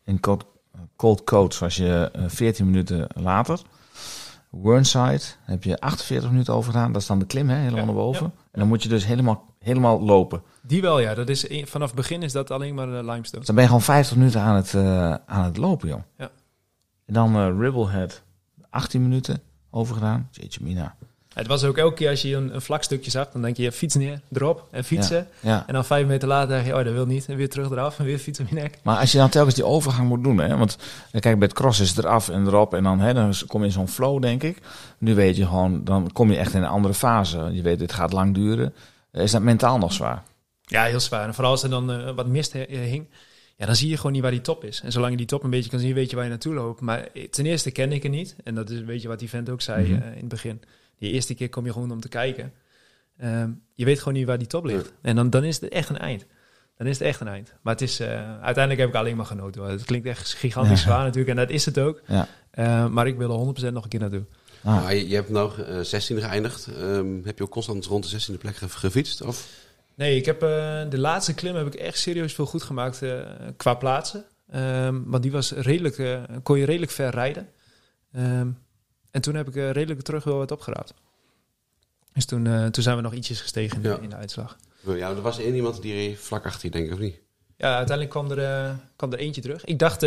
[0.05, 0.45] In Cold,
[0.97, 3.61] Cold Coats was je eh, 14 minuten later.
[4.51, 6.93] Whernside heb je 48 minuten over gedaan.
[6.93, 8.25] Dat is dan de klim, hè, helemaal Ja, naar boven.
[8.27, 8.33] ja.
[8.51, 10.43] En dan moet je dus helemaal, helemaal lopen.
[10.63, 11.15] Die wel, ja.
[11.15, 13.37] Dat is, vanaf het begin is dat alleen maar eh, limestone.
[13.39, 16.01] Dus dan ben je gewoon 50 minuten aan het, eh, aan het lopen, joh.
[16.19, 16.31] Ja.
[17.07, 18.23] En dan eh Ribblehead
[18.71, 20.29] 18 minuten over gedaan.
[20.31, 20.97] Jeetje mina.
[21.35, 23.73] Het was ook elke keer als je een, een vlak stukje zag, dan denk je
[23.73, 25.27] fiets neer, erop en fietsen.
[25.41, 25.65] Ja.
[25.67, 27.27] En dan vijf meter later denk je, oh dat wil niet.
[27.29, 28.79] En weer terug eraf en weer fietsen op je nek.
[28.83, 30.77] Maar als je dan telkens die overgang moet doen, hè, want
[31.11, 33.67] kijk, bij het cross is het eraf en erop en dan, hè, dan kom je
[33.67, 34.59] in zo'n flow, denk ik.
[34.99, 37.49] Nu weet je gewoon, dan kom je echt in een andere fase.
[37.53, 38.75] Je weet, dit gaat lang duren.
[39.13, 40.23] Is dat mentaal nog zwaar?
[40.63, 41.27] Ja, heel zwaar.
[41.27, 43.07] En vooral als er dan eh, wat mist eh, hing,
[43.57, 44.81] ja, dan zie je gewoon niet waar die top is.
[44.85, 46.81] En zolang je die top een beetje kan zien, weet je waar je naartoe loopt.
[46.81, 48.37] Maar eh, ten eerste ken ik het niet.
[48.45, 50.03] En dat is een beetje wat die vent ook zei Mhm.
[50.03, 50.61] in het begin.
[50.99, 52.53] Die eerste keer kom je gewoon om te kijken.
[53.19, 54.93] Ehm, je weet gewoon niet waar die top ligt.
[55.03, 56.27] En dan, dan is het echt een eind.
[56.77, 57.53] Dan is het echt een eind.
[57.63, 58.09] Maar het is, eh,
[58.41, 59.61] uiteindelijk heb ik alleen maar genoten.
[59.61, 59.71] hoor.
[59.71, 60.87] Het klinkt echt gigantisch Ja.
[60.87, 61.29] zwaar natuurlijk.
[61.29, 62.03] En dat is het ook.
[62.07, 62.29] Ja.
[62.51, 64.25] Eh, maar ik wil er 100% nog een keer naartoe.
[64.63, 64.83] Ah.
[64.83, 66.67] Maar je, je hebt nou eh 16 geëindigd.
[66.67, 69.23] Ehm, heb je ook constant rond de 16e plek ge- gefietst?
[69.23, 69.49] Of?
[69.95, 70.49] Nee, ik heb eh,
[70.91, 73.21] de laatste klim heb ik echt serieus veel goed gemaakt eh,
[73.57, 74.25] qua plaatsen.
[74.51, 77.49] Ehm, want die was redelijk, eh, kon je redelijk ver rijden.
[78.13, 78.49] Ehm,
[79.15, 80.95] en toen heb ik eh, redelijk terug wel wat opgeraapt.
[82.13, 83.99] Dus toen, eh, toen zijn we nog ietsjes gestegen in, de- Ja.
[83.99, 84.57] in de uitslag.
[84.81, 87.17] Ja, er was één iemand die vlak achter je, denk ik, of niet?
[87.57, 88.39] Ja, uiteindelijk kwam er,
[88.69, 89.65] eh, kwam er eentje terug.
[89.65, 90.03] Ik dacht,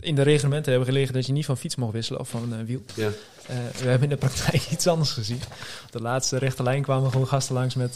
[0.00, 2.64] in de reglementen hebben gelegen dat je niet van fiets mocht wisselen of van eh,
[2.64, 2.82] wiel.
[2.94, 3.10] Ja.
[3.46, 5.40] We hebben in de praktijk iets anders gezien.
[5.84, 7.94] Op de laatste rechte lijn kwamen gewoon gasten langs met,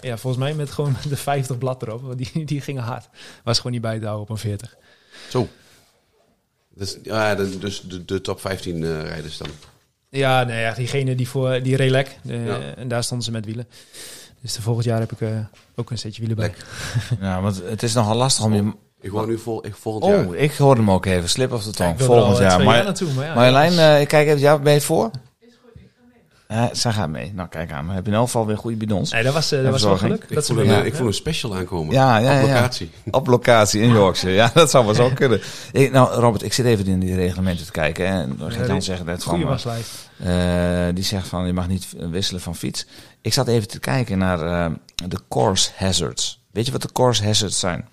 [0.00, 2.02] ja, volgens mij met gewoon de 50 blad erop.
[2.02, 3.08] Want die, die gingen hard.
[3.44, 4.76] Was gewoon niet bij te houden op een 40.
[5.30, 5.48] Zo.
[6.78, 9.48] Dus, ja, de- dus de, de top 15 eh, rijders dan.
[10.08, 12.16] Ja, nee, ja, diegene die voor die relec.
[12.28, 12.58] eh, Ja.
[12.76, 13.66] En daar stonden ze met wielen.
[14.40, 15.28] Dus de volgend jaar heb ik eh,
[15.74, 16.52] ook een setje wielen bij.
[17.20, 18.72] Ja, want het is nogal lastig om je...
[19.00, 20.26] Ik hoor nu vol, ik, volgend jaar.
[20.26, 21.28] Oh, ik hoorde hem ook even.
[21.28, 21.92] Slip of the Ja, tongue.
[21.92, 22.62] ik wil er al, Volgend jaar.
[22.74, 23.12] jaar naartoe.
[23.12, 24.38] Maar ja, Marjolein, eh, ik kijk even.
[24.40, 25.10] Ja, ben je voor?
[26.46, 27.32] Eh, zij gaat mee.
[27.34, 27.86] Nou, kijk aan.
[27.86, 29.10] Dan heb je in elk geval weer goede bidons.
[29.12, 30.22] nee, dat was, eh, En dat was wel geluk.
[30.24, 30.84] Ik, Dat ze voel me- een, ja.
[30.84, 31.94] ik voel een special aankomen.
[31.94, 32.52] Ja, ja, Op ja.
[32.54, 32.90] locatie.
[33.10, 34.34] Op locatie in Yorkshire.
[34.36, 35.40] Ja, dat zou wel zo kunnen.
[35.72, 38.06] Ik, nou, Robert, ik zit even in die reglementen te kijken.
[38.12, 39.50] hè, En dan Ja, gaat die- zeggen dat Goeie van...
[39.50, 39.90] waslijst.
[40.16, 42.86] eh, die zegt van, je mag niet wisselen van fiets.
[43.20, 44.72] Ik zat even te kijken naar eh,
[45.08, 46.44] de course hazards.
[46.52, 47.88] Weet je wat de course hazards zijn?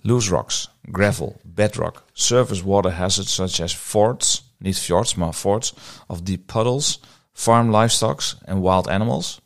[0.00, 5.74] Loose rocks, gravel, bedrock, surface water hazards such as fords, niet fjords, maar fords,
[6.06, 7.00] of deep puddles,
[7.34, 9.40] farm livestocks en wild animals.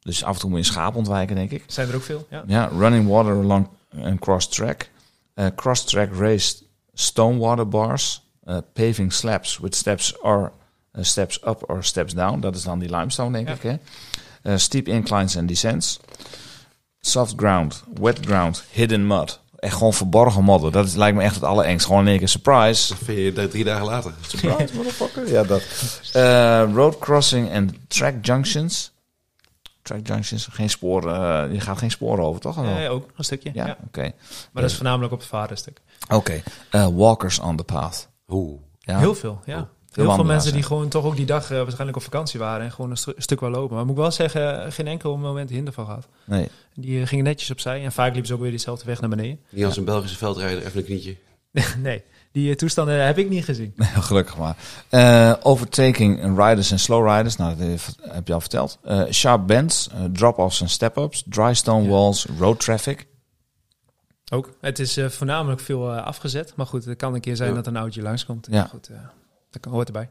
[0.00, 1.64] Dus af en toe moet je een schaap ontwijken, denk ik.
[1.66, 2.26] Zijn er ook veel?
[2.30, 2.42] Ja.
[2.46, 3.68] Ja, running water along
[4.02, 4.88] and cross track.
[5.34, 6.62] Uh, cross track raised
[6.94, 8.22] stone water bars.
[8.48, 10.52] Uh, paving slabs with steps or
[10.98, 12.40] uh, steps up or steps down.
[12.40, 13.70] Dat is dan die limestone, denk Ja.
[13.70, 13.78] ik.
[14.42, 14.58] Hè?
[14.58, 16.00] Steep inclines and descents.
[17.00, 19.40] Soft ground, wet ground, hidden mud.
[19.62, 20.72] Echt gewoon verborgen modder.
[20.72, 21.86] Dat is, lijkt me echt het allerengst.
[21.86, 22.96] Gewoon in één keer surprise.
[22.96, 24.12] Vind je drie dagen later.
[24.26, 25.28] Surprise, motherfucker.
[25.28, 25.62] Ja, dat.
[26.16, 28.92] Uh, road crossing and track junctions.
[29.82, 31.46] Track junctions, geen sporen.
[31.48, 32.64] uh, je gaat geen sporen over, toch?
[32.64, 33.50] Eh, ook een stukje.
[33.54, 33.76] ja, Ja.
[33.86, 34.00] oké.
[34.52, 35.80] Maar dat is voornamelijk op het vaartenstuk.
[36.08, 38.08] Oké, eh, walkers on the path.
[38.28, 38.60] Oeh.
[38.80, 38.98] Ja.
[38.98, 39.68] Heel veel, ja.
[39.92, 42.72] Heel veel mensen die gewoon toch ook die dag eh, waarschijnlijk op vakantie waren en
[42.72, 43.76] gewoon een, stu- stuk wel lopen.
[43.76, 46.08] Maar moet ik wel zeggen, eh, geen enkel moment hinder van gehad.
[46.24, 49.10] Nee, Die eh, gingen netjes opzij en vaak liepen ze ook weer diezelfde weg naar
[49.10, 49.40] beneden.
[49.50, 51.16] Niet als een Belgische veldrijder, even een knietje.
[51.82, 53.74] nee, die toestanden heb ik niet gezien.
[54.08, 54.56] gelukkig maar.
[54.88, 57.36] Eh, overtaking riders en slow riders.
[57.36, 57.68] Nou, dat
[58.12, 58.78] heb- je al verteld.
[58.82, 61.22] Eh, sharp bends, drop-offs en step-ups.
[61.26, 61.88] Dry stone Ja.
[61.90, 63.06] walls, road traffic.
[64.32, 64.50] Ook.
[64.60, 66.52] Het is eh, voornamelijk veel afgezet.
[66.56, 67.54] Maar goed, het kan een keer zijn Ja.
[67.54, 68.46] dat een oudje langskomt.
[68.50, 68.56] Ja.
[68.56, 68.64] Ja.
[68.66, 68.96] Goed, eh,
[69.52, 70.08] dat kan, hoort erbij.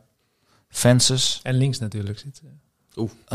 [0.69, 1.39] Fences.
[1.43, 2.41] En links natuurlijk zit.
[2.43, 2.49] eh.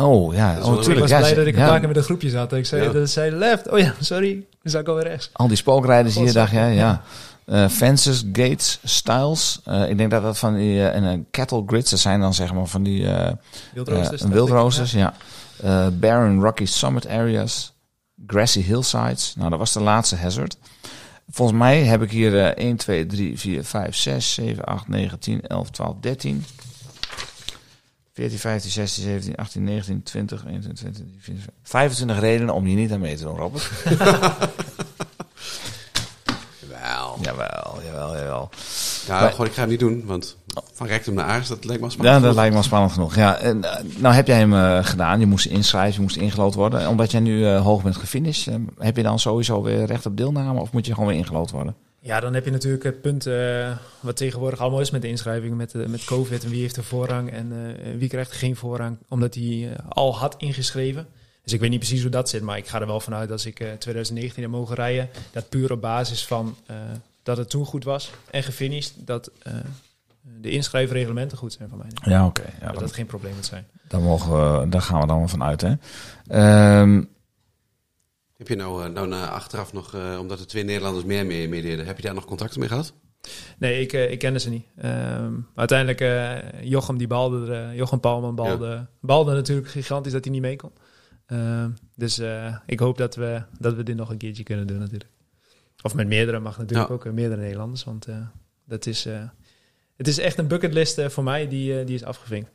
[0.04, 1.68] Oh ja, oh, wel- ik was ja, blij dat ik een ja.
[1.68, 2.52] paar keer met een groepje zat.
[2.52, 2.92] Ik zei, Ja.
[2.92, 3.68] dat zei left.
[3.70, 4.32] Oh ja, sorry.
[4.34, 5.30] Dan zat ik alweer rechts.
[5.32, 7.02] Al die spookrijders hier, dacht jij, ja.
[7.44, 9.60] Eh, fences, gates, styles.
[9.64, 12.52] Eh, ik denk dat dat van die en een cattle grids, dat zijn dan zeg
[12.52, 13.32] maar van die eh,
[13.74, 14.22] Wildroosters.
[14.22, 15.14] Wildroosters, ja.
[15.62, 17.74] Eh, barren Rocky Summit areas.
[18.26, 19.34] Grassy hillsides.
[19.36, 20.56] Nou, dat was de laatste hazard.
[21.30, 25.18] Volgens mij heb ik hier eh 1, 2, 3, 4, 5, 6, 7, 8, 9,
[25.18, 26.44] 10, 11, 12, 13.
[28.12, 32.92] 14, 15, 16, 17, 18, 19, 20, 21, 22, 24, 25 redenen om hier niet
[32.92, 33.70] aan mee te doen, Robert.
[36.68, 37.18] Wel.
[37.22, 38.50] jawel, jawel, jawel.
[39.06, 40.36] Ja, Maar- gewoon, ik ga het niet doen, want
[40.72, 42.24] van rectum naar aars, dat lijkt me Ja, wel spannend.
[42.24, 43.14] dat lijkt me wel spannend genoeg.
[43.14, 45.20] Ja, en, eh, nou heb jij hem eh, gedaan.
[45.20, 46.88] Je moest inschrijven, je moest ingelood worden.
[46.88, 48.48] Omdat jij nu eh, hoog bent gefinished,
[48.78, 51.74] heb je dan sowieso weer recht op deelname of moet je gewoon weer ingelood worden?
[52.00, 53.28] Ja, dan heb je natuurlijk het punt
[54.00, 57.30] wat tegenwoordig allemaal is met de inschrijving, met, met COVID en wie heeft de voorrang
[57.30, 61.06] en eh, wie krijgt geen voorrang, omdat hij al had ingeschreven.
[61.44, 63.46] Dus ik weet niet precies hoe dat zit, maar ik ga er wel vanuit als
[63.46, 66.76] ik eh 2019 heb mogen rijden, dat puur op basis van eh,
[67.26, 69.52] dat het toen goed was en gefinished, dat eh,
[70.20, 71.88] de inschrijfreglementen goed zijn van mij.
[72.12, 72.42] Ja, oké.
[72.42, 73.66] Ja, dat dan, dat geen probleem moet zijn.
[73.88, 75.74] dan mogen we, daar gaan we dan wel van uit, hè.
[76.26, 77.02] Ehm,
[78.36, 81.48] Heb je nou, eh, nou na achteraf nog, eh, omdat er twee Nederlanders meer mee
[81.48, 82.94] meededen, heb je daar nog contacten mee gehad?
[83.58, 84.66] Nee, ik, ik kende ze niet.
[84.76, 90.24] Ehm, uiteindelijk, eh, Jochem die balde, er, eh, Jochem Palman balde, balde natuurlijk gigantisch dat
[90.24, 90.72] hij niet mee kon.
[91.26, 94.78] Ehm, dus eh, ik hoop dat we, dat we dit nog een keertje kunnen doen
[94.78, 95.10] natuurlijk.
[95.86, 96.94] Of met meerdere mag natuurlijk Ja.
[96.94, 97.84] ook, eh, meerdere Nederlanders.
[97.84, 98.16] Want eh,
[98.64, 99.22] dat is, eh,
[99.96, 102.50] het is echt een bucketlist voor mij, die, die is afgevinkt.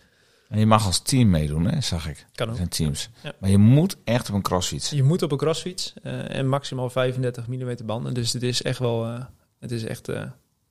[0.50, 2.26] en je mag als team meedoen, hè, zag ik.
[2.36, 2.56] Kan ook.
[2.56, 3.10] zijn teams.
[3.24, 3.34] Ja.
[3.40, 4.90] Maar je moet echt op een crossfiets.
[4.90, 8.14] Je moet op een crossfiets eh, en maximaal 35 mm banden.
[8.14, 9.24] Dus het is echt wel, eh,
[9.60, 10.24] het is echt eh,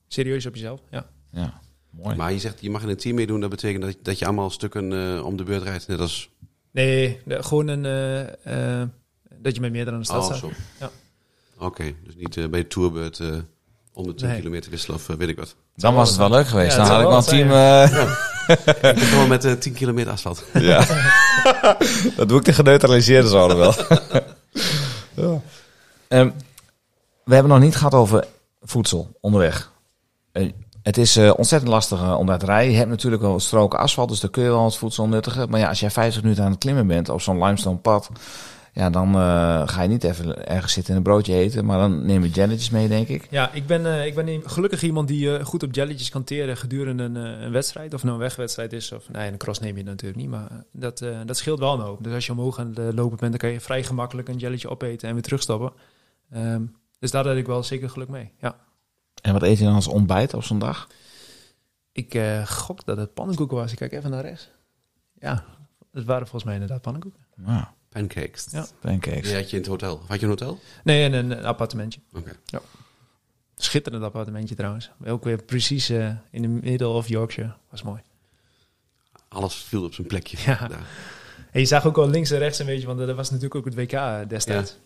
[0.08, 0.80] serieus op jezelf.
[0.90, 1.06] Ja.
[1.32, 2.16] Ja, mooi.
[2.16, 4.50] Maar je zegt, je mag in een team meedoen, dat betekent dat, dat je allemaal
[4.50, 5.88] stukken eh, om de beurt rijdt.
[5.88, 6.30] Net als...
[6.70, 7.82] Nee, de- gewoon een,
[9.38, 10.38] dat je met meerdere aan de stad Oh, staat.
[10.38, 10.50] zo.
[10.80, 10.90] Ja.
[11.60, 13.26] Oké, dus niet eh, bij de tourbeurt eh
[13.92, 14.36] om de 10 Nee.
[14.38, 15.54] kilometer wisselen of eh, weet ik wat.
[15.76, 16.76] Dan was het wel leuk geweest.
[16.76, 17.50] Ja, dan had ik wel team...
[17.50, 18.08] eh,
[18.74, 20.44] Ik ben gewoon met eh 10 kilometer asfalt.
[20.52, 20.84] Ja.
[22.16, 23.74] dat doe ik de geneutraliseerde zouden wel.
[25.32, 25.40] ja.
[26.08, 26.30] Ehm,
[27.24, 28.26] we hebben nog niet gehad over
[28.62, 29.70] voedsel onderweg.
[30.82, 32.70] Het is eh, ontzettend lastig om daar te rijden.
[32.72, 35.50] Je hebt natuurlijk wel stroken asfalt, dus daar kun je wel wat voedsel nuttigen.
[35.50, 38.10] Maar ja, als jij 50 minuten aan het klimmen bent op zo'n limestone pad...
[38.80, 41.64] Ja, dan eh, ga je niet even ergens zitten en een broodje eten.
[41.64, 43.26] Maar dan neem je jelletjes mee, denk ik.
[43.30, 46.56] Ja, ik ben, eh, ik ben gelukkig iemand die eh, goed op jelletjes kan teren
[46.56, 47.94] gedurende een, een wedstrijd.
[47.94, 50.28] Of nou een wegwedstrijd is, of nee, een cross neem je natuurlijk niet.
[50.28, 52.04] Maar dat, dat scheelt wel een hoop.
[52.04, 54.68] Dus als je omhoog aan het lopen bent, dan kan je vrij gemakkelijk een jelletje
[54.68, 55.72] opeten en weer terugstappen.
[56.30, 56.62] Ehm,
[56.98, 58.32] dus daar had ik wel zeker geluk mee.
[58.38, 58.56] Ja.
[59.22, 60.88] En wat eet je dan als ontbijt op zo'n dag?
[61.92, 63.72] Ik gok dat het pannenkoeken was.
[63.72, 64.50] Ik kijk even naar rechts.
[65.18, 65.44] Ja,
[65.92, 67.20] het waren volgens mij inderdaad pannenkoeken.
[67.36, 68.46] Nou, Pancakes.
[68.50, 68.66] Ja.
[68.80, 69.22] pancakes.
[69.22, 69.94] Die had je in het hotel.
[69.94, 70.58] Of had je een hotel?
[70.84, 72.00] Nee, en een, appartementje.
[72.12, 72.32] Oké.
[73.56, 74.90] Schitterend appartementje trouwens.
[75.06, 77.54] Ook weer precies eh, in de middle of Yorkshire.
[77.70, 78.00] Was mooi.
[79.28, 80.36] Alles viel op zijn plekje.
[80.46, 80.68] Ja.
[80.68, 80.86] Daar.
[81.50, 83.64] En je zag ook al links en rechts een beetje, want dat was natuurlijk ook
[83.64, 84.76] het WK eh, destijds.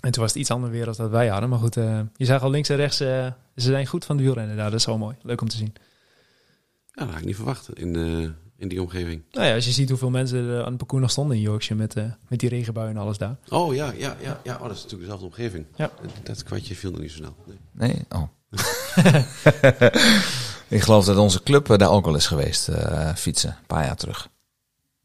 [0.00, 1.48] En toen was het iets ander weer als dat wij hadden.
[1.48, 4.56] Maar goed, eh, je zag al links en rechts, ze zijn goed van de wielrennen
[4.56, 4.70] daar.
[4.70, 5.16] Dat is wel mooi.
[5.22, 5.74] Leuk om te zien.
[6.92, 7.94] Ja, dat had ik niet verwacht in,
[8.60, 9.22] in die omgeving.
[9.32, 11.82] Nou ja, als je ziet hoeveel mensen er aan het parcours nog stonden in Yorkshire
[11.82, 13.36] met, eh, met die regenbuien en alles daar.
[13.48, 14.54] Oh ja, ja, ja, ja.
[14.54, 15.66] Oh, dat is natuurlijk dezelfde omgeving.
[15.76, 15.90] Ja.
[16.02, 17.34] Dat, dat kwartje viel nog niet zo snel.
[17.46, 17.56] Nee.
[17.72, 18.04] Nee?
[18.08, 18.22] Oh.
[20.68, 23.84] ik geloof dat onze club eh, daar ook al is geweest, eh, fietsen, een paar
[23.84, 24.28] jaar terug.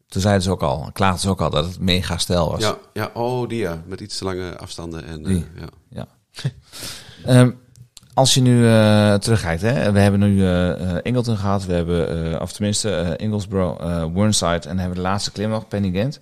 [0.08, 2.60] Toen zeiden ze ook al, klaagden ze ook al dat het mega stijl was.
[2.60, 3.82] Ja, ja, oh die ja.
[3.86, 5.04] Met iets te lange afstanden.
[5.04, 5.46] En, eh, Die.
[5.90, 6.06] ja.
[7.24, 7.50] Ehm,
[8.16, 12.40] als je nu eh, terugkijkt, hè, we hebben nu eh, Ingleton gehad, we hebben, eh,
[12.40, 16.20] of tenminste Inglesboro, eh Wurnside en hebben de laatste klim nog, Penny Gent.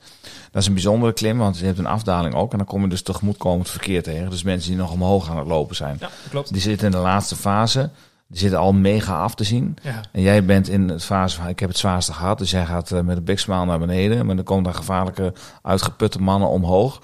[0.51, 2.89] Dat is een bijzondere klim, want je hebt een afdaling ook en dan kom je
[2.89, 4.31] dus tegemoetkomend verkeer tegen.
[4.31, 5.97] Dus mensen die nog omhoog aan het lopen zijn.
[6.01, 6.53] Ja, klopt.
[6.53, 7.91] Die zitten in de laatste fase,
[8.27, 9.77] die zitten al mega af te zien.
[9.83, 10.01] Ja.
[10.13, 12.91] En jij bent in het fase van, ik heb het zwaarste gehad, dus jij gaat
[12.91, 14.27] met een big smile naar beneden.
[14.27, 15.33] Maar dan komen daar gevaarlijke,
[15.63, 17.01] uitgeputte mannen omhoog.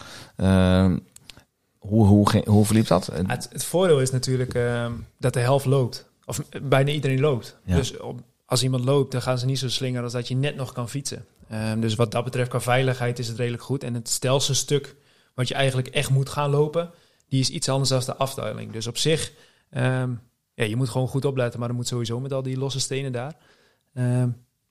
[1.81, 3.07] Hoe, hoe, ging- hoe verliep dat?
[3.07, 6.09] Het, het voordeel is natuurlijk ehm, dat de helft loopt.
[6.24, 7.57] Of eh, bijna iedereen loopt.
[7.64, 7.76] Ja.
[7.76, 10.57] Dus op- als iemand loopt, dan gaan ze niet zo slingeren als dat je net
[10.57, 11.26] nog kan fietsen.
[11.49, 13.85] Ehm, dus wat dat betreft, qua veiligheid is het redelijk goed.
[13.85, 14.97] En het stelste stuk
[15.35, 16.91] wat je eigenlijk echt moet gaan lopen,
[17.28, 18.72] die is iets anders dan de afdaling.
[18.72, 19.33] Dus op zich,
[19.70, 20.11] ehm,
[20.55, 23.12] ja, je moet gewoon goed opletten, maar dat moet sowieso met al die losse stenen
[23.12, 23.37] daar.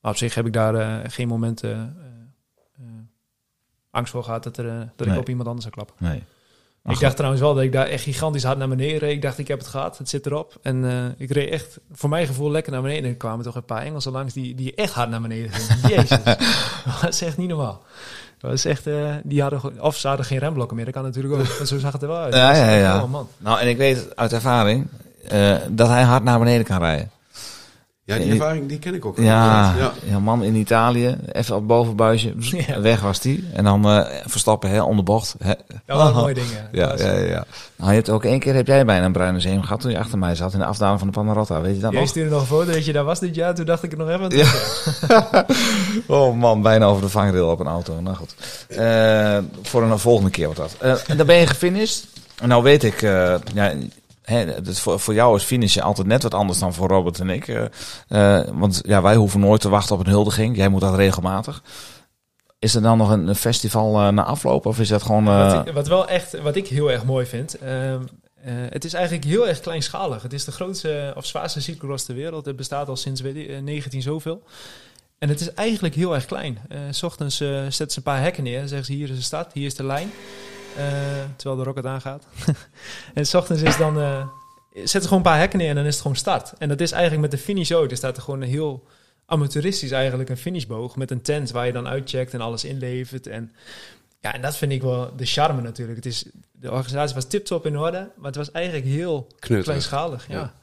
[0.01, 1.95] Maar op zich heb ik daar eh, geen momenten
[2.78, 2.86] eh,
[3.91, 5.16] angst voor gehad dat, er, dat Nee.
[5.16, 5.95] ik op iemand anders zou klappen.
[6.10, 6.24] Nee.
[6.90, 9.16] Ik dacht trouwens wel dat ik daar echt gigantisch hard naar beneden reed.
[9.16, 10.58] Ik dacht, ik heb het gehad, het zit erop.
[10.62, 13.04] En eh, ik reed echt, voor mijn gevoel, lekker naar beneden.
[13.04, 15.90] En er kwamen toch een paar Engelsen langs die, die echt hard naar beneden gingen.
[15.96, 16.24] Jezus,
[17.02, 17.82] dat is echt niet normaal.
[18.40, 20.86] Dat is echt, eh, die hadden, of ze hadden geen remblokken meer.
[20.86, 22.34] Dat kan natuurlijk ook, zo zag het er wel uit.
[22.34, 23.04] Ja, ja, ja.
[23.04, 23.28] Oh man.
[23.38, 24.88] Nou, en ik weet uit ervaring
[25.28, 27.12] eh, dat hij hard naar beneden kan rijden.
[28.10, 29.18] Ja, die Ja, ervaring die ken ik ook.
[29.18, 29.91] Ja, ja.
[30.10, 30.20] ja.
[30.20, 32.34] man in Italië, even op het bovenbuisje,
[32.68, 32.82] Ja.
[32.82, 33.47] weg was die.
[33.53, 35.36] En dan eh, verstappen hè, om de bocht.
[35.43, 35.53] Hè.
[35.86, 36.22] Dat waren Oh.
[36.22, 36.70] mooie dingen.
[36.72, 37.45] Ja, ja, ja, ja.
[37.76, 39.99] Nou, je hebt ook één keer heb jij bijna een bruine zeem gehad toen je
[39.99, 41.62] achter mij zat in de afdaling van de Panarotta.
[41.62, 42.10] Weet je dat Jij nog?
[42.10, 43.55] stuurde nog een foto dat je daar was dit jaar.
[43.55, 44.47] Toen dacht ik er nog even Ja.
[46.07, 48.01] Oh man, bijna over de vangrail op een auto.
[48.01, 48.36] Nou goed.
[48.68, 50.76] Eh, voor een volgende keer wordt dat.
[50.80, 52.05] Eh, en dan ben je gefinished.
[52.41, 53.74] En nou weet ik, eh, ja,
[54.30, 57.30] hè, het, voor, voor jou is finishen altijd net wat anders dan voor Robert en
[57.30, 57.48] ik.
[57.48, 60.56] eh, eh, want ja, wij hoeven nooit te wachten op een huldiging.
[60.58, 61.64] Jij moet dat regelmatig.
[62.60, 64.66] Is er dan nog een, een festival eh, na afloop?
[64.66, 65.24] Of is dat gewoon...
[65.24, 67.58] Wat, ik, wat wel echt, wat ik heel erg mooi vind.
[67.58, 68.02] ehm,
[68.44, 70.22] eh, het is eigenlijk heel erg kleinschalig.
[70.22, 72.46] Het is de grootste of zwaarste cyclocross ter wereld.
[72.46, 74.44] Het bestaat al sinds weet ik, eh, 19 zoveel.
[75.20, 76.60] En het is eigenlijk heel erg klein.
[76.92, 78.60] S ochtends zetten ze een paar hekken neer.
[78.60, 80.12] Dan zeggen ze, hier is de stad, hier is de lijn.
[80.78, 80.84] Eh,
[81.36, 82.26] terwijl de rocket aangaat.
[83.13, 83.99] en s ochtends is dan...
[83.99, 84.28] eh
[84.74, 86.53] zetten ze gewoon een paar hekken neer en dan is het gewoon start.
[86.57, 87.91] En dat is eigenlijk met de finish ook.
[87.91, 88.88] Er staat er gewoon een heel
[89.26, 90.95] amateuristisch eigenlijk een finishboog.
[90.95, 93.28] Met een tent waar je dan uitcheckt en alles inlevert.
[93.28, 93.51] En
[94.22, 95.97] ja, en dat vind ik wel de charme natuurlijk.
[95.97, 98.11] Het is, de organisatie was tip-top in orde.
[98.15, 100.28] Maar het was eigenlijk heel kleinschalig.
[100.28, 100.36] Ja.
[100.36, 100.53] Ja.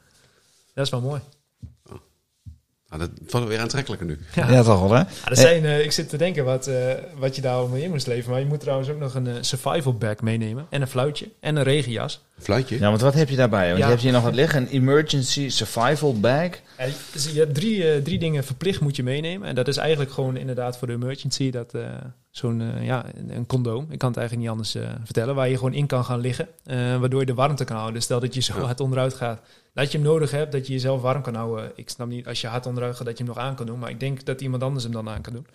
[0.73, 1.21] Dat is wel mooi.
[2.89, 4.19] Nou, dat wordt weer aantrekkelijker nu.
[4.35, 4.97] Ja, toch wel, hè?
[4.97, 7.89] Ja, er zijn, eh, ik zit te denken wat, eh, wat je daar allemaal in
[7.89, 8.31] moest leven.
[8.31, 10.67] Maar je moet trouwens ook nog een eh, survival bag meenemen.
[10.69, 11.29] En een fluitje.
[11.39, 12.21] En een regenjas.
[12.39, 12.79] Fluitje.
[12.79, 13.65] Ja, want wat heb je daarbij?
[13.67, 13.83] Want Ja.
[13.83, 14.61] je hebt hier nog wat liggen.
[14.61, 16.49] Een emergency survival bag.
[16.75, 19.47] En dus je hebt drie, eh, drie dingen verplicht moet je meenemen.
[19.47, 21.51] En dat is eigenlijk gewoon inderdaad voor de emergency.
[21.51, 21.81] Dat eh,
[22.31, 23.87] zo'n, eh, ja, een, condoom.
[23.89, 25.35] Ik kan het eigenlijk niet anders eh, vertellen.
[25.35, 26.47] Waar je gewoon in kan gaan liggen.
[26.65, 27.95] eh, waardoor je de warmte kan houden.
[27.95, 28.61] Dus stel dat je zo Ja.
[28.65, 29.41] hard onderuit gaat.
[29.73, 30.51] Dat je hem nodig hebt.
[30.51, 31.71] Dat je jezelf warm kan houden.
[31.75, 33.79] Ik snap niet als je hard onderuit gaat dat je hem nog aan kan doen.
[33.79, 35.47] Maar ik denk dat iemand anders hem dan aan kan doen.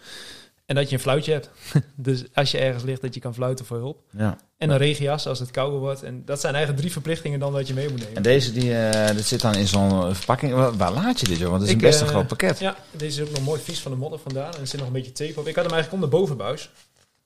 [0.67, 1.51] En dat je een fluitje hebt.
[1.97, 4.03] dus als je ergens ligt dat je kan fluiten voor hulp.
[4.11, 4.39] Ja.
[4.59, 6.03] En een regenjas als het kouder wordt.
[6.03, 8.17] En dat zijn eigenlijk drie verplichtingen dan dat je mee moet nemen.
[8.17, 10.53] En deze, die, eh, dit zit dan in zo'n eh, verpakking.
[10.53, 11.49] Waar, waar laat je dit, joh?
[11.51, 12.59] Want het is Ik, een best een eh, groot pakket.
[12.59, 14.55] Ja, deze is ook nog mooi vies van de modder vandaan.
[14.55, 15.47] En er zit nog een beetje tape op.
[15.47, 16.71] Ik had hem eigenlijk om de bovenbuis.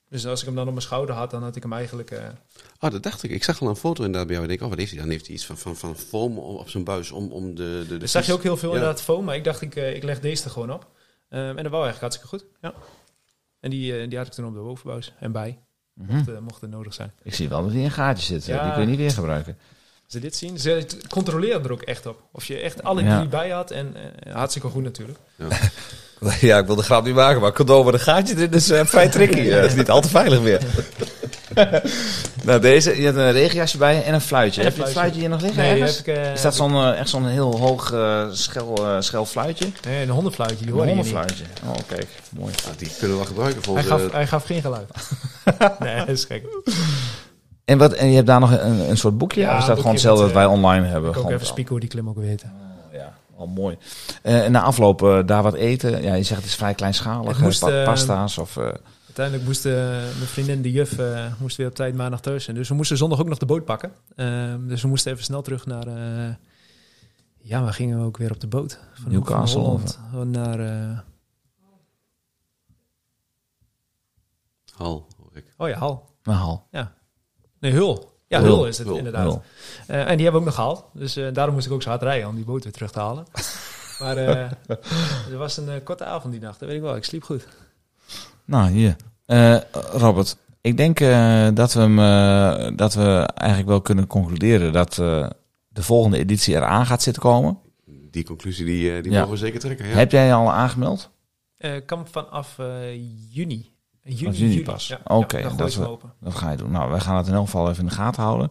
[0.09, 2.11] Dus als ik hem dan op mijn schouder had, dan had ik hem eigenlijk...
[2.11, 2.19] eh,
[2.81, 3.31] Oh, dat dacht ik.
[3.31, 4.43] Ik zag al een foto inderdaad bij jou.
[4.43, 5.11] Ik denk, oh, wat heeft hij dan?
[5.11, 7.63] Heeft hij iets van, van, van foam op zijn buis om, om de...
[7.79, 8.75] de, de dus zag je ook heel veel Ja.
[8.75, 9.25] inderdaad foam.
[9.25, 10.87] Maar ik dacht, ik, eh, ik leg deze er gewoon op.
[11.29, 12.45] Ehm, en dat wou eigenlijk hartstikke goed.
[12.61, 12.75] Ja.
[13.67, 15.13] En die, eh, die had ik toen op de bovenbuis.
[15.21, 15.59] En bij.
[15.95, 16.15] Mhm.
[16.17, 17.13] Mocht, eh, mocht het nodig zijn.
[17.23, 18.45] Ik zie wel dat hij in gaatjes zit.
[18.47, 18.63] Ja.
[18.65, 19.57] Die kun je niet weer gebruiken.
[20.07, 22.23] Ze dit zien, ze controleren er ook echt op.
[22.33, 23.17] Of je echt alle Ja.
[23.17, 23.71] drie bij had.
[23.71, 25.19] En eh, hartstikke goed natuurlijk.
[26.41, 28.85] Ja, ik wil de grap niet maken, maar cadeau met een gaatje erin is eh,
[28.85, 29.41] vrij tricky.
[29.49, 30.61] Het is niet al te veilig meer.
[32.45, 34.61] nou, deze, je hebt een regenjasje bij je en een fluitje.
[34.61, 35.21] En een heb je het fluitje.
[35.21, 35.97] hier nog liggen Nee, ergens?
[35.97, 39.25] heb ik, eh, is dat zo'n, eh, echt zo'n heel hoog eh, schel, eh, schel
[39.27, 39.67] fluitje?
[39.87, 41.05] Nee, een hondenfluitje, die Een hoor je niet.
[41.05, 41.45] hondenfluitje.
[41.67, 42.07] Oh, kijk.
[42.31, 42.53] Mooi.
[42.71, 44.05] Ah, die kunnen we wel gebruiken voor Hij onze...
[44.05, 44.89] gaf, hij gaf geen geluid.
[45.79, 46.45] nee, dat is gek.
[47.65, 49.41] En, wat, en je hebt daar nog een, een soort boekje?
[49.41, 51.03] Ja, of is een dat gewoon hetzelfde dat wij online hebben?
[51.03, 52.53] Ik ook Gewoon even spieken hoe die klim ook weten.
[52.93, 53.77] Ja, al mooi.
[54.23, 56.03] Eh, en na afloop daar wat eten.
[56.03, 57.29] Ja, je zegt het is vrij kleinschalig.
[57.29, 58.57] Het moest, pa- pasta's of...
[59.17, 59.73] Uiteindelijk moest eh,
[60.17, 62.57] mijn vriendin, de juf, eh, moest weer op tijd maandag thuis zijn.
[62.57, 63.93] Dus we moesten zondag ook nog de boot pakken.
[64.17, 65.87] Ehm, dus we moesten even snel terug naar...
[65.87, 66.35] eh,
[67.39, 68.81] ja, waar gingen we ook weer op de boot?
[68.93, 69.71] Van Newcastle, Van
[70.11, 70.61] Holland naar...
[70.61, 70.99] eh,
[74.75, 75.45] Hal, hoor ik.
[75.57, 76.11] oh ja, Hal.
[76.23, 76.69] nou, hal.
[77.59, 78.13] Nee, Hul.
[78.29, 78.55] Ja, Hul.
[78.55, 79.23] Hul, is het Hul, inderdaad.
[79.23, 79.43] Hul.
[79.87, 80.85] Eh, en die hebben we ook nog gehaald.
[80.93, 82.99] Dus eh, daarom moest ik ook zo hard rijden om die boot weer terug te
[82.99, 83.27] halen.
[84.01, 84.51] maar eh
[85.31, 86.97] er was een korte avond die nacht, dat weet ik wel.
[86.97, 87.47] Ik sliep goed.
[88.47, 88.97] Nou, hier.
[89.27, 89.57] Eh,
[89.93, 94.99] Robert, ik denk eh, dat, we hem, eh, dat we eigenlijk wel kunnen concluderen dat
[94.99, 95.29] eh,
[95.69, 97.59] de volgende editie eraan gaat zitten komen.
[98.11, 99.19] Die conclusie die, die Ja.
[99.19, 99.87] mogen we zeker trekken.
[99.89, 99.95] Ja.
[99.95, 101.11] Heb jij je al aangemeld?
[101.59, 102.67] Eh kan vanaf eh,
[103.31, 103.75] juni.
[104.09, 104.89] Juni, juni pas.
[104.89, 105.81] Ja, Oké, ja, dan dat.
[106.21, 106.71] Dat ga je doen.
[106.71, 108.51] Nou, wij gaan het in elk geval even in de gaten houden.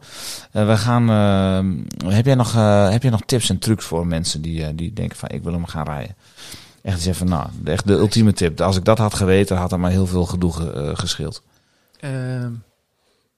[0.51, 4.07] Eh, we gaan, eh, heb, jij nog, eh, heb jij nog tips en trucs voor
[4.07, 6.15] mensen die, eh, die denken van ik wil hem gaan rijden?
[6.85, 8.61] Echt zeggen van nou, echt de ultieme tip.
[8.61, 11.43] Als ik dat had geweten, had er maar heel veel gedoe ge- eh, gescheeld.
[11.99, 12.51] Ehm,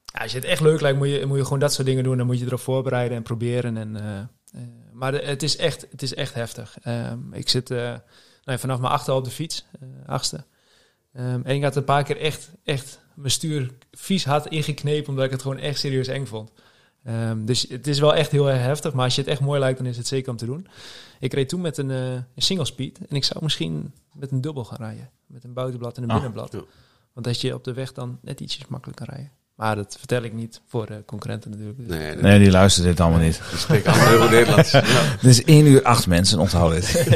[0.06, 2.04] ja, als je het echt leuk lijkt, moet je, moet je gewoon dat soort dingen
[2.04, 2.18] doen.
[2.18, 3.78] Dan moet je erop voorbereiden en proberen.
[3.78, 4.26] En, eh, eh,
[4.94, 6.78] maar het, is echt, het is echt heftig.
[6.82, 9.66] Ehm, ik zit nou vanaf mijn achter op de fiets,
[10.06, 10.46] achtste.
[11.14, 15.26] Ehm, en ik had een paar keer echt, echt mijn stuur vies hard ingeknepen, omdat
[15.26, 16.52] ik het gewoon echt serieus eng vond.
[17.08, 19.60] Ehm, dus het is wel echt heel erg heftig, maar als je het echt mooi
[19.60, 20.68] lijkt, dan is het zeker om te doen.
[21.20, 24.42] Ik reed toen met een, eh, een single speed en ik zou misschien met een
[24.42, 25.10] dubbel gaan rijden.
[25.28, 26.52] Met een buitenblad en een Ah, binnenblad.
[27.14, 29.34] Want dat je op de weg dan net ietsjes makkelijker kan rijden.
[29.56, 31.78] Maar dat vertel ik niet voor eh, concurrenten natuurlijk.
[31.78, 32.22] Dus- Nee, nee.
[32.22, 33.42] Nee, die luistert dit allemaal niet.
[33.50, 34.72] Die spreken allemaal heel goed Nederlands.
[34.72, 34.82] Ja.
[35.20, 36.86] Het is 1 uur 8 mensen, onthoud dit.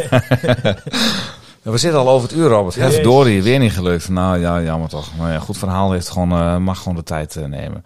[1.62, 2.76] we zitten al over het uur, Robert.
[2.76, 4.09] Ja, Verdorie, weer niet gelukt.
[4.09, 5.18] Nou ja, jammer toch.
[5.18, 7.86] Maar ja, goed verhaal heeft gewoon, eh, mag gewoon de tijd eh, nemen.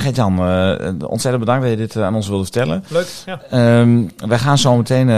[0.00, 2.84] Gert-Jan, eh, ontzettend bedankt dat je dit aan ons wilde vertellen.
[2.88, 3.40] Leuk, ja.
[3.50, 5.10] Ehm, wij gaan zo meteen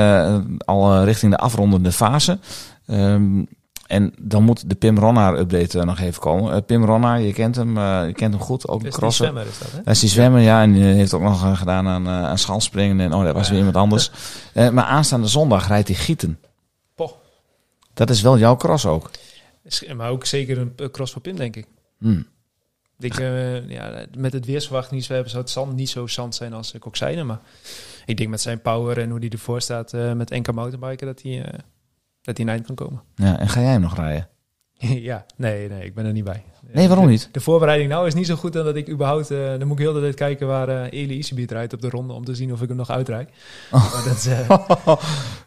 [0.65, 2.39] al richting de afrondende fase.
[2.87, 3.43] Ehm,
[3.87, 6.65] en dan moet de Pim Ronnaar update nog even komen.
[6.65, 9.27] Pim Ronnaar, je kent hem, je kent hem goed, ook een die crosser.
[9.27, 9.83] zwemmer is dat, hè?
[9.83, 10.63] Dat is die zwemmen, ja.
[10.63, 13.01] En die heeft ook nog gedaan aan, aan schalspringen.
[13.01, 14.11] En oh, dat was weer iemand anders.
[14.73, 16.39] Maar aanstaande zondag rijdt hij gieten.
[17.97, 19.11] Dat is wel jouw cross ook.
[19.95, 21.67] Maar ook zeker een cross voor Pim, denk ik.
[21.99, 22.23] Hm.
[22.99, 26.53] Ik, eh, ja, met het weersverwachting we hebben, zou het zand niet zo zand zijn
[26.53, 27.23] als zei.
[27.23, 27.41] Maar
[28.07, 31.23] ik denk met zijn power en hoe hij ervoor staat eh, met enkel mountainbiken, dat
[31.23, 31.59] hij, eh,
[32.23, 33.03] dat hij in eind kan komen.
[33.15, 34.29] Ja, en ga jij hem nog rijden?
[35.11, 36.45] ja, nee, nee, ik ben er niet bij.
[36.73, 37.29] Nee, waarom niet?
[37.33, 39.31] De voorbereiding nou is niet zo goed dan dat ik überhaupt...
[39.31, 41.89] eh, dan moet ik heel de tijd kijken waar eh Eli Isabiet rijdt op de
[41.91, 42.13] ronde...
[42.13, 43.29] om te zien of ik hem nog uitrijd.
[44.05, 44.97] Dat is, eh,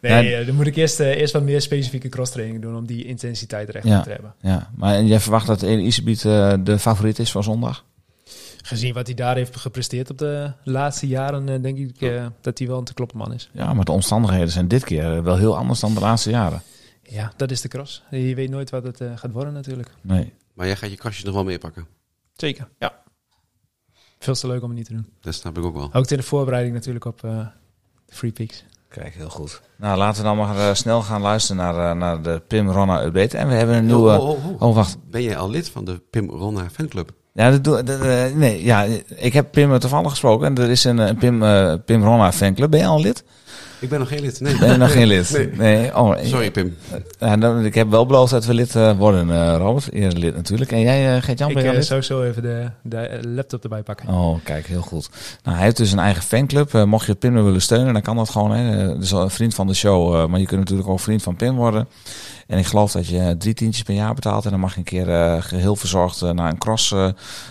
[0.00, 2.76] nee, dan moet ik eerst, eerst wat meer specifieke crosstraining doen...
[2.76, 4.00] om die intensiteit er echt Ja.
[4.00, 4.34] te hebben.
[4.40, 7.84] Ja, maar en jij verwacht dat Eli Isabiet eh, de favoriet is van zondag?
[8.62, 11.62] Gezien wat hij daar heeft gepresteerd op de laatste jaren...
[11.62, 13.50] denk ik dat hij wel een te kloppen man is.
[13.52, 16.62] Ja, maar de omstandigheden zijn dit keer wel heel anders dan de laatste jaren.
[17.02, 18.02] Ja, dat is de cross.
[18.10, 19.88] Je weet nooit wat het gaat worden natuurlijk.
[20.00, 20.32] Nee.
[20.54, 21.86] Maar jij gaat je kastjes nog wel meepakken.
[22.32, 23.02] Zeker, ja.
[24.18, 25.06] Veel te leuk om het niet te doen.
[25.20, 25.94] Dat snap ik ook wel.
[25.94, 27.46] Ook in de voorbereiding natuurlijk op eh,
[28.06, 28.64] de Free Peaks.
[28.90, 29.60] Kijk, heel goed.
[29.76, 33.04] Nou, laten we dan maar eh, snel gaan luisteren naar, eh, naar de Pim Ronna
[33.04, 33.36] update.
[33.36, 34.18] En we hebben een nieuwe...
[34.18, 34.62] Oh, oh, oh.
[34.62, 34.96] Oh, wacht.
[35.10, 37.10] Ben jij al lid van de Pim Ronna fanclub?
[37.32, 38.00] Ja, dat doe, dat,
[38.34, 40.46] nee, ja, ik heb Pim toevallig gesproken.
[40.46, 41.38] En er is een eh, Pim,
[41.84, 42.70] Pim Ronna fanclub.
[42.70, 43.24] Ben je al lid?
[43.80, 44.40] Ik ben nog geen lid.
[44.40, 45.30] Nee, Ben je nog geen lid?
[45.32, 45.50] Nee.
[45.56, 45.96] Nee.
[45.96, 46.76] Oh, Sorry Pim.
[47.18, 49.92] Ja, dan, ik heb wel beloofd dat we lid eh, worden, eh, Robert.
[49.92, 50.72] Eerder lid natuurlijk.
[50.72, 53.62] En jij, eh Gert-Jan, Ik ben je eh, zou zo even de, de eh, laptop
[53.62, 54.08] erbij pakken.
[54.08, 55.10] Oh, kijk, heel goed.
[55.42, 56.74] Nou, hij heeft dus een eigen fanclub.
[56.74, 58.50] Eh, mocht je Pim willen steunen, dan kan dat gewoon.
[58.50, 58.88] Hè.
[58.92, 61.36] Eh, Dus een vriend van de show, eh, maar je kunt natuurlijk ook vriend van
[61.36, 61.88] Pim worden.
[62.50, 64.44] En ik geloof dat je drie tientjes per jaar betaalt.
[64.44, 67.08] En dan mag je een keer eh, geheel verzorgd eh, naar een cross eh,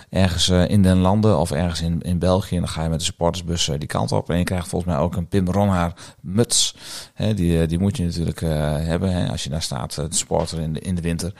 [0.10, 2.56] ergens in den landen of ergens in, in België.
[2.56, 4.30] En dan ga je met de supportersbus die kant op.
[4.30, 6.76] En je krijgt volgens mij ook een Pim Ronhaar muts.
[7.14, 10.74] Hè, die, die moet je natuurlijk hebben hè, als je daar staat, de supporter in
[10.74, 11.34] de, in de winter.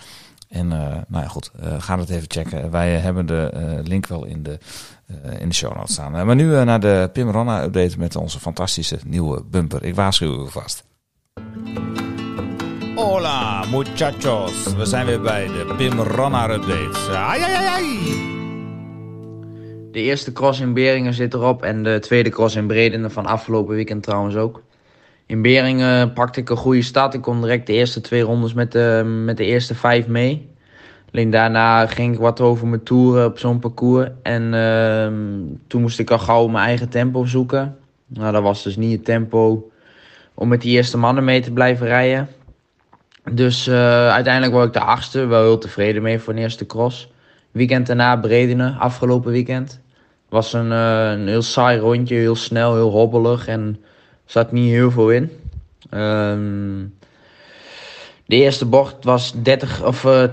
[0.50, 2.72] En nou ja, goed, ga dat even checken.
[2.72, 4.60] Wij hebben de link wel in de,
[5.40, 6.12] in de show notes staan.
[6.12, 9.84] Maar nu naar de Pim Ronna update met onze fantastische nieuwe bumper.
[9.84, 10.84] Ik waarschuw u vast.
[13.10, 17.12] Hola muchachos, we zijn weer bij de Pim Ronna update.
[17.12, 17.86] Ai, ai, ai, ai.
[19.92, 23.76] De eerste cross in Beringen zit erop en de tweede cross in Bredene van afgelopen
[23.76, 24.64] weekend trouwens ook.
[25.26, 27.14] In Beringen pakte ik een goede start.
[27.14, 30.50] Ik kon direct de eerste twee rondes met de, met de eerste vijf mee.
[31.12, 34.10] Alleen daarna ging ik wat over mijn toeren op zo'n parcours.
[34.22, 35.14] En ehm,
[35.68, 37.78] toen moest ik al gauw mijn eigen tempo zoeken.
[38.08, 39.72] Nou, dat was dus niet het tempo
[40.34, 42.28] om met die eerste mannen mee te blijven rijden.
[43.32, 45.26] Dus eh, uiteindelijk word ik de achtste.
[45.26, 47.12] Wel heel tevreden mee voor een eerste cross.
[47.52, 49.80] Weekend daarna Bredene, afgelopen weekend.
[50.30, 53.84] Was een, eh, een heel saai rondje, heel snel, heel hobbelig en
[54.26, 55.32] zat niet heel veel in.
[55.90, 56.86] Ehm,
[58.26, 60.24] de eerste bocht was 30 of eh,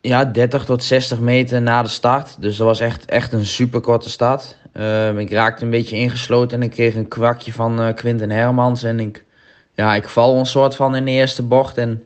[0.00, 2.36] ja, 30 tot 60 meter na de start.
[2.40, 4.56] Dus dat was echt, echt een super korte start.
[4.72, 8.82] Ehm, ik raakte een beetje ingesloten en ik kreeg een kwakje van Quinten Hermans.
[8.82, 9.23] En ik,
[9.74, 11.78] ja, ik val een soort van in de eerste bocht.
[11.78, 12.04] En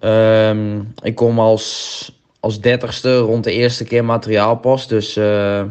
[0.00, 4.88] ehm, ik kom als, als dertigste rond de eerste keer materiaalpost.
[4.88, 5.64] Dus eh,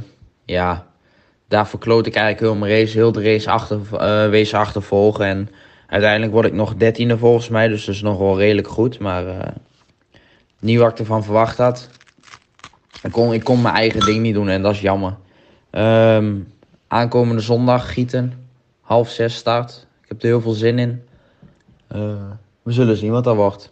[0.45, 0.85] ja,
[1.47, 2.97] daar verkloot ik eigenlijk heel mijn race.
[2.97, 3.79] Heel de race achter,
[4.29, 5.25] wees achtervolgen.
[5.25, 5.49] En
[5.87, 7.67] uiteindelijk word ik nog dertiende volgens mij.
[7.67, 8.99] Dus dat is nog wel redelijk goed.
[8.99, 9.51] Maar eh,
[10.59, 11.89] niet wat ik ervan verwacht had.
[13.03, 15.15] Ik kon, ik kon mijn eigen ding niet doen en dat is jammer.
[15.69, 16.35] Ehm,
[16.87, 18.47] aankomende zondag gieten.
[18.81, 19.86] Half zes start.
[20.07, 21.03] Ik heb er heel veel zin in.
[21.87, 22.31] Eh,
[22.63, 23.71] we zullen zien wat dat wordt.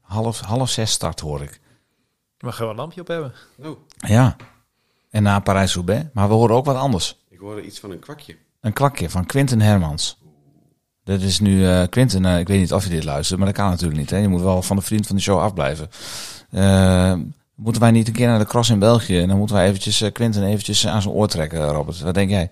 [0.00, 1.60] Half, half zes start hoor ik.
[2.38, 3.32] Je mag wel een lampje op hebben.
[3.62, 4.36] Oh, Ja.
[5.10, 6.06] En na Parijs-Roubaix.
[6.12, 7.18] Maar we horen ook wat anders.
[7.28, 8.36] ik hoorde iets van een kwakje.
[8.60, 10.18] Een kwakje van Quinten Hermans.
[11.04, 13.56] Dat is nu eh Quinten, eh, ik weet niet of je dit luistert, maar dat
[13.56, 14.10] kan natuurlijk niet.
[14.10, 14.16] Hè?
[14.16, 15.88] Je moet wel van de vriend van de show afblijven.
[17.54, 20.04] Moeten wij niet een keer naar de cross in België en dan moeten wij eventjes
[20.12, 22.00] Quinten eventjes aan zijn oor trekken, Robert.
[22.00, 22.50] Wat denk jij?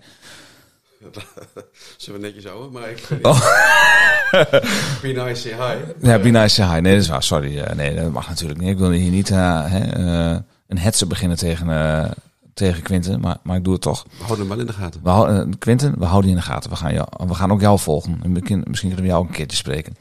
[1.96, 2.72] Zullen we netjes houden?
[2.72, 3.18] Maar ik...
[3.22, 3.40] Oh.
[5.02, 5.84] Be nice, say hi.
[6.00, 6.80] Ja, be nice, say hi.
[6.80, 7.22] Nee, dat is waar.
[7.22, 7.58] Sorry.
[7.58, 8.68] Eh, nee, dat mag natuurlijk niet.
[8.68, 12.14] Ik wil hier niet eh, hè, eh, een hetze beginnen tegen,
[12.54, 14.04] tegen Quinten, maar, maar ik doe het toch.
[14.18, 15.00] We houden hem wel in de gaten.
[15.02, 16.70] We houden, Quinten, we houden je in de gaten.
[16.70, 18.20] We gaan, jou, we gaan ook jou volgen.
[18.22, 19.96] En misschien, misschien kunnen we jou ook een keertje spreken.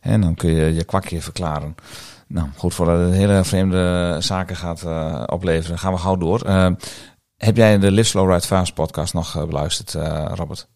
[0.00, 1.74] En dan kun je je kwakje verklaren.
[2.26, 4.84] Nou, goed, voordat het hele vreemde zaken gaat
[5.26, 6.40] opleveren, gaan we gauw door.
[7.38, 10.68] Heb jij de Live Slow Ride Fast podcast nog eh, beluisterd, eh, Robert?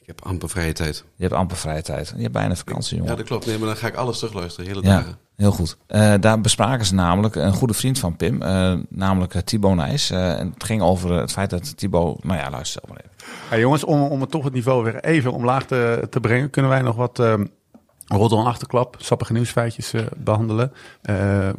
[0.00, 1.04] Ik heb amper vrije tijd.
[1.16, 2.12] Je hebt amper vrije tijd.
[2.16, 3.10] Je hebt bijna vakantie, jongen.
[3.10, 3.46] Ja, dat klopt.
[3.46, 5.18] Nee, maar dan ga ik alles terugluisteren, hele Ja, dagen.
[5.36, 5.76] heel goed.
[5.86, 10.10] Eh, daar bespraken ze namelijk een goede vriend van Pim, eh, namelijk Thibaut Nijs.
[10.10, 12.24] Eh, en het ging over het feit dat Thibaut...
[12.24, 13.34] Nou ja, luister zelf maar even.
[13.50, 16.70] Ja, jongens, om, om het toch het niveau weer even omlaag te, te brengen, kunnen
[16.70, 17.44] wij nog wat ehm
[18.06, 20.72] roddel achterklap, sappige nieuwsfeitjes eh, behandelen.
[21.02, 21.54] Eh eh,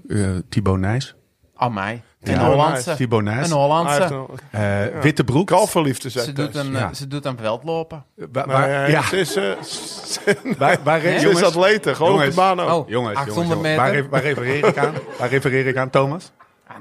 [0.50, 1.16] Thibaut Nijs.
[1.56, 2.04] Aan mij.
[2.24, 2.96] Ja, Een Hollandse.
[3.22, 3.50] Nijs.
[3.50, 4.04] Een Hollandse.
[4.52, 4.60] Een
[4.94, 5.48] Eh, witte broek.
[5.48, 6.66] kalverliefde, Ze zegt doet, Thijs.
[6.66, 6.88] een, Ja.
[6.90, 8.04] eh, ze doet aan veldlopen.
[8.32, 12.18] Waar, Maar eh, ja, ze is, eh, ze waar, waar, ze jongens, atleten, gewoon op
[12.18, 12.36] de jongens.
[12.56, 12.70] baan ook.
[12.84, 13.84] Oh, jongens, 800 jongens, meter.
[13.84, 14.94] Waar, re- waar refereer ik aan?
[15.20, 16.32] Waar refereer ik aan, Thomas?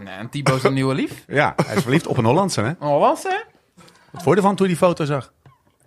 [0.00, 1.24] En, eh, en Thibaut is een nieuwe lief.
[1.26, 2.68] Ja, hij is verliefd op een Hollandse, hè?
[2.68, 3.44] Een Hollandse.
[4.10, 5.32] Wat vond je ervan toen je die foto zag?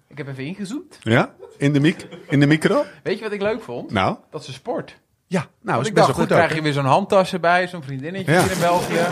[0.07, 0.97] Ik heb even ingezoomd.
[1.01, 1.33] Ja?
[1.57, 2.83] In de, mic in de micro?
[3.03, 3.91] Weet je wat ik leuk vond?
[3.91, 4.95] Nou, Dat ze sport.
[5.27, 7.67] Ja, nou, is ik best dacht, wel dan goed krijg je weer zo'n handtas erbij,
[7.67, 8.41] zo'n vriendinnetje Ja.
[8.41, 8.99] hier in België.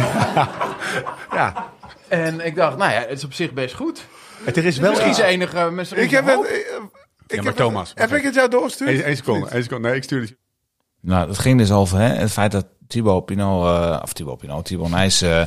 [1.31, 1.71] Ja,
[2.07, 4.05] En ik dacht, nou ja, het is op zich best goed.
[4.43, 5.17] het er is wel Misschien iets.
[5.19, 6.39] zijn enige mensen Ik heb het...
[6.39, 6.65] Ik,
[7.27, 7.89] Ja, maar heb Thomas.
[7.89, 8.89] Het, heb ik het jou doorgestuurd?
[8.89, 9.87] Eén één seconde, één seconde.
[9.87, 10.35] Nee, ik stuur het.
[11.01, 14.65] Nou, het ging dus over hè, het feit dat Thibaut Pinot, eh, of Thibaut Pinot,
[14.65, 15.41] Thibaut Nijs eh,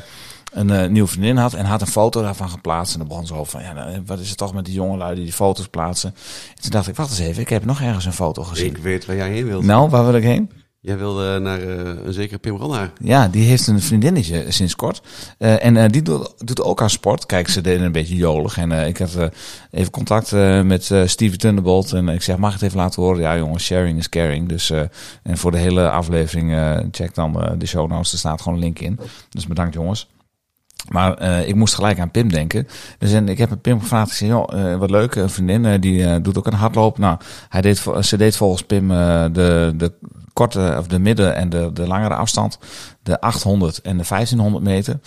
[0.56, 2.92] een eh, nieuwe vriendin had en had een foto daarvan geplaatst.
[2.92, 5.14] En dan begon ze over van, ja, nou, wat is het toch met die jongelui
[5.14, 6.14] die die foto's plaatsen.
[6.56, 8.66] En toen dacht ik, wacht eens even, ik heb nog ergens een foto gezien.
[8.66, 9.64] Ik weet waar jij heen wilt.
[9.64, 10.50] Nou, waar wil ik heen?
[10.80, 12.92] Jij wilde naar eh, een zekere Pim Ronnaar.
[13.00, 15.02] Ja, die heeft een vriendinnetje sinds kort.
[15.38, 17.26] Eh, en eh, die doet, doet ook aan sport.
[17.26, 18.58] Kijk, ze deden een beetje jolig.
[18.58, 19.26] En eh, ik had eh,
[19.70, 21.92] even contact eh, met eh Steven Thunderbolt.
[21.92, 23.20] En ik zeg, mag ik het even laten horen?
[23.20, 24.48] Ja, jongens, sharing is caring.
[24.48, 24.80] Dus, eh,
[25.22, 28.12] en voor de hele aflevering eh, check dan eh, de show notes.
[28.12, 28.98] Er staat gewoon een link in.
[29.30, 30.08] Dus bedankt, jongens.
[30.88, 32.68] Maar eh, ik moest gelijk aan Pim denken.
[32.98, 34.10] Dus en ik heb Pim gevraagd.
[34.10, 35.14] Ik zei, eh, wat leuk.
[35.14, 36.98] Een vriendin eh, die doet ook een hardloop.
[36.98, 37.18] Nou,
[37.48, 39.92] hij deed, ze deed volgens Pim de, de
[40.32, 42.58] korte, of de midden- en de, de langere afstand.
[43.02, 45.00] De 800 en de 1500 meter.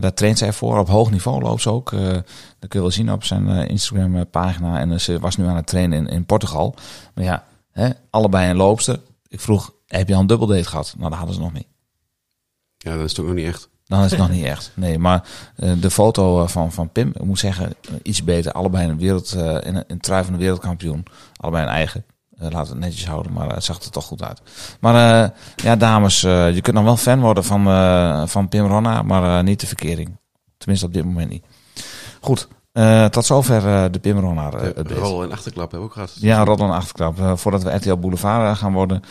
[0.00, 0.78] Daar traint zij voor.
[0.78, 1.90] Op hoog niveau loopt ze ook.
[1.90, 4.78] Dat kun je wel zien op zijn Instagram pagina.
[4.78, 6.74] En ze was nu aan het trainen in, in Portugal.
[7.14, 9.00] Maar ja, hè, allebei een loopster.
[9.28, 10.94] Ik vroeg, heb je al een dubbeldate gehad?
[10.98, 11.66] Nou, dat hadden ze nog niet.
[12.78, 13.68] Ja, dat is toch nog niet echt.
[13.86, 14.72] Dan is het nog niet echt.
[14.74, 15.24] Nee, maar
[15.56, 18.52] eh, de foto eh, van, van Pim, ik moet zeggen, eh, iets beter.
[18.52, 21.04] Allebei een wereld, in een, een trui van de wereldkampioen.
[21.36, 22.04] Allebei een eigen.
[22.38, 24.40] Eh, laten we het netjes houden, maar het zag er toch goed uit.
[24.80, 27.64] Maar ja, dames, je kunt nog wel fan worden van,
[28.28, 30.16] van Pim Ronna, maar niet de verkering.
[30.58, 31.44] Tenminste op dit moment niet.
[32.20, 32.48] Goed,
[33.10, 34.50] tot zover de Pim Ronna.
[34.50, 34.94] De update.
[34.94, 36.16] rol en achterklap hebben we ook gehad.
[36.20, 37.38] Ja, roddel en achterklap.
[37.38, 39.02] Voordat we RTL Boulevard gaan worden,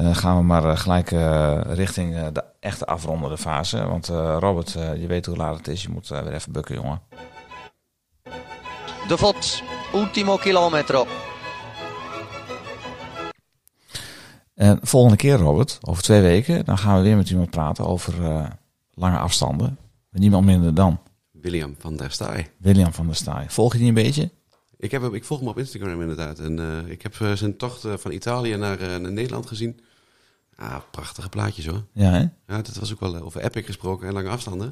[0.00, 3.86] eh, gaan we maar eh, gelijk eh, richting eh, de echte afrondende fase.
[3.86, 5.82] Want eh, Robert, eh, je weet hoe laat het is.
[5.82, 7.00] Je moet weer even bukken, jongen.
[9.08, 9.62] De Vot,
[9.94, 11.06] ultimo kilometro.
[14.54, 18.24] En volgende keer, Robert, over twee weken, dan gaan we weer met iemand praten over
[18.24, 18.46] eh,
[18.90, 19.78] lange afstanden.
[20.10, 21.00] Niemand minder dan
[21.32, 22.50] William van der Staaij.
[22.58, 23.44] William van der Staaij.
[23.50, 24.30] Volg je die een beetje?
[24.76, 26.38] Ik, heb, hem- ik volg hem op Instagram inderdaad.
[26.38, 29.80] En eh, ik heb zijn tocht van Italië naar, eh, naar Nederland gezien.
[30.60, 31.82] Ah, prachtige plaatjes hoor.
[31.92, 32.18] Ja, hè?
[32.18, 32.28] Ja,
[32.62, 34.68] dat was ook wel eh, over Epic gesproken en lange afstanden.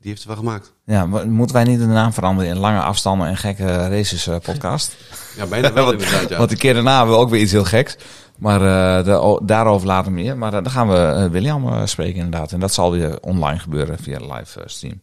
[0.00, 0.72] Die heeft hij wel gemaakt.
[0.84, 4.96] Ja, moeten wij niet de naam veranderen in lange afstanden en gekke races eh, podcast?
[5.36, 6.36] Ja, bijna wel want, inderdaad, ja.
[6.36, 7.96] Want die keer daarna hebben we ook weer iets heel geks.
[8.38, 8.58] Maar
[9.04, 10.36] de- o- daarover later meer.
[10.36, 12.52] Maar eh, dan gaan we William spreken inderdaad.
[12.52, 15.00] En dat zal weer online gebeuren via de live stream.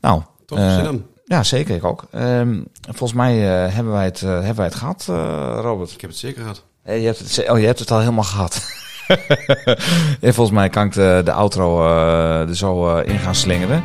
[0.00, 1.06] Nou, in.
[1.24, 1.74] ja, zeker.
[1.74, 2.04] Ik ook.
[2.10, 3.36] Ehm, volgens mij
[3.70, 5.90] hebben, wij het, hebben wij het gehad, eh, Robert.
[5.92, 6.64] Ik heb het zeker gehad.
[6.82, 8.60] Eh, je hebt het, ze- oh, je hebt het al helemaal gehad.
[10.20, 13.82] ja, volgens mij kan ik de, outro eh, er zo eh, in gaan slingeren.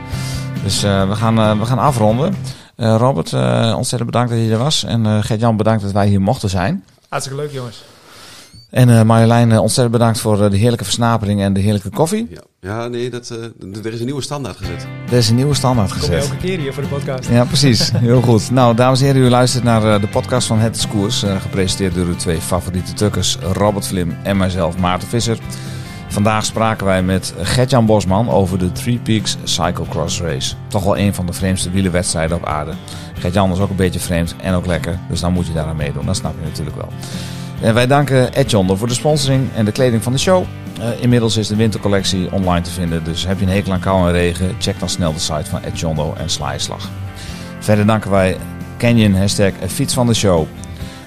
[0.64, 2.36] Dus eh, we, gaan, we gaan afronden.
[2.78, 3.34] Robert,
[3.74, 4.84] ontzettend bedankt dat je er was.
[4.84, 6.84] En Gert-Jan, bedankt dat wij hier mochten zijn.
[7.10, 7.84] Hartstikke leuk, jongens.
[8.76, 12.28] En eh Marjolein, eh, ontzettend bedankt voor eh, de heerlijke versnapering en de heerlijke koffie.
[12.30, 14.88] Ja, ja nee, dat, eh, er is een nieuwe standaard gezet.
[15.12, 16.24] Er is een nieuwe standaard Kom je gezet.
[16.24, 17.30] elke keer hier voor de podcast.
[17.30, 17.92] Ja, precies.
[17.96, 18.52] Heel goed.
[18.52, 21.24] Nou, dames en heren, u luistert naar eh, de podcast van Het is Koers.
[21.24, 25.38] eh, gepresenteerd door uw twee favoriete tukkers, Robert Vlim en mijzelf, Maarten Visser.
[26.08, 30.56] Vandaag spraken wij met Gertjan Bosman over de Three Peaks Cyclocross Race.
[30.68, 32.72] Toch wel een van de vreemdste wielerwedstrijden op aarde.
[33.20, 35.76] Gertjan is ook een beetje vreemd en ook lekker, dus dan moet je daar aan
[35.76, 36.06] meedoen.
[36.06, 36.90] Dat snap je natuurlijk wel.
[37.74, 40.44] Wij danken Ed Jondo voor de sponsoring en de kleding van de show.
[40.80, 44.08] Eh, inmiddels is de wintercollectie online te vinden, dus heb je een hekel aan kou
[44.08, 46.90] en regen, check dan snel de site van Ed Jondo en sla je slag.
[47.60, 48.38] Verder danken wij
[48.78, 50.48] Canyon, hashtag fiets van de show.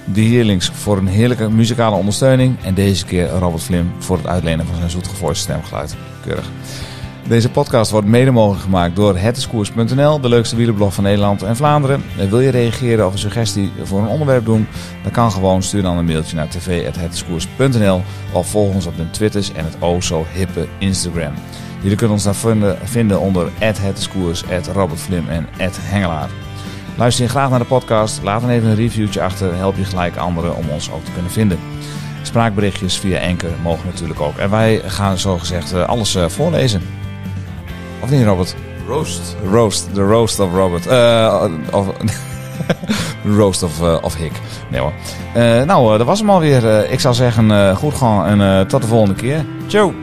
[0.05, 2.57] De Heerlings voor een heerlijke muzikale ondersteuning.
[2.63, 5.95] En deze keer Robert Vlim voor het uitlenen van zijn zoetgevoiste stemgeluid.
[6.25, 6.49] Keurig.
[7.29, 12.03] Deze podcast wordt mede mogelijk gemaakt door hetiskoers.nl, de leukste wielerblog van Nederland en Vlaanderen.
[12.17, 14.67] En wil je reageren of een suggestie voor een onderwerp doen?
[15.03, 15.63] Dan kan gewoon.
[15.63, 18.01] Stuur dan een mailtje naar tv.hetiskoers.nl
[18.31, 21.33] of volg ons op de Twitters en het o zo hippe Instagram.
[21.81, 24.43] Jullie kunnen ons daar vinden, vinden onder @hetiskoers,
[24.73, 25.47] @robertvlim en
[25.81, 26.29] @hengelaar.
[26.97, 28.23] Luister je graag naar de podcast?
[28.23, 29.55] Laat dan even een reviewtje achter.
[29.55, 31.59] Help je gelijk anderen om ons ook te kunnen vinden.
[32.21, 34.37] Spraakberichtjes via Anchor mogen natuurlijk ook.
[34.37, 36.98] En wij gaan zogezegd eh, alles eh, voorlezen.
[38.01, 38.55] Of niet, Robert?
[38.87, 39.35] Roast.
[39.51, 39.87] Roast.
[39.93, 40.87] De roast of Robert.
[40.87, 41.87] Eh, of,
[43.37, 44.31] roast of, eh, of Hick.
[44.69, 44.93] Nee hoor.
[45.33, 46.91] Eh, nou, dat was hem alweer.
[46.91, 49.45] Ik zou zeggen, goed gaan en tot de volgende keer.
[49.67, 49.93] Ciao.